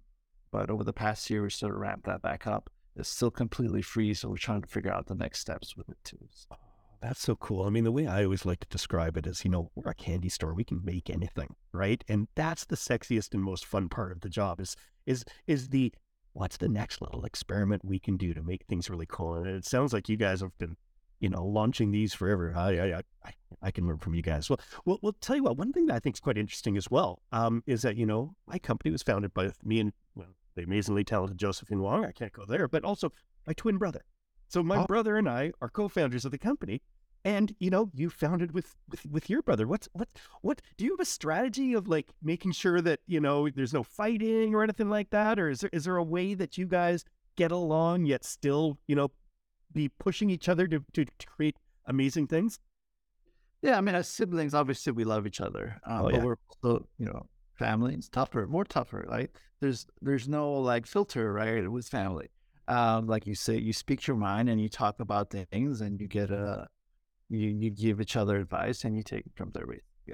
but 0.51 0.69
over 0.69 0.85
the 0.85 0.93
past 0.93 1.29
year, 1.29 1.43
we 1.43 1.49
sort 1.49 1.73
of 1.73 1.79
ramped 1.79 2.05
that 2.05 2.21
back 2.21 2.47
up. 2.47 2.69
It's 2.95 3.09
still 3.09 3.31
completely 3.31 3.81
free, 3.81 4.13
so 4.13 4.29
we're 4.29 4.37
trying 4.37 4.61
to 4.61 4.67
figure 4.67 4.93
out 4.93 5.07
the 5.07 5.15
next 5.15 5.39
steps 5.39 5.75
with 5.75 5.89
it 5.89 5.97
too. 6.03 6.19
So. 6.29 6.55
That's 7.01 7.21
so 7.21 7.35
cool. 7.35 7.65
I 7.65 7.69
mean, 7.69 7.83
the 7.83 7.91
way 7.91 8.07
I 8.07 8.23
always 8.23 8.45
like 8.45 8.61
to 8.61 8.67
describe 8.67 9.15
it 9.15 9.27
is, 9.27 9.43
you 9.43 9.51
know, 9.51 9.69
we're 9.75 9.91
a 9.91 9.93
candy 9.93 10.29
store. 10.29 10.55
We 10.55 10.63
can 10.63 10.81
make 10.83 11.09
anything, 11.09 11.55
right? 11.71 12.03
And 12.07 12.27
that's 12.35 12.65
the 12.65 12.75
sexiest 12.75 13.33
and 13.33 13.43
most 13.43 13.65
fun 13.65 13.89
part 13.89 14.11
of 14.11 14.21
the 14.21 14.29
job 14.29 14.59
is 14.59 14.75
is 15.05 15.23
is 15.45 15.69
the 15.69 15.93
what's 16.33 16.57
the 16.57 16.67
next 16.67 17.01
little 17.01 17.23
experiment 17.23 17.85
we 17.85 17.99
can 17.99 18.17
do 18.17 18.33
to 18.33 18.41
make 18.41 18.65
things 18.65 18.89
really 18.89 19.05
cool. 19.07 19.35
And 19.35 19.47
it 19.47 19.65
sounds 19.65 19.93
like 19.93 20.09
you 20.09 20.17
guys 20.17 20.41
have 20.41 20.57
been, 20.57 20.77
you 21.19 21.29
know, 21.29 21.45
launching 21.45 21.91
these 21.91 22.13
forever. 22.13 22.53
I 22.55 22.71
I 22.71 23.01
I, 23.23 23.33
I 23.61 23.71
can 23.71 23.85
learn 23.87 23.99
from 23.99 24.15
you 24.15 24.23
guys. 24.23 24.49
Well, 24.49 24.59
well, 24.85 24.99
we'll 25.03 25.13
tell 25.13 25.35
you 25.35 25.43
what. 25.43 25.57
One 25.57 25.73
thing 25.73 25.85
that 25.87 25.95
I 25.95 25.99
think 25.99 26.15
is 26.15 26.21
quite 26.21 26.37
interesting 26.39 26.75
as 26.75 26.89
well 26.89 27.21
um, 27.31 27.61
is 27.67 27.83
that 27.83 27.97
you 27.97 28.05
know 28.05 28.35
my 28.47 28.57
company 28.57 28.91
was 28.91 29.03
founded 29.03 29.33
by 29.33 29.51
me 29.63 29.79
and 29.79 29.93
the 30.55 30.63
amazingly 30.63 31.03
talented 31.03 31.37
Josephine 31.37 31.81
Wong. 31.81 32.05
I 32.05 32.11
can't 32.11 32.33
go 32.33 32.45
there, 32.45 32.67
but 32.67 32.83
also 32.83 33.11
my 33.45 33.53
twin 33.53 33.77
brother. 33.77 34.03
So 34.47 34.63
my 34.63 34.77
oh. 34.77 34.85
brother 34.85 35.17
and 35.17 35.27
I 35.27 35.51
are 35.61 35.69
co-founders 35.69 36.25
of 36.25 36.31
the 36.31 36.37
company, 36.37 36.81
and 37.23 37.55
you 37.59 37.69
know 37.69 37.89
you 37.93 38.09
founded 38.09 38.53
with, 38.53 38.75
with 38.89 39.05
with 39.05 39.29
your 39.29 39.41
brother. 39.41 39.67
What's 39.67 39.89
what 39.93 40.09
what 40.41 40.61
do 40.77 40.85
you 40.85 40.91
have 40.91 40.99
a 40.99 41.05
strategy 41.05 41.73
of 41.73 41.87
like 41.87 42.07
making 42.21 42.51
sure 42.51 42.81
that 42.81 42.99
you 43.07 43.19
know 43.19 43.49
there's 43.49 43.73
no 43.73 43.83
fighting 43.83 44.53
or 44.53 44.63
anything 44.63 44.89
like 44.89 45.09
that, 45.09 45.39
or 45.39 45.49
is 45.49 45.61
there 45.61 45.69
is 45.73 45.85
there 45.85 45.97
a 45.97 46.03
way 46.03 46.33
that 46.35 46.57
you 46.57 46.67
guys 46.67 47.03
get 47.35 47.51
along 47.51 48.05
yet 48.05 48.23
still 48.23 48.77
you 48.87 48.95
know 48.95 49.11
be 49.73 49.89
pushing 49.89 50.29
each 50.29 50.47
other 50.47 50.67
to 50.67 50.83
to, 50.93 51.05
to 51.05 51.27
create 51.27 51.57
amazing 51.87 52.27
things? 52.27 52.59
Yeah, 53.61 53.79
I 53.79 53.81
mean, 53.81 53.95
as 53.95 54.07
siblings, 54.07 54.53
obviously 54.53 54.93
we 54.93 55.05
love 55.05 55.25
each 55.25 55.41
other, 55.41 55.79
um, 55.87 56.05
oh, 56.05 56.09
yeah. 56.09 56.17
but 56.17 56.25
we're 56.25 56.35
also, 56.63 56.87
you 56.99 57.07
know, 57.07 57.25
family. 57.55 57.93
It's 57.93 58.09
tougher, 58.09 58.47
more 58.47 58.65
tougher. 58.65 59.05
Right? 59.07 59.29
There's 59.59 59.87
there's 60.01 60.27
no 60.27 60.53
like 60.53 60.85
filter, 60.85 61.33
right? 61.33 61.69
With 61.69 61.87
family, 61.87 62.29
um, 62.67 63.07
like 63.07 63.27
you 63.27 63.35
say, 63.35 63.57
you 63.57 63.73
speak 63.73 64.07
your 64.07 64.17
mind 64.17 64.49
and 64.49 64.61
you 64.61 64.69
talk 64.69 64.99
about 64.99 65.29
things, 65.29 65.81
and 65.81 65.99
you 65.99 66.07
get 66.07 66.31
a 66.31 66.67
you 67.29 67.49
you 67.49 67.69
give 67.69 68.01
each 68.01 68.15
other 68.15 68.37
advice, 68.37 68.83
and 68.83 68.95
you 68.95 69.03
take 69.03 69.25
it 69.25 69.33
from 69.35 69.51
there. 69.53 69.65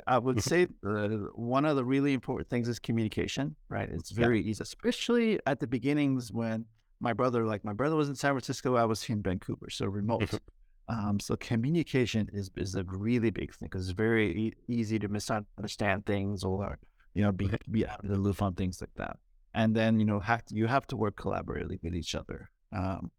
I 0.08 0.18
would 0.18 0.42
say 0.42 0.68
uh, 0.86 1.08
one 1.36 1.66
of 1.66 1.76
the 1.76 1.84
really 1.84 2.14
important 2.14 2.50
things 2.50 2.68
is 2.70 2.80
communication, 2.80 3.56
right? 3.68 3.90
It's 3.92 4.12
very 4.12 4.42
yeah. 4.42 4.52
easy, 4.52 4.62
especially 4.62 5.40
at 5.46 5.60
the 5.60 5.68
beginnings 5.68 6.32
when 6.32 6.66
my 7.02 7.14
brother, 7.14 7.46
like 7.46 7.66
my 7.66 7.74
brother 7.74 7.96
was 7.96 8.08
in 8.08 8.16
San 8.16 8.32
Francisco, 8.32 8.76
I 8.76 8.86
was 8.86 9.08
in 9.10 9.22
Vancouver, 9.22 9.70
so 9.70 9.88
remote. 9.88 10.22
Mm-hmm. 10.22 11.10
um, 11.10 11.20
so 11.20 11.36
communication 11.36 12.30
is 12.32 12.52
is 12.56 12.76
a 12.76 12.84
really 12.84 13.32
big 13.32 13.54
thing 13.54 13.68
because 13.68 13.90
it's 13.90 13.98
very 13.98 14.32
e- 14.32 14.54
easy 14.68 14.98
to 15.00 15.08
misunderstand 15.08 16.06
things 16.06 16.44
or 16.44 16.80
you 17.14 17.24
know 17.24 17.32
be 17.32 17.50
be 17.70 17.86
out 17.86 18.04
of 18.04 18.10
the 18.10 18.18
loop 18.18 18.42
on 18.42 18.54
things 18.54 18.82
like 18.82 18.94
that. 18.96 19.18
And 19.54 19.76
then 19.76 20.00
you 20.00 20.06
know 20.06 20.20
have 20.20 20.46
to, 20.46 20.56
you 20.56 20.68
have 20.68 20.88
to 20.88 20.96
work 20.96 21.18
collaboratively 21.18 21.80
with 21.84 21.96
each 21.96 22.16
other. 22.16 22.50
Um, 22.72 23.12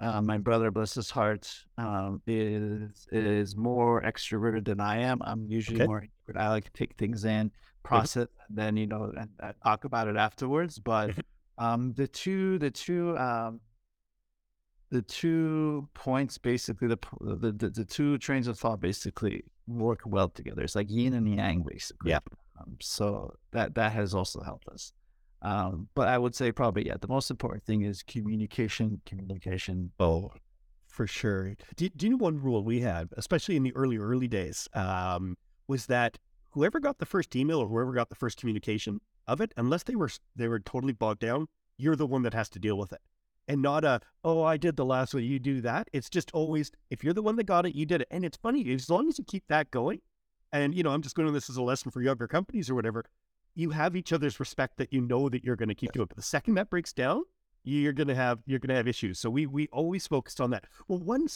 uh, 0.00 0.22
my 0.22 0.38
brother, 0.38 0.70
bless 0.70 0.94
his 0.94 1.10
heart, 1.10 1.52
um, 1.76 2.22
is 2.26 3.06
is 3.10 3.56
more 3.56 4.00
extroverted 4.02 4.64
than 4.64 4.80
I 4.80 4.98
am. 4.98 5.20
I'm 5.22 5.46
usually 5.48 5.80
okay. 5.80 5.86
more. 5.86 6.04
I 6.36 6.48
like 6.48 6.64
to 6.64 6.70
take 6.72 6.94
things 6.96 7.24
in, 7.24 7.50
process, 7.82 8.28
and 8.48 8.56
then 8.56 8.76
you 8.76 8.86
know, 8.86 9.12
and, 9.16 9.30
and 9.40 9.54
talk 9.64 9.84
about 9.84 10.06
it 10.06 10.16
afterwards. 10.16 10.78
But 10.78 11.10
um, 11.58 11.94
the 11.94 12.06
two, 12.06 12.58
the 12.60 12.70
two, 12.70 13.18
um, 13.18 13.60
the 14.90 15.02
two 15.02 15.88
points, 15.94 16.38
basically, 16.38 16.86
the, 16.86 16.98
the 17.20 17.52
the 17.52 17.70
the 17.70 17.84
two 17.84 18.18
trains 18.18 18.46
of 18.46 18.56
thought 18.56 18.80
basically 18.80 19.42
work 19.66 20.02
well 20.06 20.28
together. 20.28 20.62
It's 20.62 20.76
like 20.76 20.90
yin 20.90 21.14
and 21.14 21.28
yang, 21.34 21.64
basically. 21.68 22.12
Yeah. 22.12 22.20
Um, 22.58 22.76
so 22.80 23.34
that 23.52 23.74
that 23.74 23.92
has 23.92 24.14
also 24.14 24.40
helped 24.40 24.68
us. 24.68 24.92
Um, 25.42 25.88
but 25.94 26.08
I 26.08 26.18
would 26.18 26.34
say 26.34 26.50
probably 26.50 26.86
yeah, 26.86 26.96
the 27.00 27.08
most 27.08 27.30
important 27.30 27.64
thing 27.64 27.82
is 27.82 28.02
communication. 28.02 29.00
Communication. 29.06 29.92
Oh, 30.00 30.32
for 30.86 31.06
sure. 31.06 31.54
Do, 31.76 31.88
do 31.90 32.06
you 32.06 32.10
know 32.10 32.16
one 32.16 32.40
rule 32.40 32.64
we 32.64 32.80
had, 32.80 33.08
especially 33.16 33.56
in 33.56 33.62
the 33.62 33.74
early 33.76 33.98
early 33.98 34.28
days, 34.28 34.68
um, 34.74 35.36
was 35.68 35.86
that 35.86 36.18
whoever 36.50 36.80
got 36.80 36.98
the 36.98 37.06
first 37.06 37.36
email 37.36 37.60
or 37.60 37.68
whoever 37.68 37.92
got 37.92 38.08
the 38.08 38.16
first 38.16 38.38
communication 38.38 39.00
of 39.26 39.40
it, 39.40 39.52
unless 39.56 39.84
they 39.84 39.94
were 39.94 40.10
they 40.34 40.48
were 40.48 40.58
totally 40.58 40.92
bogged 40.92 41.20
down, 41.20 41.46
you're 41.76 41.96
the 41.96 42.06
one 42.06 42.22
that 42.22 42.34
has 42.34 42.48
to 42.50 42.58
deal 42.58 42.76
with 42.76 42.92
it. 42.92 43.00
And 43.46 43.62
not 43.62 43.82
a, 43.84 44.00
oh, 44.24 44.42
I 44.42 44.58
did 44.58 44.76
the 44.76 44.84
last 44.84 45.14
one, 45.14 45.22
you 45.22 45.38
do 45.38 45.62
that. 45.62 45.88
It's 45.94 46.10
just 46.10 46.30
always, 46.32 46.70
if 46.90 47.02
you're 47.02 47.14
the 47.14 47.22
one 47.22 47.36
that 47.36 47.44
got 47.44 47.64
it, 47.64 47.74
you 47.74 47.86
did 47.86 48.02
it. 48.02 48.08
And 48.10 48.22
it's 48.22 48.36
funny, 48.36 48.74
as 48.74 48.90
long 48.90 49.08
as 49.08 49.18
you 49.18 49.24
keep 49.24 49.44
that 49.48 49.70
going, 49.70 50.00
and 50.52 50.74
you 50.74 50.82
know, 50.82 50.90
I'm 50.90 51.02
just 51.02 51.14
going 51.14 51.26
to 51.26 51.32
this 51.32 51.50
as 51.50 51.56
a 51.56 51.62
lesson 51.62 51.90
for 51.90 52.02
younger 52.02 52.26
companies 52.26 52.70
or 52.70 52.74
whatever 52.74 53.04
you 53.58 53.70
have 53.70 53.96
each 53.96 54.12
other's 54.12 54.38
respect 54.38 54.76
that 54.76 54.92
you 54.92 55.00
know 55.00 55.28
that 55.28 55.42
you're 55.42 55.56
going 55.56 55.68
to 55.68 55.74
keep 55.74 55.90
doing. 55.90 56.06
But 56.06 56.16
the 56.16 56.22
second 56.22 56.54
that 56.54 56.70
breaks 56.70 56.92
down, 56.92 57.24
you're 57.64 57.92
going 57.92 58.06
to 58.06 58.14
have 58.14 58.38
you're 58.46 58.60
going 58.60 58.68
to 58.68 58.76
have 58.76 58.86
issues. 58.86 59.18
So 59.18 59.28
we 59.30 59.46
we 59.46 59.66
always 59.72 60.06
focused 60.06 60.40
on 60.40 60.50
that. 60.50 60.64
Well, 60.86 61.00
one 61.00 61.26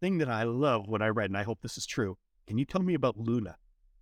thing 0.00 0.18
that 0.18 0.28
I 0.28 0.44
love 0.44 0.88
when 0.88 1.02
I 1.02 1.08
read, 1.08 1.30
and 1.30 1.36
I 1.36 1.42
hope 1.42 1.62
this 1.62 1.76
is 1.76 1.84
true. 1.84 2.16
Can 2.46 2.58
you 2.58 2.64
tell 2.64 2.82
me 2.82 2.94
about 2.94 3.18
Luna? 3.18 3.56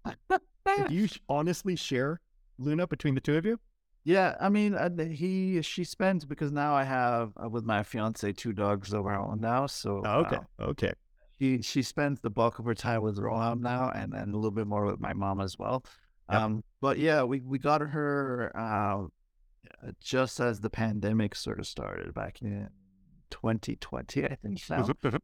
Do 0.04 0.86
you 0.90 1.08
honestly 1.30 1.74
share 1.74 2.20
Luna 2.58 2.86
between 2.86 3.14
the 3.14 3.20
two 3.22 3.36
of 3.36 3.46
you? 3.46 3.58
Yeah, 4.04 4.36
I 4.38 4.50
mean, 4.50 4.74
uh, 4.74 4.90
he 5.04 5.62
she 5.62 5.84
spends 5.84 6.26
because 6.26 6.52
now 6.52 6.74
I 6.74 6.84
have 6.84 7.32
uh, 7.42 7.48
with 7.48 7.64
my 7.64 7.82
fiance 7.84 8.32
two 8.32 8.52
dogs 8.52 8.92
own 8.92 9.40
now. 9.40 9.66
So 9.66 10.02
oh, 10.04 10.20
okay, 10.20 10.38
uh, 10.58 10.64
okay. 10.64 10.92
She 11.42 11.60
she 11.60 11.82
spends 11.82 12.20
the 12.20 12.30
bulk 12.30 12.60
of 12.60 12.66
her 12.66 12.74
time 12.74 13.02
with 13.02 13.18
Roham 13.18 13.62
now, 13.62 13.90
and 13.92 14.12
then 14.12 14.28
a 14.28 14.36
little 14.36 14.52
bit 14.52 14.68
more 14.68 14.86
with 14.86 15.00
my 15.00 15.12
mom 15.12 15.40
as 15.40 15.58
well. 15.58 15.84
Yep. 16.30 16.40
Um, 16.40 16.64
but 16.80 16.98
yeah, 16.98 17.24
we, 17.24 17.40
we 17.40 17.58
got 17.58 17.80
her 17.80 18.52
uh, 18.54 19.08
just 20.00 20.38
as 20.38 20.60
the 20.60 20.70
pandemic 20.70 21.34
sort 21.34 21.58
of 21.58 21.66
started 21.66 22.14
back 22.14 22.42
in 22.42 22.68
2020, 23.30 24.24
I 24.24 24.36
think. 24.36 24.60
So 24.60 24.76
mm-hmm, 24.76 25.08
mm-hmm. 25.08 25.16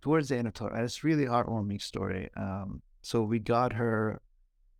towards 0.00 0.30
the 0.30 0.38
end 0.38 0.48
of 0.48 0.54
time, 0.54 0.74
it's 0.76 1.04
really 1.04 1.26
heartwarming 1.26 1.82
story. 1.82 2.30
Um, 2.38 2.80
so 3.02 3.22
we 3.22 3.38
got 3.38 3.74
her 3.74 4.22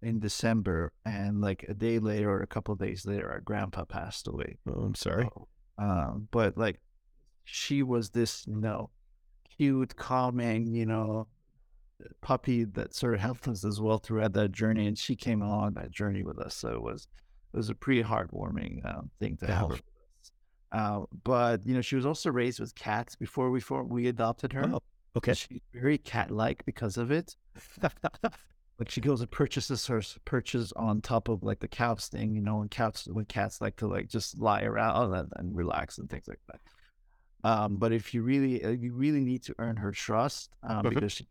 in 0.01 0.19
December, 0.19 0.93
and 1.05 1.43
like 1.43 1.67
a 1.69 1.75
day 1.75 1.99
later 1.99 2.31
or 2.31 2.41
a 2.41 2.47
couple 2.47 2.73
of 2.73 2.81
days 2.81 3.05
later, 3.05 3.31
our 3.31 3.41
grandpa 3.41 3.85
passed 3.85 4.29
away. 4.29 4.57
Oh, 4.67 4.81
I'm 4.81 4.95
sorry. 4.95 5.29
So, 5.35 5.49
um, 5.77 6.29
but 6.31 6.57
like, 6.57 6.81
she 7.45 7.83
was 7.83 8.09
this, 8.09 8.47
you 8.47 8.57
know, 8.57 8.89
cute, 9.57 9.97
calming, 9.97 10.75
you 10.75 10.87
know, 10.87 11.27
puppy 12.21 12.65
that 12.65 12.95
sort 12.95 13.15
of 13.15 13.21
helped 13.21 13.49
us 13.49 13.65
as 13.65 13.81
well 13.81 13.99
throughout 13.99 14.33
that 14.35 14.53
journey, 14.53 14.87
and 14.87 14.99
she 14.99 15.17
came 15.17 15.43
along 15.43 15.75
that 15.75 15.91
journey 15.91 16.23
with 16.23 16.39
us. 16.39 16.55
So 16.55 16.71
it 16.71 16.83
was 16.83 17.09
it 17.53 17.57
was 17.57 17.71
a 17.71 17.75
pretty 17.75 18.03
heartwarming 18.03 18.85
uh, 18.85 19.03
thing 19.19 19.37
to 19.39 19.47
have 19.47 19.71
her. 19.71 19.79
Uh, 20.73 21.05
but 21.25 21.65
you 21.65 21.75
know, 21.75 21.81
she 21.81 21.97
was 21.97 22.07
also 22.07 22.31
raised 22.31 22.61
with 22.61 22.75
cats 22.75 23.17
before 23.17 23.51
we 23.51 23.61
before 23.61 23.85
we 23.85 24.09
adopted 24.09 24.53
her. 24.53 24.71
Oh, 24.73 24.83
okay, 25.17 25.35
she's 25.35 25.61
very 25.73 25.99
cat-like 25.99 26.65
because 26.67 26.97
of 26.97 27.11
it. 27.11 27.35
like 28.79 28.91
she 28.91 29.01
goes 29.01 29.21
and 29.21 29.31
purchases 29.31 29.87
her 29.87 30.03
perches 30.25 30.73
on 30.73 31.01
top 31.01 31.29
of 31.29 31.43
like 31.43 31.61
the 31.61 31.69
couch 31.69 32.07
thing, 32.07 32.35
you 32.35 32.43
know, 32.43 32.61
and 32.61 32.71
cats 32.71 33.07
when 33.07 33.25
cats 33.25 33.61
like 33.61 33.77
to 33.77 33.87
like 33.87 34.09
just 34.09 34.39
lie 34.39 34.63
around 34.63 35.15
and, 35.15 35.33
and 35.37 35.57
relax 35.57 35.99
and 35.99 36.11
things 36.11 36.29
like 36.29 36.41
that. 36.49 36.61
Um, 37.47 37.77
but 37.77 37.93
if 37.93 38.13
you 38.13 38.23
really, 38.23 38.65
uh, 38.65 38.71
you 38.71 38.93
really 38.93 39.21
need 39.21 39.43
to 39.45 39.55
earn 39.59 39.77
her 39.77 39.93
trust 39.93 40.51
um, 40.63 40.79
mm-hmm. 40.79 40.89
because 40.89 41.13
she 41.13 41.27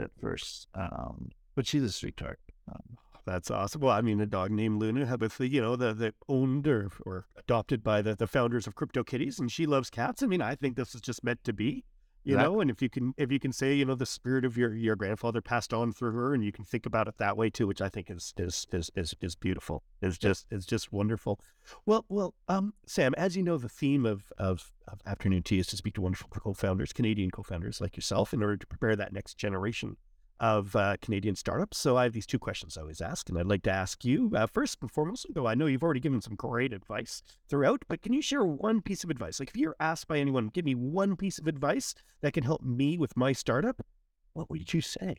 at 0.00 0.10
first. 0.20 0.66
Um, 0.74 1.30
but 1.54 1.64
she's 1.66 1.84
a 1.84 1.92
sweetheart. 1.92 2.40
Um, 2.68 2.98
that's 3.24 3.50
awesome. 3.50 3.80
Well, 3.80 3.92
I 3.92 4.00
mean, 4.00 4.20
a 4.20 4.26
dog 4.26 4.50
named 4.50 4.80
Luna, 4.80 5.16
with 5.16 5.38
the, 5.38 5.48
you 5.48 5.62
know, 5.62 5.76
the, 5.76 5.94
the 5.94 6.12
owned 6.28 6.66
or, 6.66 6.90
or 7.06 7.26
adopted 7.38 7.84
by 7.84 8.02
the, 8.02 8.16
the 8.16 8.26
founders 8.26 8.66
of 8.66 8.74
CryptoKitties, 8.74 9.38
and 9.38 9.50
she 9.50 9.64
loves 9.64 9.90
cats. 9.90 10.22
I 10.22 10.26
mean, 10.26 10.42
I 10.42 10.56
think 10.56 10.76
this 10.76 10.94
is 10.94 11.00
just 11.00 11.22
meant 11.22 11.44
to 11.44 11.52
be, 11.52 11.84
you 12.24 12.36
know. 12.36 12.60
And 12.60 12.70
if 12.70 12.82
you 12.82 12.88
can, 12.88 13.14
if 13.16 13.30
you 13.30 13.38
can 13.38 13.52
say, 13.52 13.74
you 13.74 13.84
know, 13.84 13.94
the 13.94 14.06
spirit 14.06 14.44
of 14.44 14.56
your 14.56 14.74
your 14.74 14.96
grandfather 14.96 15.40
passed 15.40 15.72
on 15.72 15.92
through 15.92 16.12
her, 16.12 16.34
and 16.34 16.44
you 16.44 16.52
can 16.52 16.64
think 16.64 16.86
about 16.86 17.08
it 17.08 17.18
that 17.18 17.36
way 17.36 17.50
too, 17.50 17.66
which 17.66 17.80
I 17.80 17.88
think 17.88 18.10
is 18.10 18.34
is 18.36 18.66
is 18.72 18.90
is, 18.96 19.14
is 19.20 19.34
beautiful. 19.34 19.82
It's 20.00 20.18
just 20.18 20.46
it's 20.50 20.66
just 20.66 20.92
wonderful. 20.92 21.40
Well, 21.86 22.04
well, 22.08 22.34
um, 22.48 22.74
Sam, 22.86 23.14
as 23.16 23.36
you 23.36 23.42
know, 23.42 23.58
the 23.58 23.68
theme 23.68 24.04
of 24.06 24.32
of, 24.38 24.72
of 24.88 25.00
Afternoon 25.06 25.42
T 25.42 25.58
is 25.58 25.66
to 25.68 25.76
speak 25.76 25.94
to 25.94 26.00
wonderful 26.00 26.28
co-founders, 26.30 26.92
Canadian 26.92 27.30
co-founders 27.30 27.80
like 27.80 27.96
yourself, 27.96 28.32
in 28.32 28.42
order 28.42 28.56
to 28.56 28.66
prepare 28.66 28.96
that 28.96 29.12
next 29.12 29.38
generation 29.38 29.96
of 30.40 30.74
uh, 30.74 30.96
Canadian 31.00 31.36
startups. 31.36 31.78
So 31.78 31.96
I 31.96 32.04
have 32.04 32.12
these 32.12 32.26
two 32.26 32.38
questions 32.38 32.76
I 32.76 32.82
always 32.82 33.00
ask, 33.00 33.28
and 33.28 33.38
I'd 33.38 33.46
like 33.46 33.62
to 33.64 33.70
ask 33.70 34.04
you 34.04 34.32
uh, 34.34 34.46
first 34.46 34.78
and 34.80 34.90
foremost. 34.90 35.26
Though 35.30 35.46
I 35.46 35.54
know 35.54 35.66
you've 35.66 35.82
already 35.82 36.00
given 36.00 36.20
some 36.20 36.34
great 36.34 36.72
advice 36.72 37.22
throughout, 37.48 37.84
but 37.88 38.02
can 38.02 38.12
you 38.12 38.22
share 38.22 38.44
one 38.44 38.82
piece 38.82 39.04
of 39.04 39.10
advice? 39.10 39.38
Like 39.38 39.50
if 39.50 39.56
you're 39.56 39.76
asked 39.78 40.08
by 40.08 40.18
anyone, 40.18 40.48
give 40.48 40.64
me 40.64 40.74
one 40.74 41.16
piece 41.16 41.38
of 41.38 41.46
advice 41.46 41.94
that 42.20 42.32
can 42.32 42.44
help 42.44 42.62
me 42.62 42.98
with 42.98 43.16
my 43.16 43.32
startup. 43.32 43.84
What 44.32 44.50
would 44.50 44.74
you 44.74 44.80
say? 44.80 45.16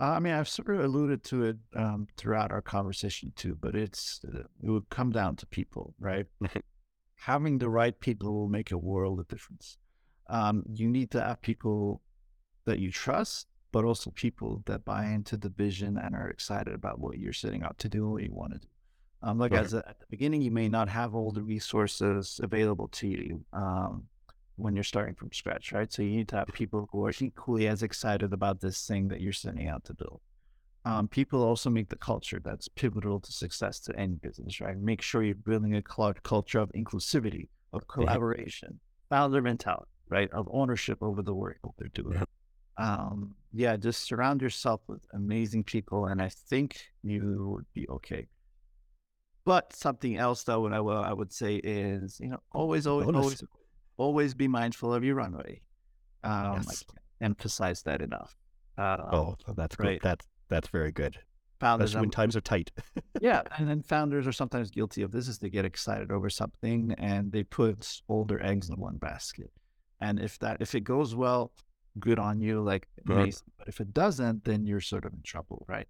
Uh, 0.00 0.12
I 0.12 0.20
mean, 0.20 0.32
I've 0.32 0.48
sort 0.48 0.70
of 0.70 0.84
alluded 0.84 1.24
to 1.24 1.44
it 1.44 1.56
um, 1.74 2.06
throughout 2.16 2.52
our 2.52 2.62
conversation 2.62 3.32
too, 3.34 3.56
but 3.60 3.74
it's 3.74 4.20
uh, 4.32 4.44
it 4.62 4.70
would 4.70 4.88
come 4.90 5.10
down 5.10 5.34
to 5.36 5.46
people, 5.46 5.94
right? 5.98 6.26
Having 7.16 7.58
the 7.58 7.68
right 7.68 7.98
people 7.98 8.32
will 8.32 8.48
make 8.48 8.70
a 8.70 8.78
world 8.78 9.18
of 9.18 9.26
difference. 9.26 9.76
Um, 10.28 10.62
you 10.72 10.88
need 10.88 11.10
to 11.12 11.20
have 11.20 11.42
people 11.42 12.00
that 12.68 12.78
you 12.78 12.92
trust, 12.92 13.48
but 13.72 13.84
also 13.84 14.10
people 14.10 14.62
that 14.66 14.84
buy 14.84 15.06
into 15.06 15.36
the 15.36 15.48
vision 15.48 15.98
and 15.98 16.14
are 16.14 16.28
excited 16.28 16.74
about 16.74 17.00
what 17.00 17.18
you're 17.18 17.32
setting 17.32 17.62
out 17.62 17.78
to 17.78 17.88
do 17.88 18.04
and 18.04 18.12
what 18.12 18.22
you 18.22 18.32
want 18.32 18.52
to 18.52 18.58
do. 18.58 18.68
Um, 19.22 19.38
like 19.38 19.52
right. 19.52 19.64
as 19.64 19.74
a, 19.74 19.78
at 19.78 19.98
the 19.98 20.06
beginning, 20.10 20.42
you 20.42 20.50
may 20.50 20.68
not 20.68 20.88
have 20.88 21.14
all 21.14 21.32
the 21.32 21.42
resources 21.42 22.40
available 22.42 22.88
to 22.88 23.08
you 23.08 23.44
um, 23.52 24.04
when 24.56 24.74
you're 24.74 24.84
starting 24.84 25.14
from 25.14 25.32
scratch, 25.32 25.72
right? 25.72 25.92
So 25.92 26.02
you 26.02 26.10
need 26.10 26.28
to 26.28 26.36
have 26.36 26.48
people 26.52 26.88
who 26.92 27.04
are 27.06 27.12
equally 27.18 27.66
as 27.66 27.82
excited 27.82 28.32
about 28.32 28.60
this 28.60 28.86
thing 28.86 29.08
that 29.08 29.20
you're 29.20 29.32
setting 29.32 29.66
out 29.68 29.84
to 29.86 29.94
build. 29.94 30.20
Um, 30.84 31.08
people 31.08 31.42
also 31.42 31.68
make 31.68 31.88
the 31.88 31.96
culture 31.96 32.40
that's 32.42 32.68
pivotal 32.68 33.18
to 33.20 33.32
success 33.32 33.80
to 33.80 33.98
any 33.98 34.14
business, 34.14 34.60
right? 34.60 34.78
Make 34.78 35.02
sure 35.02 35.22
you're 35.22 35.34
building 35.34 35.74
a 35.74 35.82
culture 35.82 36.60
of 36.60 36.70
inclusivity, 36.72 37.48
of 37.72 37.88
collaboration, 37.88 38.68
mm-hmm. 38.68 39.14
founder 39.14 39.42
mentality, 39.42 39.90
right? 40.08 40.30
Of 40.32 40.48
ownership 40.52 40.98
over 41.02 41.22
the 41.22 41.34
work 41.34 41.58
that 41.64 41.72
they're 41.76 41.88
doing 42.04 42.22
um, 42.78 43.34
yeah, 43.52 43.76
just 43.76 44.04
surround 44.04 44.40
yourself 44.40 44.80
with 44.86 45.04
amazing 45.12 45.64
people, 45.64 46.06
and 46.06 46.22
I 46.22 46.28
think 46.28 46.80
you 47.02 47.52
would 47.54 47.66
be 47.74 47.88
okay. 47.88 48.28
But 49.44 49.74
something 49.74 50.16
else, 50.16 50.44
though, 50.44 50.60
what 50.60 50.72
I, 50.72 50.80
what 50.80 51.04
I 51.04 51.12
would 51.12 51.32
say 51.32 51.56
is, 51.56 52.20
you 52.20 52.28
know, 52.28 52.40
always, 52.52 52.86
always, 52.86 53.06
Bonus. 53.06 53.22
always, 53.22 53.44
always 53.96 54.34
be 54.34 54.46
mindful 54.46 54.94
of 54.94 55.02
your 55.02 55.16
runway. 55.16 55.62
Um, 56.22 56.54
yes. 56.56 56.68
I 56.68 56.92
can't 56.92 57.04
emphasize 57.20 57.82
that 57.82 58.00
enough. 58.00 58.36
Uh, 58.76 58.96
oh, 59.12 59.36
that's 59.56 59.78
right. 59.78 60.00
That's 60.02 60.26
that's 60.48 60.68
very 60.68 60.92
good. 60.92 61.18
Founders, 61.60 61.96
when 61.96 62.10
times 62.10 62.36
are 62.36 62.40
tight. 62.40 62.70
yeah, 63.20 63.42
and 63.56 63.68
then 63.68 63.82
founders 63.82 64.26
are 64.26 64.32
sometimes 64.32 64.70
guilty 64.70 65.02
of 65.02 65.10
this: 65.10 65.26
is 65.26 65.38
they 65.38 65.50
get 65.50 65.64
excited 65.64 66.12
over 66.12 66.30
something 66.30 66.94
and 66.98 67.32
they 67.32 67.42
put 67.42 68.00
all 68.06 68.24
their 68.24 68.44
eggs 68.44 68.68
in 68.68 68.76
one 68.76 68.98
basket. 68.98 69.50
And 70.00 70.20
if 70.20 70.38
that 70.38 70.58
if 70.60 70.76
it 70.76 70.84
goes 70.84 71.16
well, 71.16 71.50
good 71.98 72.18
on 72.18 72.40
you, 72.40 72.60
like 72.62 72.88
amazing. 73.06 73.48
But 73.58 73.68
if 73.68 73.80
it 73.80 73.92
doesn't, 73.92 74.44
then 74.44 74.64
you're 74.66 74.80
sort 74.80 75.04
of 75.04 75.12
in 75.12 75.22
trouble, 75.22 75.64
right? 75.68 75.88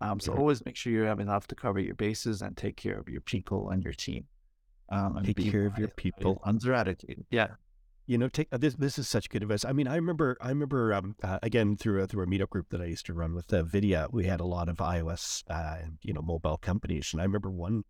Um, 0.00 0.20
so 0.20 0.32
Mhm. 0.32 0.38
always 0.38 0.64
make 0.64 0.76
sure 0.76 0.92
you 0.92 1.02
have 1.02 1.20
enough 1.20 1.46
to 1.48 1.54
cover 1.54 1.80
your 1.80 1.94
bases 1.96 2.40
and 2.42 2.56
take 2.56 2.76
care 2.76 2.98
of 2.98 3.08
your 3.08 3.20
people 3.20 3.70
and 3.70 3.82
your 3.82 3.92
team. 3.94 4.26
Um, 4.90 5.16
and 5.16 5.26
Take 5.26 5.50
care 5.50 5.66
of 5.66 5.76
your 5.78 5.88
people. 5.88 6.40
Funds 6.44 6.66
are 6.66 6.72
attitude. 6.74 7.26
Yeah. 7.30 7.56
you 8.06 8.16
know 8.16 8.26
take 8.28 8.48
uh, 8.52 8.56
this 8.56 8.74
this 8.76 8.98
is 8.98 9.06
such 9.06 9.28
good 9.28 9.42
advice 9.42 9.66
i 9.66 9.72
mean 9.72 9.86
i 9.86 9.94
remember 9.94 10.34
i 10.40 10.48
remember 10.48 10.94
um, 10.94 11.14
uh, 11.22 11.38
again 11.42 11.76
through 11.76 12.02
a 12.02 12.06
through 12.06 12.22
a 12.22 12.26
meetup 12.26 12.48
group 12.48 12.70
that 12.70 12.80
i 12.80 12.86
used 12.86 13.04
to 13.04 13.12
run 13.12 13.34
with 13.34 13.52
uh, 13.52 13.62
vidya 13.62 14.08
we 14.10 14.24
had 14.24 14.40
a 14.40 14.46
lot 14.46 14.66
of 14.70 14.78
ios 14.78 15.42
uh, 15.50 15.76
you 16.00 16.14
know 16.14 16.22
mobile 16.22 16.56
companies 16.56 17.10
and 17.12 17.20
i 17.20 17.24
remember 17.24 17.50
one 17.50 17.84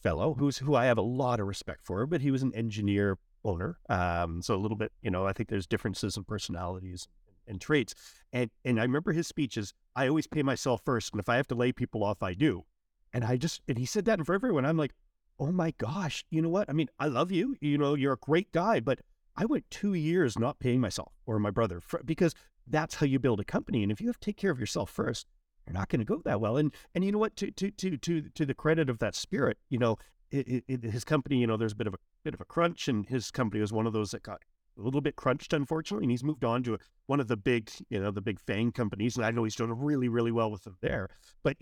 fellow 0.00 0.34
who's 0.34 0.58
who 0.58 0.76
i 0.76 0.84
have 0.84 0.96
a 0.96 1.02
lot 1.02 1.40
of 1.40 1.48
respect 1.48 1.80
for 1.84 2.06
but 2.06 2.20
he 2.20 2.30
was 2.30 2.40
an 2.40 2.54
engineer 2.54 3.18
owner 3.44 3.78
um 3.88 4.40
so 4.42 4.54
a 4.54 4.56
little 4.56 4.76
bit 4.76 4.92
you 5.02 5.10
know 5.10 5.26
i 5.26 5.32
think 5.32 5.48
there's 5.48 5.66
differences 5.66 6.16
in 6.16 6.24
personalities 6.24 7.08
and 7.46 7.60
traits 7.60 7.94
and 8.32 8.50
and 8.64 8.78
i 8.78 8.82
remember 8.82 9.12
his 9.12 9.26
speeches 9.26 9.74
i 9.94 10.08
always 10.08 10.26
pay 10.26 10.42
myself 10.42 10.80
first 10.84 11.12
and 11.12 11.20
if 11.20 11.28
i 11.28 11.36
have 11.36 11.46
to 11.46 11.54
lay 11.54 11.72
people 11.72 12.02
off 12.02 12.22
i 12.22 12.32
do 12.32 12.64
and 13.12 13.24
i 13.24 13.36
just 13.36 13.60
and 13.68 13.78
he 13.78 13.86
said 13.86 14.04
that 14.04 14.14
in 14.14 14.20
of 14.20 14.30
everyone 14.30 14.64
i'm 14.64 14.76
like 14.76 14.92
oh 15.38 15.52
my 15.52 15.72
gosh 15.78 16.24
you 16.30 16.40
know 16.40 16.48
what 16.48 16.68
i 16.70 16.72
mean 16.72 16.88
i 16.98 17.06
love 17.06 17.30
you 17.30 17.54
you 17.60 17.76
know 17.76 17.94
you're 17.94 18.14
a 18.14 18.18
great 18.18 18.50
guy 18.52 18.80
but 18.80 19.00
I 19.36 19.44
went 19.46 19.70
two 19.70 19.94
years 19.94 20.38
not 20.38 20.58
paying 20.58 20.80
myself 20.80 21.12
or 21.26 21.38
my 21.38 21.50
brother 21.50 21.80
for, 21.80 22.00
because 22.04 22.34
that's 22.66 22.96
how 22.96 23.06
you 23.06 23.18
build 23.18 23.40
a 23.40 23.44
company. 23.44 23.82
And 23.82 23.90
if 23.90 24.00
you 24.00 24.06
have 24.06 24.20
to 24.20 24.24
take 24.24 24.36
care 24.36 24.50
of 24.50 24.60
yourself 24.60 24.90
first, 24.90 25.26
you're 25.66 25.74
not 25.74 25.88
going 25.88 26.00
to 26.00 26.04
go 26.04 26.20
that 26.24 26.40
well. 26.40 26.56
And 26.56 26.72
and 26.94 27.04
you 27.04 27.12
know 27.12 27.18
what? 27.18 27.36
To 27.36 27.50
to 27.50 27.70
to 27.70 27.96
to 27.96 28.22
to 28.34 28.46
the 28.46 28.54
credit 28.54 28.90
of 28.90 28.98
that 28.98 29.14
spirit, 29.14 29.58
you 29.70 29.78
know, 29.78 29.96
it, 30.34 30.64
it, 30.66 30.82
his 30.84 31.04
company, 31.04 31.38
you 31.38 31.46
know, 31.46 31.56
there's 31.56 31.72
a 31.72 31.76
bit 31.76 31.86
of 31.86 31.94
a 31.94 31.98
bit 32.24 32.34
of 32.34 32.40
a 32.40 32.44
crunch, 32.44 32.88
and 32.88 33.06
his 33.06 33.30
company 33.30 33.60
was 33.60 33.72
one 33.72 33.86
of 33.86 33.92
those 33.92 34.10
that 34.10 34.22
got 34.22 34.42
a 34.76 34.82
little 34.82 35.00
bit 35.00 35.16
crunched, 35.16 35.52
unfortunately. 35.52 36.04
And 36.04 36.10
he's 36.10 36.24
moved 36.24 36.44
on 36.44 36.62
to 36.64 36.74
a, 36.74 36.78
one 37.06 37.20
of 37.20 37.28
the 37.28 37.36
big, 37.36 37.70
you 37.88 38.00
know, 38.00 38.10
the 38.10 38.20
big 38.20 38.40
FAANG 38.44 38.74
companies, 38.74 39.16
and 39.16 39.24
I 39.24 39.30
know 39.30 39.44
he's 39.44 39.56
doing 39.56 39.72
really 39.72 40.08
really 40.08 40.32
well 40.32 40.50
with 40.50 40.64
them 40.64 40.76
there. 40.80 41.08
But 41.42 41.56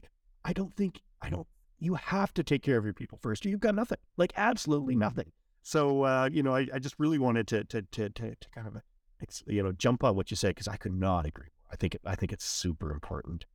I 0.45 0.53
don't 0.53 0.75
think 0.75 1.01
I 1.21 1.31
don't. 1.31 1.47
You 1.79 1.95
have 1.95 2.33
to 2.35 2.45
take 2.45 2.63
care 2.63 2.79
of 2.79 2.85
your 2.85 2.95
people 2.95 3.19
first, 3.21 3.45
you've 3.45 3.61
got 3.61 3.75
nothing. 3.75 3.99
Like 4.17 4.33
absolutely 4.37 4.97
nothing. 4.97 5.33
So 5.63 6.03
uh, 6.03 6.29
you 6.33 6.43
know, 6.43 6.55
I, 6.55 6.67
I 6.73 6.79
just 6.79 6.97
really 6.99 7.19
wanted 7.19 7.47
to 7.49 7.65
to 7.65 7.83
to 7.83 8.11
to, 8.11 8.35
to 8.35 8.51
kind 8.55 8.67
of 8.67 8.77
you 9.47 9.63
know 9.63 9.73
jump 9.73 10.05
on 10.05 10.17
what 10.17 10.31
you 10.31 10.37
said 10.37 10.55
because 10.55 10.69
I 10.69 10.77
could 10.77 10.95
not 10.95 11.27
agree. 11.27 11.47
more. 11.47 11.73
I 11.73 11.77
think 11.77 11.95
it, 11.95 12.01
I 12.05 12.15
think 12.15 12.33
it's 12.33 12.45
super 12.45 12.93
important. 12.93 13.47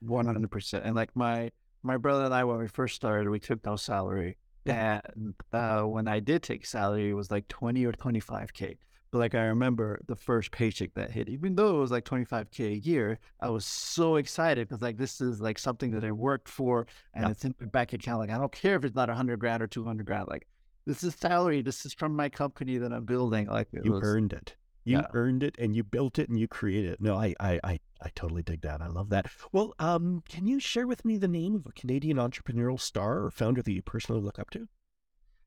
One 0.00 0.26
hundred 0.26 0.50
percent. 0.50 0.84
And 0.84 0.94
like 0.96 1.14
my 1.14 1.50
my 1.82 1.96
brother 1.96 2.24
and 2.24 2.34
I, 2.34 2.44
when 2.44 2.58
we 2.58 2.68
first 2.68 2.94
started, 2.94 3.28
we 3.28 3.40
took 3.40 3.64
no 3.64 3.76
salary. 3.76 4.36
And 4.66 5.34
uh, 5.52 5.82
when 5.82 6.06
I 6.08 6.20
did 6.20 6.42
take 6.42 6.64
salary, 6.66 7.10
it 7.10 7.14
was 7.14 7.30
like 7.30 7.48
twenty 7.48 7.84
or 7.84 7.92
twenty 7.92 8.20
five 8.20 8.52
k. 8.52 8.76
But 9.10 9.18
like 9.18 9.34
I 9.34 9.44
remember 9.44 10.00
the 10.06 10.16
first 10.16 10.52
paycheck 10.52 10.94
that 10.94 11.10
hit, 11.10 11.28
even 11.28 11.54
though 11.54 11.76
it 11.76 11.80
was 11.80 11.90
like 11.90 12.04
twenty 12.04 12.24
five 12.24 12.50
k 12.50 12.66
a 12.66 12.76
year, 12.76 13.18
I 13.40 13.50
was 13.50 13.64
so 13.66 14.16
excited 14.16 14.68
because 14.68 14.80
like 14.82 14.96
this 14.96 15.20
is 15.20 15.40
like 15.40 15.58
something 15.58 15.90
that 15.92 16.04
I 16.04 16.12
worked 16.12 16.48
for, 16.48 16.86
and 17.14 17.24
Yeah. 17.24 17.30
it's 17.30 17.44
in 17.44 17.54
my 17.60 17.66
bank 17.66 17.92
account. 17.92 18.20
Like 18.20 18.30
I 18.30 18.38
don't 18.38 18.52
care 18.52 18.76
if 18.76 18.84
it's 18.84 18.94
not 18.96 19.10
a 19.10 19.14
hundred 19.14 19.38
grand 19.40 19.62
or 19.62 19.66
two 19.66 19.84
hundred 19.84 20.06
grand. 20.06 20.28
Like 20.28 20.46
this 20.86 21.04
is 21.04 21.14
salary. 21.14 21.60
This 21.62 21.84
is 21.84 21.92
from 21.92 22.16
my 22.16 22.28
company 22.28 22.78
that 22.78 22.92
I'm 22.92 23.04
building. 23.04 23.46
Like 23.48 23.68
You 23.72 23.92
was, 23.92 24.00
earned 24.04 24.32
it. 24.32 24.56
You 24.84 24.98
Yeah. 24.98 25.06
earned 25.12 25.42
it, 25.42 25.54
and 25.58 25.74
you 25.76 25.84
built 25.84 26.18
it, 26.18 26.28
and 26.28 26.38
you 26.38 26.48
created 26.48 26.92
it. 26.92 27.00
No, 27.00 27.16
I 27.16 27.34
I 27.38 27.60
I, 27.62 27.80
I 28.00 28.08
totally 28.14 28.42
dig 28.42 28.62
that. 28.62 28.80
I 28.82 28.88
love 28.88 29.10
that. 29.10 29.26
Well, 29.52 29.74
um, 29.78 30.22
can 30.28 30.46
you 30.46 30.58
share 30.58 30.86
with 30.86 31.04
me 31.04 31.18
the 31.18 31.28
name 31.28 31.54
of 31.54 31.66
a 31.66 31.72
Canadian 31.72 32.16
entrepreneurial 32.16 32.80
star 32.80 33.24
or 33.24 33.30
founder 33.30 33.62
that 33.62 33.72
you 33.72 33.82
personally 33.82 34.20
look 34.22 34.38
up 34.38 34.50
to? 34.50 34.68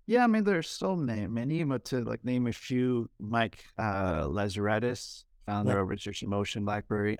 Yeah, 0.07 0.23
I 0.23 0.27
mean, 0.27 0.43
there's 0.43 0.69
so 0.69 0.95
many, 0.95 1.25
many, 1.27 1.63
but 1.63 1.83
to 1.85 2.03
like 2.03 2.23
name 2.23 2.45
a 2.47 2.53
few, 2.53 3.09
Mike 3.19 3.65
uh, 3.77 4.23
Lazaridis, 4.25 5.23
founder 5.47 5.79
of 5.79 5.89
Research 5.89 6.21
in 6.21 6.29
Motion 6.29 6.63
Blackberry, 6.63 7.17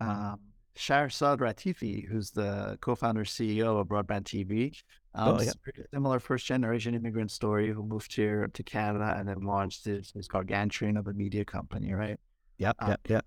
um, 0.00 0.38
Shahrzad 0.76 1.38
Rafati, 1.38 2.06
who's 2.06 2.30
the 2.30 2.78
co-founder 2.80 3.24
CEO 3.24 3.78
of 3.78 3.88
Broadband 3.88 4.24
TV. 4.24 4.72
Um, 5.14 5.36
Oh, 5.36 5.42
yeah. 5.42 5.52
Similar 5.92 6.20
first-generation 6.20 6.94
immigrant 6.94 7.30
story 7.30 7.70
who 7.70 7.82
moved 7.82 8.14
here 8.14 8.48
to 8.52 8.62
Canada 8.62 9.14
and 9.18 9.28
then 9.28 9.40
launched 9.40 9.84
his, 9.84 10.12
his 10.12 10.28
gargantuan 10.28 10.96
of 10.96 11.06
a 11.08 11.12
media 11.12 11.44
company, 11.44 11.92
right? 11.92 12.18
Yeah, 12.58 12.72
Uh, 12.78 12.88
yeah, 12.90 12.96
yeah. 13.08 13.20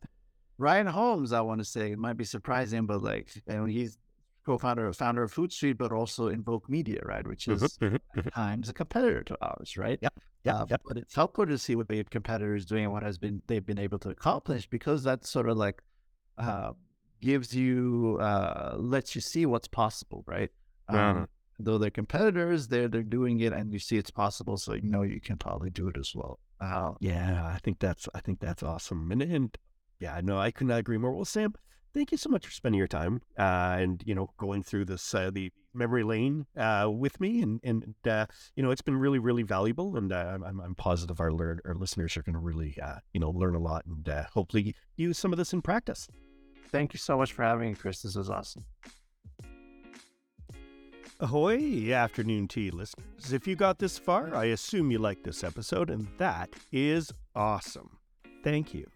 Ryan 0.58 0.88
Holmes, 0.88 1.34
I 1.34 1.42
want 1.42 1.60
to 1.60 1.66
say, 1.66 1.92
it 1.92 2.00
might 2.00 2.18
be 2.18 2.24
surprising, 2.24 2.86
but 2.86 3.02
like, 3.02 3.30
know, 3.48 3.66
he's 3.66 3.98
co-founder, 4.46 4.92
founder 4.94 5.24
of 5.24 5.34
Hootsuite, 5.34 5.78
but 5.78 5.92
also 5.92 6.28
Invoke 6.28 6.70
Media, 6.70 7.02
right? 7.04 7.26
Which 7.28 7.48
is 7.48 7.80
Mhm, 7.82 8.00
mhm, 8.16 8.26
at 8.26 8.34
times 8.34 8.70
a 8.70 8.74
competitor 8.74 9.24
to 9.24 9.38
ours, 9.42 9.78
right? 9.78 10.00
Yep, 10.02 10.14
yeah. 10.46 10.54
Uh, 10.56 10.66
yep. 10.70 10.82
But 10.88 10.98
it's 10.98 11.16
helpful 11.16 11.46
to 11.46 11.58
see 11.58 11.76
what 11.76 11.88
the 11.88 12.04
competitors 12.06 12.66
doing 12.66 12.84
and 12.86 12.94
what 12.94 13.04
has 13.04 13.18
been 13.18 13.42
they've 13.48 13.66
been 13.66 13.80
able 13.80 14.00
to 14.00 14.10
accomplish 14.10 14.68
because 14.70 15.04
that's 15.04 15.30
sort 15.30 15.50
of 15.50 15.58
like 15.58 15.82
uh, 16.38 16.74
gives 17.30 17.50
you 17.56 18.18
uh, 18.30 18.76
lets 18.78 19.16
you 19.16 19.22
see 19.22 19.46
what's 19.46 19.68
possible, 19.82 20.24
right? 20.28 20.52
Um, 20.90 20.98
Mhm. 20.98 21.28
Though 21.66 21.78
they're 21.78 22.00
competitors, 22.04 22.68
they're 22.68 22.90
they're 22.94 23.12
doing 23.20 23.40
it 23.46 23.54
and 23.54 23.72
you 23.72 23.80
see 23.80 23.98
it's 23.98 24.12
possible, 24.24 24.58
so 24.58 24.74
you 24.74 24.90
know 24.94 25.04
you 25.14 25.22
can 25.28 25.38
probably 25.38 25.70
do 25.70 25.88
it 25.92 25.98
as 25.98 26.12
well. 26.20 26.40
Uh, 26.60 26.92
Yeah, 27.00 27.46
I 27.56 27.60
think 27.64 27.80
that's 27.80 28.06
I 28.18 28.20
think 28.26 28.40
that's 28.40 28.64
awesome. 28.64 29.12
And 29.14 29.22
and 29.22 29.58
yeah, 30.00 30.20
no, 30.30 30.36
I 30.48 30.50
could 30.52 30.68
not 30.68 30.80
agree 30.80 30.98
more. 30.98 31.14
Well, 31.14 31.26
Sam, 31.26 31.54
thank 31.94 32.12
you 32.12 32.18
so 32.18 32.30
much 32.30 32.46
for 32.46 32.52
spending 32.52 32.80
your 32.84 32.88
time 33.02 33.22
uh, 33.38 33.76
and 33.84 34.04
you 34.10 34.16
know 34.16 34.28
going 34.46 34.64
through 34.64 34.86
this 34.86 35.06
uh, 35.14 35.30
the 35.32 35.52
memory 35.74 36.04
lane 36.04 36.46
uh, 36.58 36.90
with 37.04 37.16
me, 37.22 37.32
and 37.46 37.60
and 37.64 37.96
uh, 38.18 38.26
you 38.56 38.64
know 38.64 38.72
it's 38.74 38.82
been 38.90 38.98
really 39.06 39.20
really 39.20 39.44
valuable, 39.44 39.96
and 40.00 40.12
uh, 40.12 40.38
I'm 40.48 40.60
I'm 40.66 40.76
positive 40.76 41.20
our 41.22 41.32
learn 41.32 41.60
our 41.66 41.76
listeners 41.76 42.18
are 42.18 42.24
going 42.28 42.40
to 42.42 42.46
really 42.52 42.74
uh, 42.88 43.00
you 43.14 43.20
know 43.22 43.30
learn 43.30 43.56
a 43.56 43.64
lot 43.70 43.86
and 43.86 44.10
uh, 44.10 44.24
hopefully 44.34 44.76
use 44.98 45.18
some 45.20 45.32
of 45.34 45.38
this 45.38 45.54
in 45.54 45.62
practice. 45.62 46.08
Thank 46.74 46.92
you 46.92 46.98
so 46.98 47.20
much 47.20 47.34
for 47.34 47.44
having 47.44 47.70
me, 47.70 47.76
Chris. 47.76 48.02
This 48.02 48.16
was 48.16 48.32
awesome. 48.32 48.66
Ahoy, 51.20 51.94
Afternoon 51.94 52.48
T 52.48 52.72
listeners. 52.72 53.32
If 53.32 53.48
you 53.48 53.56
got 53.56 53.78
this 53.78 54.00
far, 54.00 54.34
I 54.34 54.46
assume 54.46 54.90
you 54.90 54.98
liked 54.98 55.24
this 55.24 55.44
episode, 55.44 55.92
and 55.92 56.08
that 56.18 56.50
is 56.72 57.12
awesome. 57.36 58.00
Thank 58.44 58.74
you. 58.74 58.88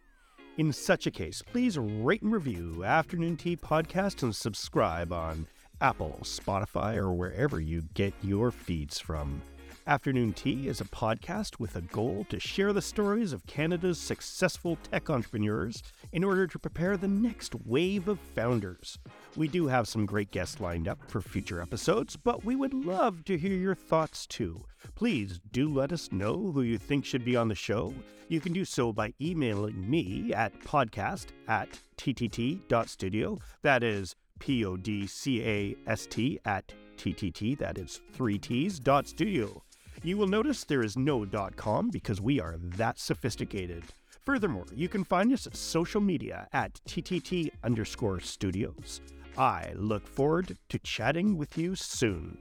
In 0.57 0.73
such 0.73 1.05
a 1.05 1.11
case, 1.11 1.43
please 1.43 1.77
rate 1.77 2.23
and 2.23 2.33
review 2.33 2.83
Afternoon 2.83 3.37
T 3.37 3.55
Podcast 3.55 4.23
and 4.23 4.35
subscribe 4.35 5.13
on 5.13 5.45
Apple, 5.79 6.17
Spotify, 6.23 6.95
or 6.95 7.13
wherever 7.13 7.59
you 7.59 7.83
get 7.93 8.15
your 8.23 8.49
feeds 8.49 8.99
from. 8.99 9.43
Afternoon 9.87 10.33
T 10.33 10.67
is 10.67 10.81
a 10.81 10.85
podcast 10.85 11.59
with 11.59 11.77
a 11.77 11.81
goal 11.81 12.25
to 12.27 12.41
share 12.41 12.73
the 12.73 12.81
stories 12.81 13.31
of 13.31 13.45
Canada's 13.47 13.97
successful 13.97 14.77
tech 14.91 15.09
entrepreneurs 15.09 15.81
in 16.11 16.25
order 16.25 16.45
to 16.45 16.59
prepare 16.59 16.97
the 16.97 17.07
next 17.07 17.55
wave 17.65 18.09
of 18.09 18.19
founders. 18.19 18.99
We 19.37 19.47
do 19.47 19.67
have 19.67 19.87
some 19.87 20.05
great 20.05 20.29
guests 20.31 20.59
lined 20.59 20.89
up 20.89 20.99
for 21.09 21.21
future 21.21 21.61
episodes, 21.61 22.17
but 22.17 22.43
we 22.43 22.53
would 22.53 22.73
love 22.73 23.23
to 23.25 23.37
hear 23.37 23.53
your 23.53 23.75
thoughts 23.75 24.27
too. 24.27 24.65
Please 24.95 25.39
do 25.53 25.73
let 25.73 25.93
us 25.93 26.11
know 26.11 26.51
who 26.51 26.63
you 26.63 26.77
think 26.77 27.05
should 27.05 27.23
be 27.23 27.37
on 27.37 27.47
the 27.47 27.55
show. 27.55 27.93
You 28.27 28.41
can 28.41 28.51
do 28.51 28.65
so 28.65 28.91
by 28.91 29.13
emailing 29.21 29.89
me 29.89 30.33
at 30.33 30.59
podcast 30.59 31.27
at 31.47 31.79
ttt.studio. 31.95 33.37
That 33.61 33.83
is 33.83 34.17
P 34.39 34.65
O 34.65 34.75
D 34.75 35.07
C 35.07 35.41
A 35.43 35.75
S 35.89 36.07
T 36.07 36.41
at 36.43 36.73
TTT, 36.97 37.57
that 37.59 37.77
is 37.77 38.01
three 38.11 38.37
T's 38.37 38.79
dot 38.79 39.07
studio. 39.07 39.63
You 40.03 40.15
will 40.15 40.27
notice 40.27 40.63
there 40.63 40.83
is 40.83 40.95
no 40.95 41.25
com 41.55 41.89
because 41.89 42.21
we 42.21 42.39
are 42.39 42.55
that 42.59 42.99
sophisticated. 42.99 43.83
Furthermore, 44.25 44.65
you 44.75 44.87
can 44.87 45.03
find 45.03 45.33
us 45.33 45.47
at 45.47 45.55
social 45.55 46.01
media 46.01 46.47
at 46.53 46.79
TTT 46.87 47.49
underscore 47.63 48.19
studios. 48.19 49.01
I 49.37 49.71
look 49.75 50.07
forward 50.07 50.57
to 50.69 50.79
chatting 50.79 51.37
with 51.37 51.57
you 51.57 51.75
soon. 51.75 52.37